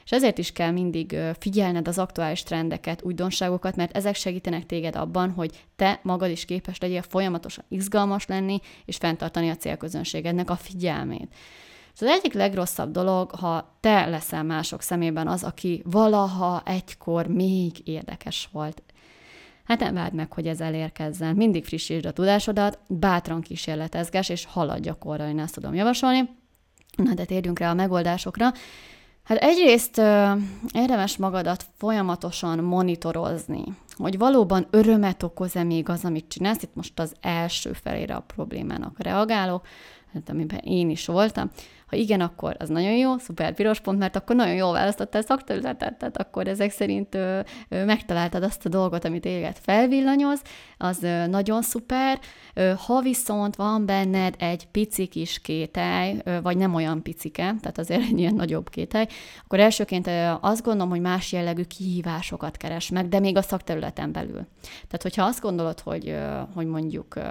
És 0.04 0.12
ezért 0.12 0.38
is 0.38 0.52
kell 0.52 0.72
mindig 0.72 1.18
figyelned 1.40 1.88
az 1.88 1.98
aktuális 1.98 2.44
trendeket, 2.44 3.04
újdonságokat, 3.04 3.76
mert 3.76 3.96
ezek 3.96 4.16
segítenek 4.16 4.66
téged 4.66 4.96
abban, 4.96 5.32
hogy 5.32 5.66
te 5.76 6.00
magad 6.04 6.30
is 6.30 6.46
képes 6.46 6.80
legyél 6.80 7.02
folyamatosan 7.02 7.66
izgalmas 7.68 8.26
lenni, 8.26 8.60
és 8.86 8.98
fenntartani 8.98 9.50
a 9.50 9.56
célközönségednek 9.56 10.50
a 10.50 10.56
figyelmét. 10.56 11.34
És 11.94 12.02
az 12.02 12.08
egyik 12.08 12.34
legrosszabb 12.34 12.92
dolog, 12.92 13.32
ha 13.32 13.78
te 13.80 14.06
leszel 14.06 14.44
mások 14.44 14.82
szemében 14.82 15.28
az, 15.28 15.44
aki 15.44 15.82
valaha 15.86 16.62
egykor 16.66 17.28
még 17.28 17.72
érdekes 17.84 18.50
volt. 18.52 18.84
Hát 19.64 19.80
nem 19.80 19.94
várd 19.94 20.14
meg, 20.14 20.34
hogy 20.34 20.48
ez 20.48 20.62
elérkezzen. 20.62 21.36
Mindig 21.36 21.66
frissítsd 21.66 22.06
a 22.06 22.12
tudásodat, 22.12 22.80
bátran 22.88 23.42
kísérletezges, 23.42 24.30
és 24.30 24.46
haladj 24.46 24.82
gyakorra, 24.82 25.28
én 25.28 25.40
ezt 25.40 25.54
tudom 25.54 25.74
javasolni. 25.74 26.30
Na, 26.96 27.14
de 27.14 27.26
térjünk 27.26 27.60
rá 27.60 27.70
a 27.70 27.74
megoldásokra. 27.74 28.52
Hát 29.24 29.38
egyrészt 29.38 29.98
érdemes 30.74 31.18
magadat 31.18 31.66
folyamatosan 31.78 32.60
monitorozni, 32.60 33.64
hogy 33.98 34.18
valóban 34.18 34.68
örömet 34.70 35.24
okoz-e 35.24 35.64
még 35.64 35.90
az, 35.90 36.06
amit 36.06 36.28
csinálsz. 36.28 36.64
Itt 36.64 36.76
most 36.76 37.00
az 37.00 37.14
első 37.22 37.74
felére 37.74 38.16
a 38.16 38.24
problémának 38.28 39.04
reagálok, 39.04 39.66
hát 40.14 40.30
amiben 40.30 40.60
én 40.64 40.90
is 40.90 41.06
voltam. 41.06 41.50
Ha 41.92 41.98
igen, 41.98 42.22
akkor 42.22 42.56
az 42.60 42.70
nagyon 42.70 42.96
jó, 42.96 43.18
szuper 43.18 43.54
piros 43.54 43.80
pont, 43.80 44.00
mert 44.00 44.16
akkor 44.16 44.36
nagyon 44.36 44.56
jól 44.56 44.72
választottál 44.72 45.22
szakterületet, 45.22 45.98
tehát 45.98 46.18
akkor 46.18 46.48
ezek 46.48 46.72
szerint 46.72 47.16
ö, 47.16 47.40
ö, 47.70 47.86
megtaláltad 47.86 48.44
azt 48.44 48.66
a 48.66 48.70
dolgot, 48.70 49.06
amit 49.06 49.26
éget 49.26 49.60
felvillanyoz, 49.60 50.42
az 50.78 51.04
ö, 51.04 51.28
nagyon 51.28 51.62
szuper. 51.62 52.20
Ö, 52.54 52.74
ha 52.78 53.02
viszont 53.02 53.56
van 53.56 53.86
benned 53.86 54.36
egy 54.38 54.68
pici 54.68 55.08
kis 55.08 55.40
kételj, 55.40 56.18
ö, 56.24 56.42
vagy 56.42 56.58
nem 56.58 56.74
olyan 56.74 57.02
picike, 57.02 57.56
tehát 57.62 57.78
azért 57.78 58.02
egy 58.02 58.20
ilyen 58.20 58.36
nagyobb 58.36 58.70
kételj, 58.70 59.06
akkor 59.44 59.60
elsőként 59.60 60.08
ö, 60.08 60.32
azt 60.42 60.64
gondolom, 60.64 60.90
hogy 60.90 61.02
más 61.02 61.32
jellegű 61.32 61.64
kihívásokat 61.64 62.58
keres 62.58 62.90
meg, 62.90 63.08
de 63.08 63.20
még 63.20 63.38
a 63.38 63.42
szakterületen 63.42 64.12
belül. 64.12 64.48
Tehát, 64.62 65.02
hogyha 65.02 65.24
azt 65.24 65.42
gondolod, 65.42 65.80
hogy, 65.80 66.10
ö, 66.10 66.42
hogy 66.54 66.66
mondjuk 66.66 67.16
ö, 67.16 67.22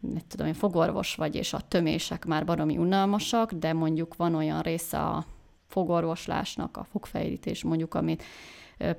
mit 0.00 0.24
tudom 0.24 0.46
én, 0.46 0.54
fogorvos 0.54 1.14
vagy, 1.14 1.34
és 1.34 1.52
a 1.52 1.60
tömések 1.60 2.24
már 2.24 2.44
baromi 2.44 2.76
unalmasak, 2.76 3.52
de 3.52 3.72
mondjuk 3.72 4.16
van 4.16 4.34
olyan 4.34 4.60
része 4.60 4.98
a 4.98 5.24
fogorvoslásnak, 5.66 6.76
a 6.76 6.84
fogfejlítés 6.84 7.62
mondjuk, 7.62 7.94
amit 7.94 8.22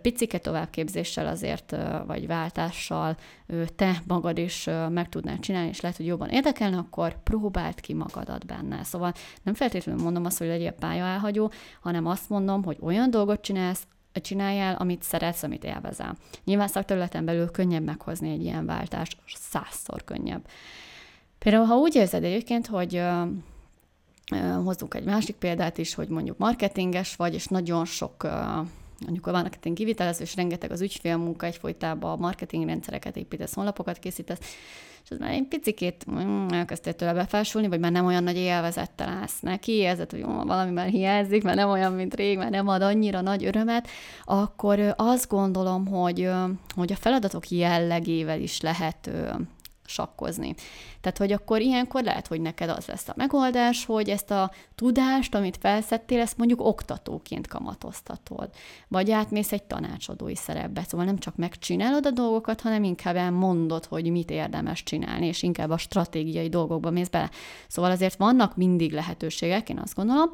picike 0.02 0.38
továbbképzéssel 0.38 1.28
azért, 1.28 1.76
vagy 2.06 2.28
váltással 2.28 3.18
te 3.76 4.02
magad 4.08 4.38
is 4.38 4.70
meg 4.90 5.10
tudnál 5.10 5.40
csinálni, 5.40 5.70
és 5.70 5.82
lehet, 5.82 5.98
hogy 5.98 6.06
jobban 6.06 6.30
érdekelne, 6.30 6.78
akkor 6.78 7.24
próbáld 7.24 7.80
ki 7.80 7.94
magadat 7.94 8.46
benne. 8.46 8.84
Szóval 8.84 9.14
nem 9.44 9.54
feltétlenül 9.54 10.04
mondom 10.04 10.26
azt, 10.26 10.38
hogy 10.38 10.48
legyél 10.48 10.72
pályaelhagyó, 10.72 11.52
hanem 11.82 12.06
azt 12.06 12.30
mondom, 12.30 12.64
hogy 12.64 12.78
olyan 12.82 13.10
dolgot 13.10 13.42
csinálsz, 13.42 13.88
csináljál, 14.14 14.76
amit 14.76 15.04
szeretsz, 15.04 15.44
amit 15.44 15.64
élvezel. 15.64 16.16
Nyilván 16.44 16.68
szakterületen 16.68 17.26
belül 17.26 17.52
könnyebb 17.52 17.84
meghozni 17.84 18.32
egy 18.32 18.42
ilyen 18.42 18.66
váltást, 18.66 19.18
százszor 19.26 20.04
könnyebb. 20.04 20.48
Például, 21.40 21.66
ha 21.66 21.76
úgy 21.76 21.96
érzed 21.96 22.24
egyébként, 22.24 22.68
hogy 22.68 23.02
hozzunk 24.64 24.94
egy 24.94 25.04
másik 25.04 25.36
példát 25.36 25.78
is, 25.78 25.94
hogy 25.94 26.08
mondjuk 26.08 26.38
marketinges 26.38 27.16
vagy, 27.16 27.34
és 27.34 27.46
nagyon 27.46 27.86
sok 27.86 28.28
mondjuk 29.06 29.28
a 29.28 29.32
marketing 29.32 29.76
kivitelező, 29.76 30.24
és 30.24 30.36
rengeteg 30.36 30.72
az 30.72 30.82
ügyfélmunka, 30.82 31.46
egyfolytában 31.46 32.12
a 32.12 32.16
marketing 32.16 32.66
rendszereket 32.66 33.18
építesz, 33.18 33.54
honlapokat 33.54 34.00
készítesz, 34.00 34.40
és 35.04 35.12
az 35.12 35.18
már 35.18 35.32
egy 35.32 35.48
picikét 35.48 36.06
mm, 36.12 36.48
elkezdtél 36.48 36.94
tőle 36.94 37.14
befásulni, 37.14 37.68
vagy 37.68 37.80
már 37.80 37.92
nem 37.92 38.06
olyan 38.06 38.24
nagy 38.24 38.38
élvezettel 38.38 39.10
állsz 39.10 39.40
neki, 39.40 39.72
érzed, 39.72 40.12
hogy 40.12 40.24
valami 40.24 40.72
már 40.72 40.88
hiányzik, 40.88 41.44
mert 41.44 41.58
nem 41.58 41.70
olyan, 41.70 41.94
mint 41.94 42.16
rég, 42.16 42.38
mert 42.38 42.50
nem 42.50 42.68
ad 42.68 42.82
annyira 42.82 43.22
nagy 43.22 43.46
örömet, 43.46 43.88
akkor 44.24 44.94
azt 44.98 45.30
gondolom, 45.30 45.88
hogy, 45.88 46.30
hogy 46.76 46.92
a 46.92 46.96
feladatok 46.96 47.50
jellegével 47.50 48.40
is 48.40 48.62
lehet 48.62 49.10
sakkozni. 49.90 50.56
Tehát, 51.02 51.18
hogy 51.18 51.32
akkor 51.32 51.62
ilyenkor 51.62 52.04
lehet, 52.04 52.28
hogy 52.28 52.42
neked 52.42 52.70
az 52.70 52.86
lesz 52.86 53.08
a 53.08 53.14
megoldás, 53.16 53.86
hogy 53.86 54.10
ezt 54.10 54.32
a 54.32 54.52
tudást, 54.76 55.36
amit 55.36 55.58
felszettél, 55.58 56.20
ezt 56.20 56.38
mondjuk 56.38 56.66
oktatóként 56.66 57.48
kamatoztatod. 57.48 58.50
Vagy 58.88 59.12
átmész 59.12 59.52
egy 59.52 59.64
tanácsadói 59.64 60.36
szerepbe. 60.36 60.84
Szóval 60.88 61.06
nem 61.06 61.18
csak 61.18 61.36
megcsinálod 61.36 62.06
a 62.06 62.12
dolgokat, 62.12 62.62
hanem 62.62 62.84
inkább 62.84 63.16
elmondod, 63.16 63.86
hogy 63.86 64.12
mit 64.12 64.30
érdemes 64.30 64.84
csinálni, 64.84 65.26
és 65.26 65.44
inkább 65.44 65.70
a 65.70 65.78
stratégiai 65.78 66.50
dolgokba 66.50 66.90
mész 66.90 67.10
bele. 67.10 67.30
Szóval 67.68 67.92
azért 67.92 68.16
vannak 68.16 68.56
mindig 68.56 68.92
lehetőségek, 68.92 69.70
én 69.70 69.80
azt 69.80 69.96
gondolom, 69.96 70.30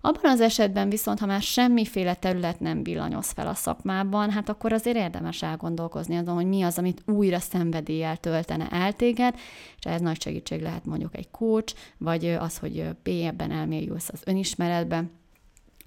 abban 0.00 0.30
az 0.30 0.40
esetben 0.40 0.88
viszont, 0.88 1.18
ha 1.18 1.26
már 1.26 1.42
semmiféle 1.42 2.14
terület 2.14 2.60
nem 2.60 2.82
villanyoz 2.82 3.30
fel 3.30 3.46
a 3.46 3.54
szakmában, 3.54 4.30
hát 4.30 4.48
akkor 4.48 4.72
azért 4.72 4.96
érdemes 4.96 5.42
elgondolkozni 5.42 6.16
azon, 6.16 6.34
hogy 6.34 6.46
mi 6.46 6.62
az, 6.62 6.78
amit 6.78 7.02
újra 7.06 7.38
szenvedéllyel 7.38 8.16
töltene 8.16 8.68
el 8.68 8.92
téged, 8.92 9.34
és 9.78 9.84
ez 9.84 10.00
nagy 10.00 10.20
segítség 10.20 10.60
lehet 10.60 10.84
mondjuk 10.84 11.16
egy 11.16 11.30
coach, 11.30 11.74
vagy 11.98 12.26
az, 12.26 12.58
hogy 12.58 12.84
mélyebben 13.02 13.50
elmélyülsz 13.50 14.08
az 14.12 14.20
önismeretbe. 14.24 15.04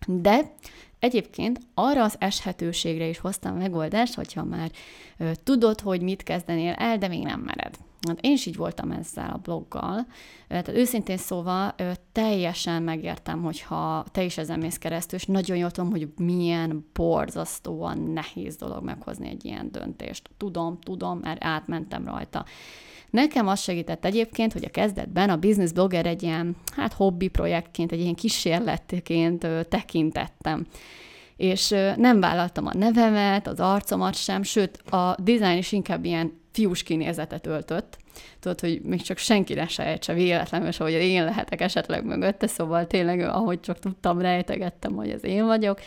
De 0.07 0.51
Egyébként 1.03 1.59
arra 1.73 2.03
az 2.03 2.15
eshetőségre 2.19 3.07
is 3.07 3.19
hoztam 3.19 3.57
megoldást, 3.57 4.13
hogyha 4.13 4.43
már 4.43 4.71
tudod, 5.43 5.81
hogy 5.81 6.01
mit 6.01 6.23
kezdenél 6.23 6.73
el, 6.73 6.97
de 6.97 7.07
még 7.07 7.23
nem 7.23 7.39
mered. 7.39 7.77
Hát 8.07 8.21
én 8.21 8.31
is 8.31 8.45
így 8.45 8.55
voltam 8.55 8.91
ezzel 8.91 9.29
a 9.33 9.37
bloggal. 9.37 10.05
Tehát 10.47 10.67
őszintén 10.67 11.17
szóval 11.17 11.75
teljesen 12.11 12.83
megértem, 12.83 13.41
hogyha 13.41 14.05
te 14.11 14.23
is 14.23 14.37
ezen 14.37 14.59
mész 14.59 14.77
keresztül, 14.77 15.19
és 15.19 15.25
nagyon 15.25 15.57
jól 15.57 15.71
tudom, 15.71 15.89
hogy 15.91 16.07
milyen 16.17 16.89
borzasztóan 16.93 17.97
nehéz 17.97 18.55
dolog 18.55 18.83
meghozni 18.83 19.29
egy 19.29 19.45
ilyen 19.45 19.71
döntést. 19.71 20.29
Tudom, 20.37 20.79
tudom, 20.79 21.19
mert 21.19 21.43
átmentem 21.43 22.05
rajta. 22.05 22.45
Nekem 23.09 23.47
az 23.47 23.61
segített 23.61 24.05
egyébként, 24.05 24.53
hogy 24.53 24.65
a 24.65 24.69
kezdetben 24.69 25.29
a 25.29 25.37
business 25.37 25.71
blogger 25.71 26.05
egy 26.05 26.23
ilyen, 26.23 26.55
hát 26.75 26.93
hobbi 26.93 27.27
projektként, 27.27 27.91
egy 27.91 27.99
ilyen 27.99 28.15
kísérletként 28.15 29.47
tekintettem 29.69 30.67
és 31.37 31.69
nem 31.95 32.19
vállaltam 32.19 32.65
a 32.65 32.73
nevemet, 32.73 33.47
az 33.47 33.59
arcomat 33.59 34.15
sem, 34.15 34.43
sőt, 34.43 34.77
a 34.77 35.15
design 35.23 35.57
is 35.57 35.71
inkább 35.71 36.05
ilyen 36.05 36.41
fiús 36.53 36.83
kinézetet 36.83 37.45
öltött. 37.47 37.97
Tudod, 38.39 38.59
hogy 38.59 38.81
még 38.81 39.01
csak 39.01 39.17
senki 39.17 39.53
ne 39.53 39.67
sejtse 39.67 40.13
véletlenül, 40.13 40.71
hogy 40.77 40.91
én 40.91 41.23
lehetek 41.23 41.61
esetleg 41.61 42.05
mögötte, 42.05 42.47
szóval 42.47 42.87
tényleg, 42.87 43.19
ahogy 43.19 43.59
csak 43.59 43.79
tudtam, 43.79 44.21
rejtegettem, 44.21 44.95
hogy 44.95 45.09
ez 45.09 45.23
én 45.23 45.45
vagyok. 45.45 45.79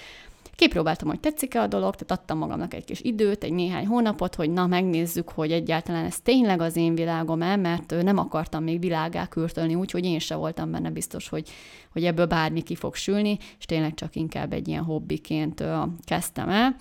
Kipróbáltam, 0.57 1.09
hogy 1.09 1.21
tetszik-e 1.21 1.61
a 1.61 1.67
dolog, 1.67 1.95
tehát 1.95 2.23
adtam 2.23 2.39
magamnak 2.39 2.75
egy 2.75 2.85
kis 2.85 3.01
időt, 3.01 3.45
egy 3.45 3.53
néhány 3.53 3.87
hónapot, 3.87 4.35
hogy 4.35 4.51
na, 4.51 4.67
megnézzük, 4.67 5.29
hogy 5.29 5.53
egyáltalán 5.53 6.05
ez 6.05 6.21
tényleg 6.21 6.61
az 6.61 6.77
én 6.77 6.95
világom-e, 6.95 7.57
mert 7.57 8.03
nem 8.03 8.19
akartam 8.19 8.63
még 8.63 8.81
világá 8.81 9.27
kürtölni, 9.27 9.75
úgyhogy 9.75 10.05
én 10.05 10.19
se 10.19 10.35
voltam 10.35 10.71
benne 10.71 10.91
biztos, 10.91 11.29
hogy, 11.29 11.49
hogy 11.93 12.05
ebből 12.05 12.27
bármi 12.27 12.63
ki 12.63 12.75
fog 12.75 12.95
sülni, 12.95 13.39
és 13.59 13.65
tényleg 13.65 13.95
csak 13.95 14.17
inkább 14.17 14.53
egy 14.53 14.69
ilyen 14.69 14.83
hobbiként 14.83 15.65
kezdtem 16.05 16.49
el 16.49 16.77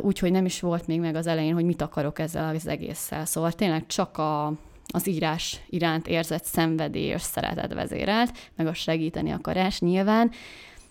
úgyhogy 0.00 0.30
nem 0.30 0.44
is 0.44 0.60
volt 0.60 0.86
még 0.86 1.00
meg 1.00 1.14
az 1.14 1.26
elején, 1.26 1.54
hogy 1.54 1.64
mit 1.64 1.82
akarok 1.82 2.18
ezzel 2.18 2.54
az 2.54 2.66
egésszel. 2.66 3.24
Szóval 3.24 3.52
tényleg 3.52 3.86
csak 3.86 4.18
a, 4.18 4.46
az 4.92 5.06
írás 5.06 5.60
iránt 5.68 6.06
érzett 6.06 6.44
szenvedély 6.44 7.06
és 7.06 7.22
szeretet 7.22 7.74
vezérelt, 7.74 8.32
meg 8.56 8.66
a 8.66 8.74
segíteni 8.74 9.30
akarás 9.30 9.80
nyilván. 9.80 10.30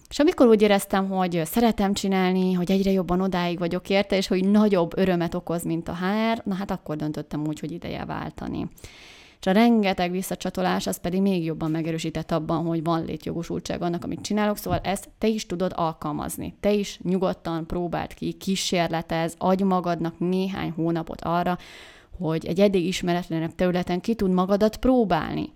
És 0.09 0.19
amikor 0.19 0.47
úgy 0.47 0.61
éreztem, 0.61 1.09
hogy 1.09 1.41
szeretem 1.45 1.93
csinálni, 1.93 2.53
hogy 2.53 2.71
egyre 2.71 2.91
jobban 2.91 3.21
odáig 3.21 3.59
vagyok 3.59 3.89
érte, 3.89 4.15
és 4.15 4.27
hogy 4.27 4.45
nagyobb 4.45 4.97
örömet 4.97 5.35
okoz, 5.35 5.63
mint 5.63 5.87
a 5.87 5.95
HR, 5.95 6.41
na 6.43 6.55
hát 6.55 6.71
akkor 6.71 6.95
döntöttem 6.95 7.47
úgy, 7.47 7.59
hogy 7.59 7.71
ideje 7.71 8.05
váltani 8.05 8.67
és 9.39 9.45
a 9.45 9.51
rengeteg 9.51 10.11
visszacsatolás 10.11 10.87
az 10.87 10.97
pedig 10.97 11.21
még 11.21 11.43
jobban 11.43 11.71
megerősített 11.71 12.31
abban, 12.31 12.65
hogy 12.65 12.83
van 12.83 13.05
létjogosultság 13.05 13.81
annak, 13.81 14.03
amit 14.03 14.21
csinálok, 14.21 14.57
szóval 14.57 14.79
ezt 14.83 15.09
te 15.17 15.27
is 15.27 15.45
tudod 15.45 15.71
alkalmazni. 15.75 16.55
Te 16.59 16.71
is 16.71 16.99
nyugodtan 17.03 17.67
próbáld 17.67 18.13
ki, 18.13 18.31
kísérletez, 18.31 19.35
adj 19.37 19.63
magadnak 19.63 20.19
néhány 20.19 20.71
hónapot 20.71 21.21
arra, 21.21 21.57
hogy 22.17 22.45
egy 22.45 22.59
eddig 22.59 22.85
ismeretlenebb 22.85 23.55
területen 23.55 24.01
ki 24.01 24.15
tud 24.15 24.31
magadat 24.31 24.77
próbálni. 24.77 25.53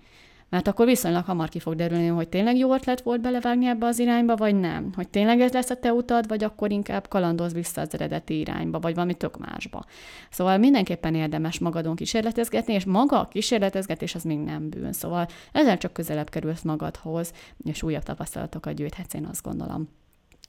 Mert 0.54 0.68
akkor 0.68 0.86
viszonylag 0.86 1.26
hamar 1.26 1.49
ki 1.49 1.60
fog 1.60 1.76
derülni, 1.76 2.08
hogy 2.08 2.30
tényleg 2.30 2.58
jó 2.58 2.74
ötlet 2.74 3.01
volt 3.01 3.22
belevágni 3.22 3.66
ebbe 3.66 3.86
az 3.86 3.99
irányba, 3.99 4.36
vagy 4.36 4.60
nem. 4.60 4.91
Hogy 4.95 5.10
tényleg 5.10 5.41
ez 5.41 5.51
lesz 5.51 5.70
a 5.70 5.76
te 5.76 5.93
utad, 5.93 6.28
vagy 6.28 6.43
akkor 6.43 6.72
inkább 6.72 7.08
kalandoz 7.08 7.54
vissza 7.54 7.82
az 7.82 7.93
eredeti 7.93 8.39
irányba, 8.39 8.80
vagy 8.80 8.93
valami 8.93 9.14
tök 9.14 9.38
másba. 9.38 9.86
Szóval 10.30 10.58
mindenképpen 10.58 11.16
érdemes 11.16 11.60
magadon 11.60 11.95
kísérletezgetni, 11.95 12.74
és 12.74 12.86
maga 12.86 13.20
a 13.20 13.28
kísérletezgetés 13.28 14.16
az 14.16 14.24
még 14.24 14.39
nem 14.39 14.70
bűn. 14.70 14.93
Szóval 14.93 15.28
ezzel 15.51 15.78
csak 15.78 15.93
közelebb 15.93 16.30
kerülsz 16.30 16.62
magadhoz, 16.62 17.34
és 17.64 17.84
újabb 17.84 18.04
tapasztalatokat 18.04 18.74
gyűjthetsz, 18.74 19.14
én 19.14 19.26
azt 19.26 19.43
gondolom. 19.43 19.89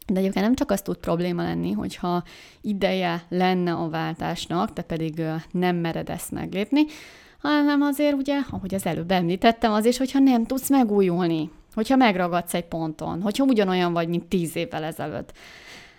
De 0.07 0.19
egyébként 0.19 0.45
nem 0.45 0.55
csak 0.55 0.71
az 0.71 0.83
tud 0.83 0.97
probléma 0.97 1.43
lenni, 1.43 1.73
hogyha 1.73 2.23
ideje 2.61 3.25
lenne 3.29 3.73
a 3.73 3.89
váltásnak, 3.89 4.73
te 4.73 4.83
pedig 4.83 5.23
nem 5.51 5.77
mered 5.77 6.09
ezt 6.09 6.31
meglépni, 6.31 6.83
hanem 7.49 7.83
azért 7.83 8.15
ugye, 8.17 8.41
ahogy 8.51 8.75
az 8.75 8.87
előbb 8.87 9.11
említettem, 9.11 9.73
az 9.73 9.85
is, 9.85 9.99
hogyha 9.99 10.19
nem 10.19 10.47
tudsz 10.47 10.71
megújulni, 10.71 11.51
hogyha 11.75 11.97
megragadsz 11.97 12.55
egy 12.55 12.65
ponton, 12.65 13.23
hogyha 13.23 13.45
ugyanolyan 13.45 13.93
vagy, 13.93 14.09
mint 14.09 14.25
tíz 14.25 14.57
évvel 14.57 14.85
ezelőtt. 14.85 15.33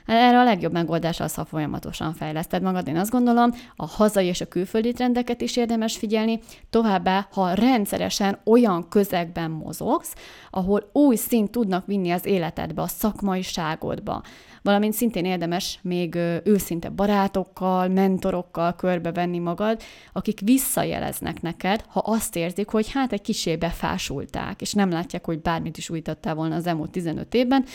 Erre 0.06 0.40
a 0.40 0.44
legjobb 0.44 0.72
megoldás 0.72 1.20
az, 1.20 1.34
ha 1.34 1.46
folyamatosan 1.46 2.14
fejleszted 2.14 2.62
magad. 2.62 2.88
Én 2.88 2.98
azt 2.98 3.12
gondolom, 3.12 3.52
a 3.76 3.86
hazai 3.86 4.26
és 4.26 4.42
a 4.42 4.48
külföldi 4.48 4.92
trendeket 4.92 5.42
is 5.42 5.58
érdemes 5.58 5.98
figyelni, 5.98 6.40
továbbá, 6.70 7.28
ha 7.32 7.54
rendszeresen 7.54 8.40
olyan 8.44 8.90
közegben 8.90 9.52
mozogsz, 9.52 10.14
ahol 10.50 10.90
új 10.94 11.16
szint 11.16 11.52
tudnak 11.52 11.86
vinni 11.86 12.12
az 12.12 12.26
életedbe, 12.26 12.82
a 12.82 12.88
szakmaiságodba, 12.88 14.22
valamint 14.62 14.94
szintén 14.94 15.26
érdemes 15.26 15.80
még 15.82 16.16
őszinte 16.44 16.90
barátokkal, 16.90 17.88
mentorokkal 17.88 18.76
körbevenni 18.76 19.40
magad, 19.40 19.82
akik 20.14 20.40
visszajeleznek 20.40 21.42
neked, 21.42 21.84
ha 21.88 22.00
azt 22.00 22.36
érzik, 22.36 22.70
hogy 22.70 22.92
hát 22.92 23.14
egy 23.14 23.22
kisé 23.22 23.56
befásulták, 23.56 24.62
és 24.62 24.74
nem 24.74 24.90
látják, 24.90 25.26
hogy 25.26 25.42
bármit 25.42 25.78
is 25.78 25.90
újítottál 25.90 26.36
volna 26.36 26.56
az 26.56 26.68
elmúlt 26.68 26.92
15 26.92 27.34
évben, 27.34 27.66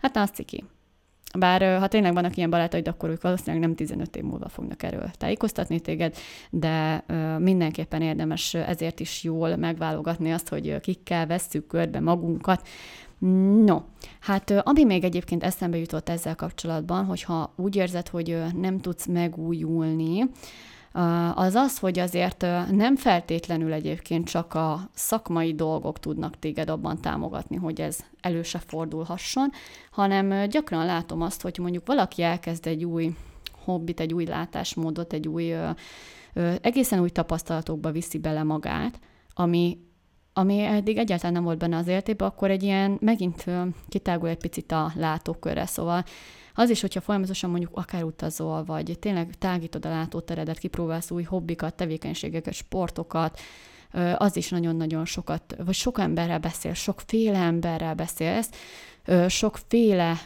hát 0.00 0.16
azt 0.16 0.34
ciki. 0.34 0.64
Bár 1.38 1.78
ha 1.78 1.86
tényleg 1.86 2.14
vannak 2.14 2.36
ilyen 2.36 2.50
barátaid, 2.50 2.88
akkor 2.88 3.08
ők 3.10 3.22
valószínűleg 3.22 3.60
nem 3.60 3.74
15 3.74 4.16
év 4.16 4.22
múlva 4.22 4.48
fognak 4.48 4.82
erről 4.82 5.10
tájékoztatni 5.18 5.80
téged, 5.80 6.16
de 6.50 7.04
mindenképpen 7.38 8.02
érdemes 8.02 8.54
ezért 8.54 9.00
is 9.00 9.22
jól 9.22 9.56
megválogatni 9.56 10.32
azt, 10.32 10.48
hogy 10.48 10.80
kikkel 10.80 11.26
vesszük 11.26 11.66
körbe 11.66 12.00
magunkat. 12.00 12.68
No, 13.64 13.80
hát 14.20 14.50
ami 14.50 14.84
még 14.84 15.04
egyébként 15.04 15.44
eszembe 15.44 15.76
jutott 15.76 16.08
ezzel 16.08 16.34
kapcsolatban, 16.34 17.04
hogyha 17.04 17.52
úgy 17.56 17.76
érzed, 17.76 18.08
hogy 18.08 18.42
nem 18.56 18.80
tudsz 18.80 19.06
megújulni, 19.06 20.30
az 21.34 21.54
az, 21.54 21.78
hogy 21.78 21.98
azért 21.98 22.40
nem 22.70 22.96
feltétlenül 22.96 23.72
egyébként 23.72 24.28
csak 24.28 24.54
a 24.54 24.90
szakmai 24.94 25.54
dolgok 25.54 25.98
tudnak 25.98 26.38
téged 26.38 26.70
abban 26.70 27.00
támogatni, 27.00 27.56
hogy 27.56 27.80
ez 27.80 27.98
elő 28.20 28.42
se 28.42 28.58
fordulhasson, 28.58 29.50
hanem 29.90 30.48
gyakran 30.48 30.86
látom 30.86 31.22
azt, 31.22 31.42
hogy 31.42 31.58
mondjuk 31.58 31.86
valaki 31.86 32.22
elkezd 32.22 32.66
egy 32.66 32.84
új 32.84 33.14
hobbit, 33.64 34.00
egy 34.00 34.14
új 34.14 34.24
látásmódot, 34.24 35.12
egy 35.12 35.28
új, 35.28 35.54
egészen 36.60 37.00
új 37.00 37.10
tapasztalatokba 37.10 37.90
viszi 37.90 38.18
bele 38.18 38.42
magát, 38.42 38.98
ami 39.34 39.78
ami 40.34 40.60
eddig 40.60 40.96
egyáltalán 40.96 41.32
nem 41.32 41.44
volt 41.44 41.58
benne 41.58 41.76
az 41.76 41.86
életében, 41.86 42.28
akkor 42.28 42.50
egy 42.50 42.62
ilyen 42.62 42.96
megint 43.00 43.44
kitágul 43.88 44.28
egy 44.28 44.38
picit 44.38 44.72
a 44.72 44.92
látókörre, 44.94 45.66
szóval 45.66 46.04
az 46.54 46.70
is, 46.70 46.80
hogyha 46.80 47.00
folyamatosan 47.00 47.50
mondjuk 47.50 47.76
akár 47.76 48.02
utazol, 48.02 48.64
vagy 48.64 48.96
tényleg 49.00 49.34
tágítod 49.38 49.86
a 49.86 49.88
látóteredet, 49.88 50.58
kipróbálsz 50.58 51.10
új 51.10 51.22
hobbikat, 51.22 51.74
tevékenységeket, 51.74 52.54
sportokat, 52.54 53.40
az 54.16 54.36
is 54.36 54.48
nagyon-nagyon 54.48 55.04
sokat, 55.04 55.54
vagy 55.64 55.74
sok 55.74 55.98
emberrel 55.98 56.38
beszél, 56.38 56.74
sokféle 56.74 57.38
emberrel 57.38 57.94
beszélsz, 57.94 58.50
sokféle 59.28 60.20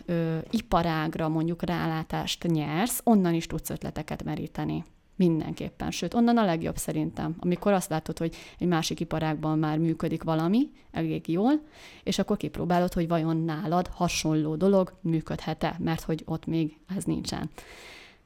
iparágra 0.51 1.29
mondjuk 1.29 1.63
rálátást 1.63 2.43
nyersz, 2.43 3.01
onnan 3.05 3.35
is 3.35 3.47
tudsz 3.47 3.71
ötleteket 3.71 4.25
meríteni. 4.25 4.85
Mindenképpen. 5.17 5.91
Sőt, 5.91 6.15
onnan 6.15 6.37
a 6.37 6.45
legjobb 6.45 6.77
szerintem, 6.77 7.37
amikor 7.39 7.73
azt 7.73 7.91
látod, 7.91 8.19
hogy 8.19 8.37
egy 8.59 8.67
másik 8.67 9.01
iparágban 9.01 9.59
már 9.59 9.79
működik 9.79 10.23
valami 10.23 10.71
elég 10.91 11.29
jól, 11.29 11.61
és 12.03 12.19
akkor 12.19 12.37
kipróbálod, 12.37 12.93
hogy 12.93 13.09
vajon 13.09 13.37
nálad 13.37 13.87
hasonló 13.87 14.57
dolog 14.57 14.93
működhet-e, 15.01 15.77
mert 15.79 16.03
hogy 16.03 16.23
ott 16.27 16.47
még 16.47 16.79
ez 16.97 17.05
nincsen. 17.05 17.51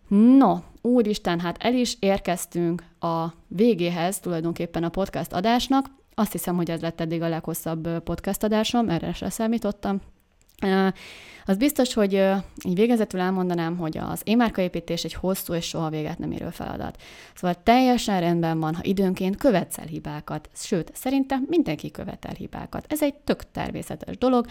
No, 0.09 0.59
úristen, 0.83 1.41
hát 1.41 1.57
el 1.63 1.75
is 1.75 1.97
érkeztünk 2.01 2.85
a 3.01 3.27
végéhez 3.47 4.21
tulajdonképpen 4.21 4.85
a 4.85 4.89
podcast 4.89 5.33
adásnak. 5.33 5.87
Azt 6.15 6.33
hiszem, 6.33 6.57
hogy 6.57 6.71
ez 6.71 6.81
lett 6.81 7.01
eddig 7.01 7.23
a 7.23 7.29
leghosszabb 7.29 7.99
podcast 7.99 8.43
adásom, 8.43 8.89
erre 8.89 9.13
se 9.13 9.31
számítottam. 9.31 10.01
Az 11.47 11.57
biztos, 11.57 11.95
hogy 11.95 12.13
így 12.65 12.75
végezetül 12.75 13.21
elmondanám, 13.21 13.77
hogy 13.77 13.99
az 13.99 14.21
émárkaépítés 14.25 15.05
egy 15.05 15.15
hosszú 15.15 15.55
és 15.55 15.67
soha 15.67 15.89
véget 15.89 16.19
nem 16.19 16.33
érő 16.33 16.51
feladat. 16.51 17.03
Szóval 17.35 17.63
teljesen 17.63 18.21
rendben 18.21 18.61
van, 18.61 18.75
ha 18.75 18.81
időnként 18.85 19.37
követsz 19.37 19.79
el 19.79 19.87
hibákat. 19.87 20.49
Sőt, 20.55 20.91
szerintem 20.95 21.45
mindenki 21.49 21.91
követel 21.91 22.33
hibákat. 22.33 22.87
Ez 22.89 23.03
egy 23.03 23.15
tök 23.15 23.51
természetes 23.51 24.19
dolog, 24.19 24.47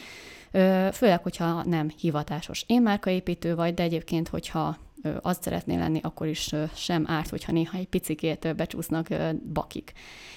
főleg, 0.91 1.23
hogyha 1.23 1.63
nem 1.63 1.89
hivatásos 1.99 2.63
émárkaépítő 2.67 3.55
vagy, 3.55 3.73
de 3.73 3.83
egyébként, 3.83 4.27
hogyha 4.27 4.77
azt 5.21 5.43
szeretné 5.43 5.77
lenni, 5.77 5.99
akkor 6.03 6.27
is 6.27 6.55
sem 6.75 7.03
árt, 7.07 7.29
hogyha 7.29 7.51
néha 7.51 7.77
egy 7.77 7.87
picikét 7.87 8.55
becsúsznak 8.55 9.07
bakik, 9.53 9.91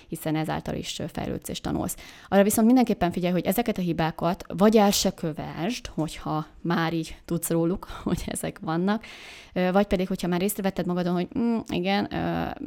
hiszen 0.08 0.36
ezáltal 0.36 0.74
is 0.74 1.00
fejlődsz 1.12 1.48
és 1.48 1.60
tanulsz. 1.60 1.96
Arra 2.28 2.42
viszont 2.42 2.66
mindenképpen 2.66 3.12
figyelj, 3.12 3.32
hogy 3.32 3.46
ezeket 3.46 3.78
a 3.78 3.82
hibákat 3.82 4.44
vagy 4.48 4.76
el 4.76 4.90
se 4.90 5.10
kövesd, 5.10 5.86
hogyha 5.86 6.46
már 6.60 6.92
így 6.92 7.16
tudsz 7.24 7.50
róluk, 7.50 7.86
hogy 8.04 8.22
ezek 8.26 8.58
vannak, 8.58 9.04
vagy 9.52 9.86
pedig, 9.86 10.08
hogyha 10.08 10.28
már 10.28 10.42
észrevetted 10.42 10.86
magadon, 10.86 11.14
hogy 11.14 11.28
mm, 11.38 11.58
igen, 11.66 12.12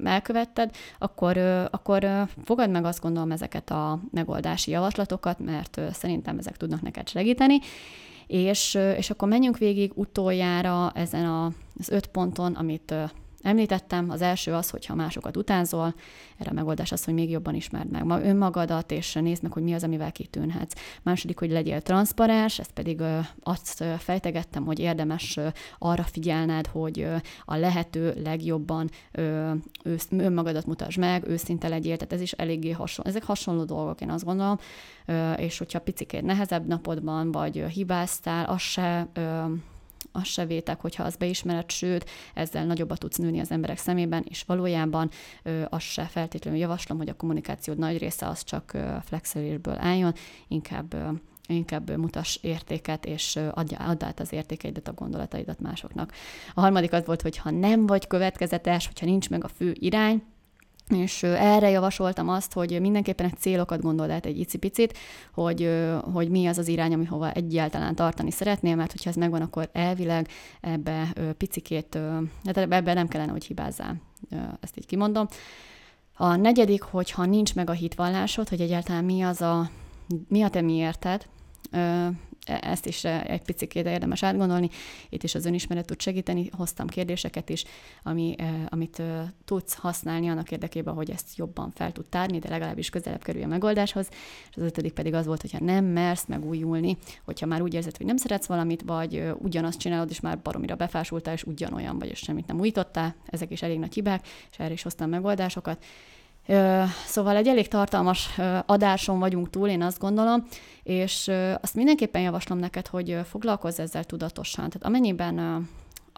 elkövetted, 0.03 0.75
akkor, 0.97 1.37
akkor 1.71 2.27
fogad 2.43 2.69
meg 2.69 2.85
azt 2.85 3.01
gondolom 3.01 3.31
ezeket 3.31 3.69
a 3.71 3.99
megoldási 4.11 4.71
javaslatokat, 4.71 5.39
mert 5.39 5.81
szerintem 5.91 6.37
ezek 6.37 6.57
tudnak 6.57 6.81
neked 6.81 7.09
segíteni, 7.09 7.59
és, 8.28 8.78
és 8.97 9.09
akkor 9.09 9.28
menjünk 9.28 9.57
végig 9.57 9.91
utoljára 9.95 10.91
ezen 10.91 11.26
a, 11.26 11.45
az 11.80 11.89
öt 11.89 12.07
ponton, 12.07 12.53
amit 12.53 12.93
Említettem, 13.45 14.09
az 14.09 14.21
első 14.21 14.53
az, 14.53 14.69
hogyha 14.69 14.95
másokat 14.95 15.37
utánzol, 15.37 15.95
erre 16.37 16.49
a 16.49 16.53
megoldás 16.53 16.91
az, 16.91 17.03
hogy 17.03 17.13
még 17.13 17.29
jobban 17.29 17.55
ismerd 17.55 17.91
meg 17.91 18.05
ma 18.05 18.21
önmagadat, 18.21 18.91
és 18.91 19.13
nézd 19.13 19.43
meg, 19.43 19.51
hogy 19.51 19.63
mi 19.63 19.73
az, 19.73 19.83
amivel 19.83 20.11
kitűnhetsz. 20.11 20.73
Második, 21.03 21.39
hogy 21.39 21.51
legyél 21.51 21.81
transzparens, 21.81 22.59
ezt 22.59 22.71
pedig 22.71 23.01
azt 23.39 23.83
fejtegettem, 23.97 24.65
hogy 24.65 24.79
érdemes 24.79 25.39
arra 25.77 26.03
figyelned, 26.03 26.67
hogy 26.67 27.07
a 27.45 27.55
lehető 27.55 28.21
legjobban 28.23 28.89
önmagadat 30.09 30.65
mutasd 30.65 30.99
meg, 30.99 31.27
őszinte 31.27 31.67
legyél, 31.67 31.95
tehát 31.95 32.13
ez 32.13 32.21
is 32.21 32.31
eléggé 32.31 32.71
hasonló. 32.71 33.09
Ezek 33.09 33.23
hasonló 33.23 33.63
dolgok, 33.63 34.01
én 34.01 34.09
azt 34.09 34.25
gondolom, 34.25 34.57
és 35.37 35.57
hogyha 35.57 35.79
picikét 35.79 36.21
nehezebb 36.21 36.67
napodban, 36.67 37.31
vagy 37.31 37.63
hibáztál, 37.73 38.45
az 38.45 38.61
se 38.61 39.07
az 40.12 40.26
se 40.26 40.45
vétek, 40.45 40.82
hogyha 40.82 41.03
azt 41.03 41.18
beismered, 41.18 41.70
sőt, 41.70 42.10
ezzel 42.34 42.66
nagyobbat 42.66 42.99
tudsz 42.99 43.18
nőni 43.18 43.39
az 43.39 43.51
emberek 43.51 43.78
szemében, 43.78 44.26
és 44.30 44.43
valójában 44.43 45.10
ö, 45.43 45.64
se 45.78 46.03
feltétlenül 46.03 46.60
javaslom, 46.60 46.97
hogy 46.97 47.10
a 47.10 47.16
kommunikációd 47.16 47.78
nagy 47.78 47.97
része 47.97 48.28
az 48.28 48.43
csak 48.43 48.78
flexelésből 49.06 49.78
álljon, 49.78 50.14
inkább 50.47 50.93
ö, 50.93 51.10
inkább 51.47 51.97
mutass 51.97 52.38
értéket, 52.41 53.06
és 53.06 53.36
add, 53.36 53.76
add 53.76 54.03
át 54.03 54.20
az 54.20 54.34
értékeidet, 54.34 54.88
a 54.88 54.93
gondolataidat 54.93 55.60
másoknak. 55.60 56.12
A 56.53 56.62
harmadik 56.62 56.93
az 56.93 57.06
volt, 57.06 57.22
hogy 57.22 57.38
ha 57.38 57.49
nem 57.49 57.86
vagy 57.86 58.08
következetes, 58.08 58.86
hogyha 58.86 59.06
nincs 59.06 59.30
meg 59.30 59.43
a 59.43 59.47
fő 59.47 59.76
irány, 59.80 60.24
és 60.89 61.23
erre 61.23 61.69
javasoltam 61.69 62.29
azt, 62.29 62.53
hogy 62.53 62.81
mindenképpen 62.81 63.25
egy 63.25 63.38
célokat 63.38 63.81
gondold 63.81 64.09
át 64.09 64.25
egy 64.25 64.39
icipicit, 64.39 64.97
hogy, 65.33 65.69
hogy 66.13 66.29
mi 66.29 66.47
az 66.47 66.57
az 66.57 66.67
irány, 66.67 66.93
ami 66.93 67.05
hova 67.05 67.31
egyáltalán 67.31 67.95
tartani 67.95 68.31
szeretnél, 68.31 68.75
mert 68.75 68.91
hogyha 68.91 69.09
ez 69.09 69.15
megvan, 69.15 69.41
akkor 69.41 69.69
elvileg 69.73 70.27
ebbe 70.61 71.13
picikét, 71.38 71.97
hát 72.43 72.57
ebbe 72.57 72.93
nem 72.93 73.07
kellene, 73.07 73.31
hogy 73.31 73.45
hibázzál. 73.45 73.95
Ezt 74.59 74.77
így 74.77 74.86
kimondom. 74.86 75.27
A 76.17 76.36
negyedik, 76.36 76.81
hogyha 76.81 77.25
nincs 77.25 77.55
meg 77.55 77.69
a 77.69 77.73
hitvallásod, 77.73 78.49
hogy 78.49 78.61
egyáltalán 78.61 79.03
mi 79.03 79.21
az 79.21 79.41
a, 79.41 79.69
mi 80.27 80.41
a 80.41 80.49
te 80.49 80.61
miérted, 80.61 81.25
ezt 82.45 82.85
is 82.85 83.03
eh, 83.03 83.23
egy 83.23 83.41
picit 83.41 83.75
érdemes 83.75 84.23
átgondolni. 84.23 84.69
Itt 85.09 85.23
is 85.23 85.35
az 85.35 85.45
önismeret 85.45 85.85
tud 85.85 86.01
segíteni. 86.01 86.49
Hoztam 86.57 86.87
kérdéseket 86.87 87.49
is, 87.49 87.63
ami, 88.03 88.35
eh, 88.37 88.53
amit 88.69 89.01
tudsz 89.45 89.73
használni 89.73 90.29
annak 90.29 90.51
érdekében, 90.51 90.93
hogy 90.93 91.11
ezt 91.11 91.37
jobban 91.37 91.71
fel 91.75 91.91
tud 91.91 92.05
tárni, 92.05 92.39
de 92.39 92.49
legalábbis 92.49 92.89
közelebb 92.89 93.23
kerülj 93.23 93.43
a 93.43 93.47
megoldáshoz. 93.47 94.07
És 94.49 94.55
az 94.55 94.63
ötödik 94.63 94.93
pedig 94.93 95.13
az 95.13 95.25
volt, 95.25 95.41
hogyha 95.41 95.63
nem 95.63 95.85
mersz 95.85 96.25
megújulni, 96.25 96.97
hogyha 97.23 97.45
már 97.45 97.61
úgy 97.61 97.73
érzed, 97.73 97.97
hogy 97.97 98.05
nem 98.05 98.17
szeretsz 98.17 98.45
valamit, 98.45 98.81
vagy 98.81 99.23
ugyanazt 99.37 99.79
csinálod, 99.79 100.09
és 100.09 100.19
már 100.19 100.39
baromira 100.39 100.75
befásultál, 100.75 101.33
és 101.33 101.43
ugyanolyan 101.43 101.99
vagy, 101.99 102.09
és 102.09 102.19
semmit 102.19 102.47
nem 102.47 102.59
újítottál. 102.59 103.15
Ezek 103.25 103.51
is 103.51 103.61
elég 103.61 103.79
nagy 103.79 103.93
hibák, 103.93 104.27
és 104.51 104.59
erre 104.59 104.73
is 104.73 104.83
hoztam 104.83 105.09
megoldásokat. 105.09 105.83
Szóval 107.05 107.35
egy 107.35 107.47
elég 107.47 107.67
tartalmas 107.67 108.39
adáson 108.65 109.19
vagyunk 109.19 109.49
túl, 109.49 109.69
én 109.69 109.81
azt 109.81 109.99
gondolom, 109.99 110.47
és 110.83 111.31
azt 111.61 111.75
mindenképpen 111.75 112.21
javaslom 112.21 112.57
neked, 112.57 112.87
hogy 112.87 113.17
foglalkozz 113.29 113.79
ezzel 113.79 114.03
tudatosan. 114.03 114.69
Tehát 114.69 114.85
amennyiben 114.85 115.67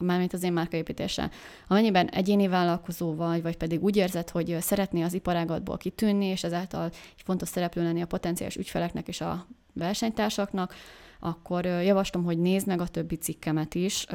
mármint 0.01 0.33
az 0.33 0.43
én 0.43 0.53
márkaépítése. 0.53 1.29
Amennyiben 1.67 2.07
egyéni 2.07 2.47
vállalkozó 2.47 3.15
vagy, 3.15 3.41
vagy 3.41 3.57
pedig 3.57 3.83
úgy 3.83 3.95
érzed, 3.95 4.29
hogy 4.29 4.57
szeretné 4.59 5.01
az 5.01 5.13
iparágatból 5.13 5.77
kitűnni, 5.77 6.25
és 6.25 6.43
ezáltal 6.43 6.85
egy 6.85 7.23
fontos 7.23 7.49
szereplő 7.49 7.83
lenni 7.83 8.01
a 8.01 8.07
potenciális 8.07 8.55
ügyfeleknek 8.55 9.07
és 9.07 9.21
a 9.21 9.45
versenytársaknak, 9.73 10.75
akkor 11.19 11.65
javaslom, 11.65 12.23
hogy 12.23 12.37
nézd 12.37 12.67
meg 12.67 12.81
a 12.81 12.87
többi 12.87 13.15
cikkemet 13.15 13.75
is, 13.75 14.05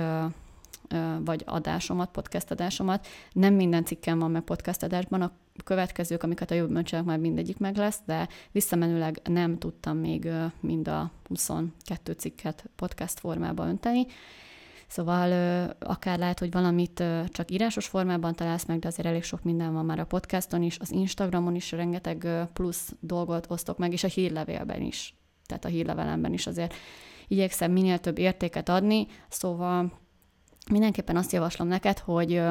vagy 1.24 1.42
adásomat, 1.46 2.10
podcast 2.10 2.50
adásomat. 2.50 3.06
Nem 3.32 3.54
minden 3.54 3.84
cikkem 3.84 4.18
van 4.18 4.30
meg 4.30 4.42
podcast 4.42 4.82
adásban, 4.82 5.22
a 5.22 5.32
következők, 5.64 6.22
amiket 6.22 6.50
a 6.50 6.54
jövőben 6.54 6.84
csinálok, 6.84 7.08
már 7.08 7.18
mindegyik 7.18 7.58
meg 7.58 7.76
lesz, 7.76 8.00
de 8.06 8.28
visszamenőleg 8.52 9.20
nem 9.24 9.58
tudtam 9.58 9.96
még 9.96 10.28
mind 10.60 10.88
a 10.88 11.10
22 11.28 12.12
cikket 12.12 12.64
podcast 12.76 13.18
formába 13.18 13.66
önteni. 13.66 14.06
Szóval 14.86 15.30
akár 15.78 16.18
lehet, 16.18 16.38
hogy 16.38 16.50
valamit 16.50 17.04
csak 17.26 17.50
írásos 17.50 17.86
formában 17.86 18.34
találsz 18.34 18.64
meg, 18.64 18.78
de 18.78 18.88
azért 18.88 19.08
elég 19.08 19.22
sok 19.22 19.42
minden 19.42 19.72
van 19.72 19.84
már 19.84 19.98
a 19.98 20.04
podcaston 20.04 20.62
is, 20.62 20.78
az 20.78 20.90
Instagramon 20.90 21.54
is 21.54 21.70
rengeteg 21.70 22.26
plusz 22.52 22.94
dolgot 23.00 23.50
osztok 23.50 23.78
meg, 23.78 23.92
és 23.92 24.04
a 24.04 24.08
hírlevélben 24.08 24.82
is. 24.82 25.14
Tehát 25.46 25.64
a 25.64 25.68
hírlevelemben 25.68 26.32
is 26.32 26.46
azért 26.46 26.74
igyekszem 27.28 27.72
minél 27.72 27.98
több 27.98 28.18
értéket 28.18 28.68
adni, 28.68 29.06
szóval 29.28 30.00
mindenképpen 30.70 31.16
azt 31.16 31.32
javaslom 31.32 31.68
neked, 31.68 31.98
hogy 31.98 32.42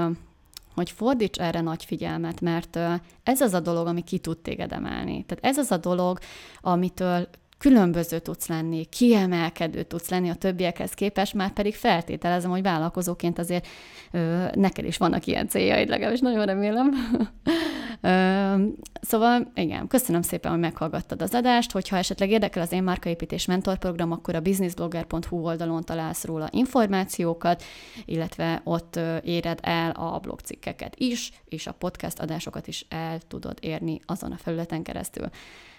hogy 0.75 0.91
fordíts 0.91 1.39
erre 1.39 1.61
nagy 1.61 1.85
figyelmet, 1.85 2.41
mert 2.41 2.79
ez 3.23 3.41
az 3.41 3.53
a 3.53 3.59
dolog, 3.59 3.87
ami 3.87 4.01
ki 4.01 4.19
tud 4.19 4.37
téged 4.37 4.71
emelni. 4.71 5.23
Tehát 5.23 5.45
ez 5.45 5.57
az 5.57 5.71
a 5.71 5.77
dolog, 5.77 6.19
amitől 6.61 7.29
különböző 7.61 8.19
tudsz 8.19 8.47
lenni, 8.47 8.85
kiemelkedő 8.85 9.83
tudsz 9.83 10.09
lenni 10.09 10.29
a 10.29 10.35
többiekhez 10.35 10.91
képest, 10.91 11.33
már 11.33 11.53
pedig 11.53 11.75
feltételezem, 11.75 12.51
hogy 12.51 12.61
vállalkozóként 12.61 13.39
azért 13.39 13.67
ö, 14.11 14.45
neked 14.53 14.85
is 14.85 14.97
vannak 14.97 15.25
ilyen 15.25 15.47
céljaid, 15.47 15.89
legalábbis 15.89 16.19
nagyon 16.19 16.45
remélem. 16.45 16.91
ö, 18.01 18.67
szóval 19.01 19.51
igen, 19.55 19.87
köszönöm 19.87 20.21
szépen, 20.21 20.51
hogy 20.51 20.59
meghallgattad 20.59 21.21
az 21.21 21.33
adást, 21.33 21.71
hogyha 21.71 21.97
esetleg 21.97 22.29
érdekel 22.29 22.61
az 22.61 22.71
én 22.71 22.83
márkaépítés 22.83 23.45
mentorprogram, 23.45 24.11
akkor 24.11 24.35
a 24.35 24.41
businessblogger.hu 24.41 25.37
oldalon 25.37 25.83
találsz 25.83 26.25
róla 26.25 26.47
információkat, 26.51 27.63
illetve 28.05 28.61
ott 28.63 28.99
éred 29.23 29.59
el 29.61 29.91
a 29.91 30.19
blogcikkeket 30.19 30.95
is, 30.97 31.31
és 31.45 31.67
a 31.67 31.71
podcast 31.71 32.19
adásokat 32.19 32.67
is 32.67 32.85
el 32.89 33.19
tudod 33.27 33.57
érni 33.59 33.99
azon 34.05 34.31
a 34.31 34.37
felületen 34.37 34.83
keresztül. 34.83 35.29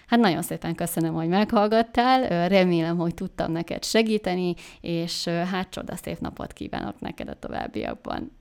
Hát 0.07 0.19
nagyon 0.19 0.41
szépen 0.41 0.75
köszönöm, 0.75 1.13
hogy 1.13 1.27
meghallgattál, 1.27 2.47
remélem, 2.47 2.97
hogy 2.97 3.13
tudtam 3.13 3.51
neked 3.51 3.83
segíteni, 3.83 4.55
és 4.81 5.27
hát 5.27 5.69
csoda 5.69 5.95
szép 5.95 6.19
napot 6.19 6.53
kívánok 6.53 6.99
neked 6.99 7.29
a 7.29 7.39
továbbiakban. 7.39 8.31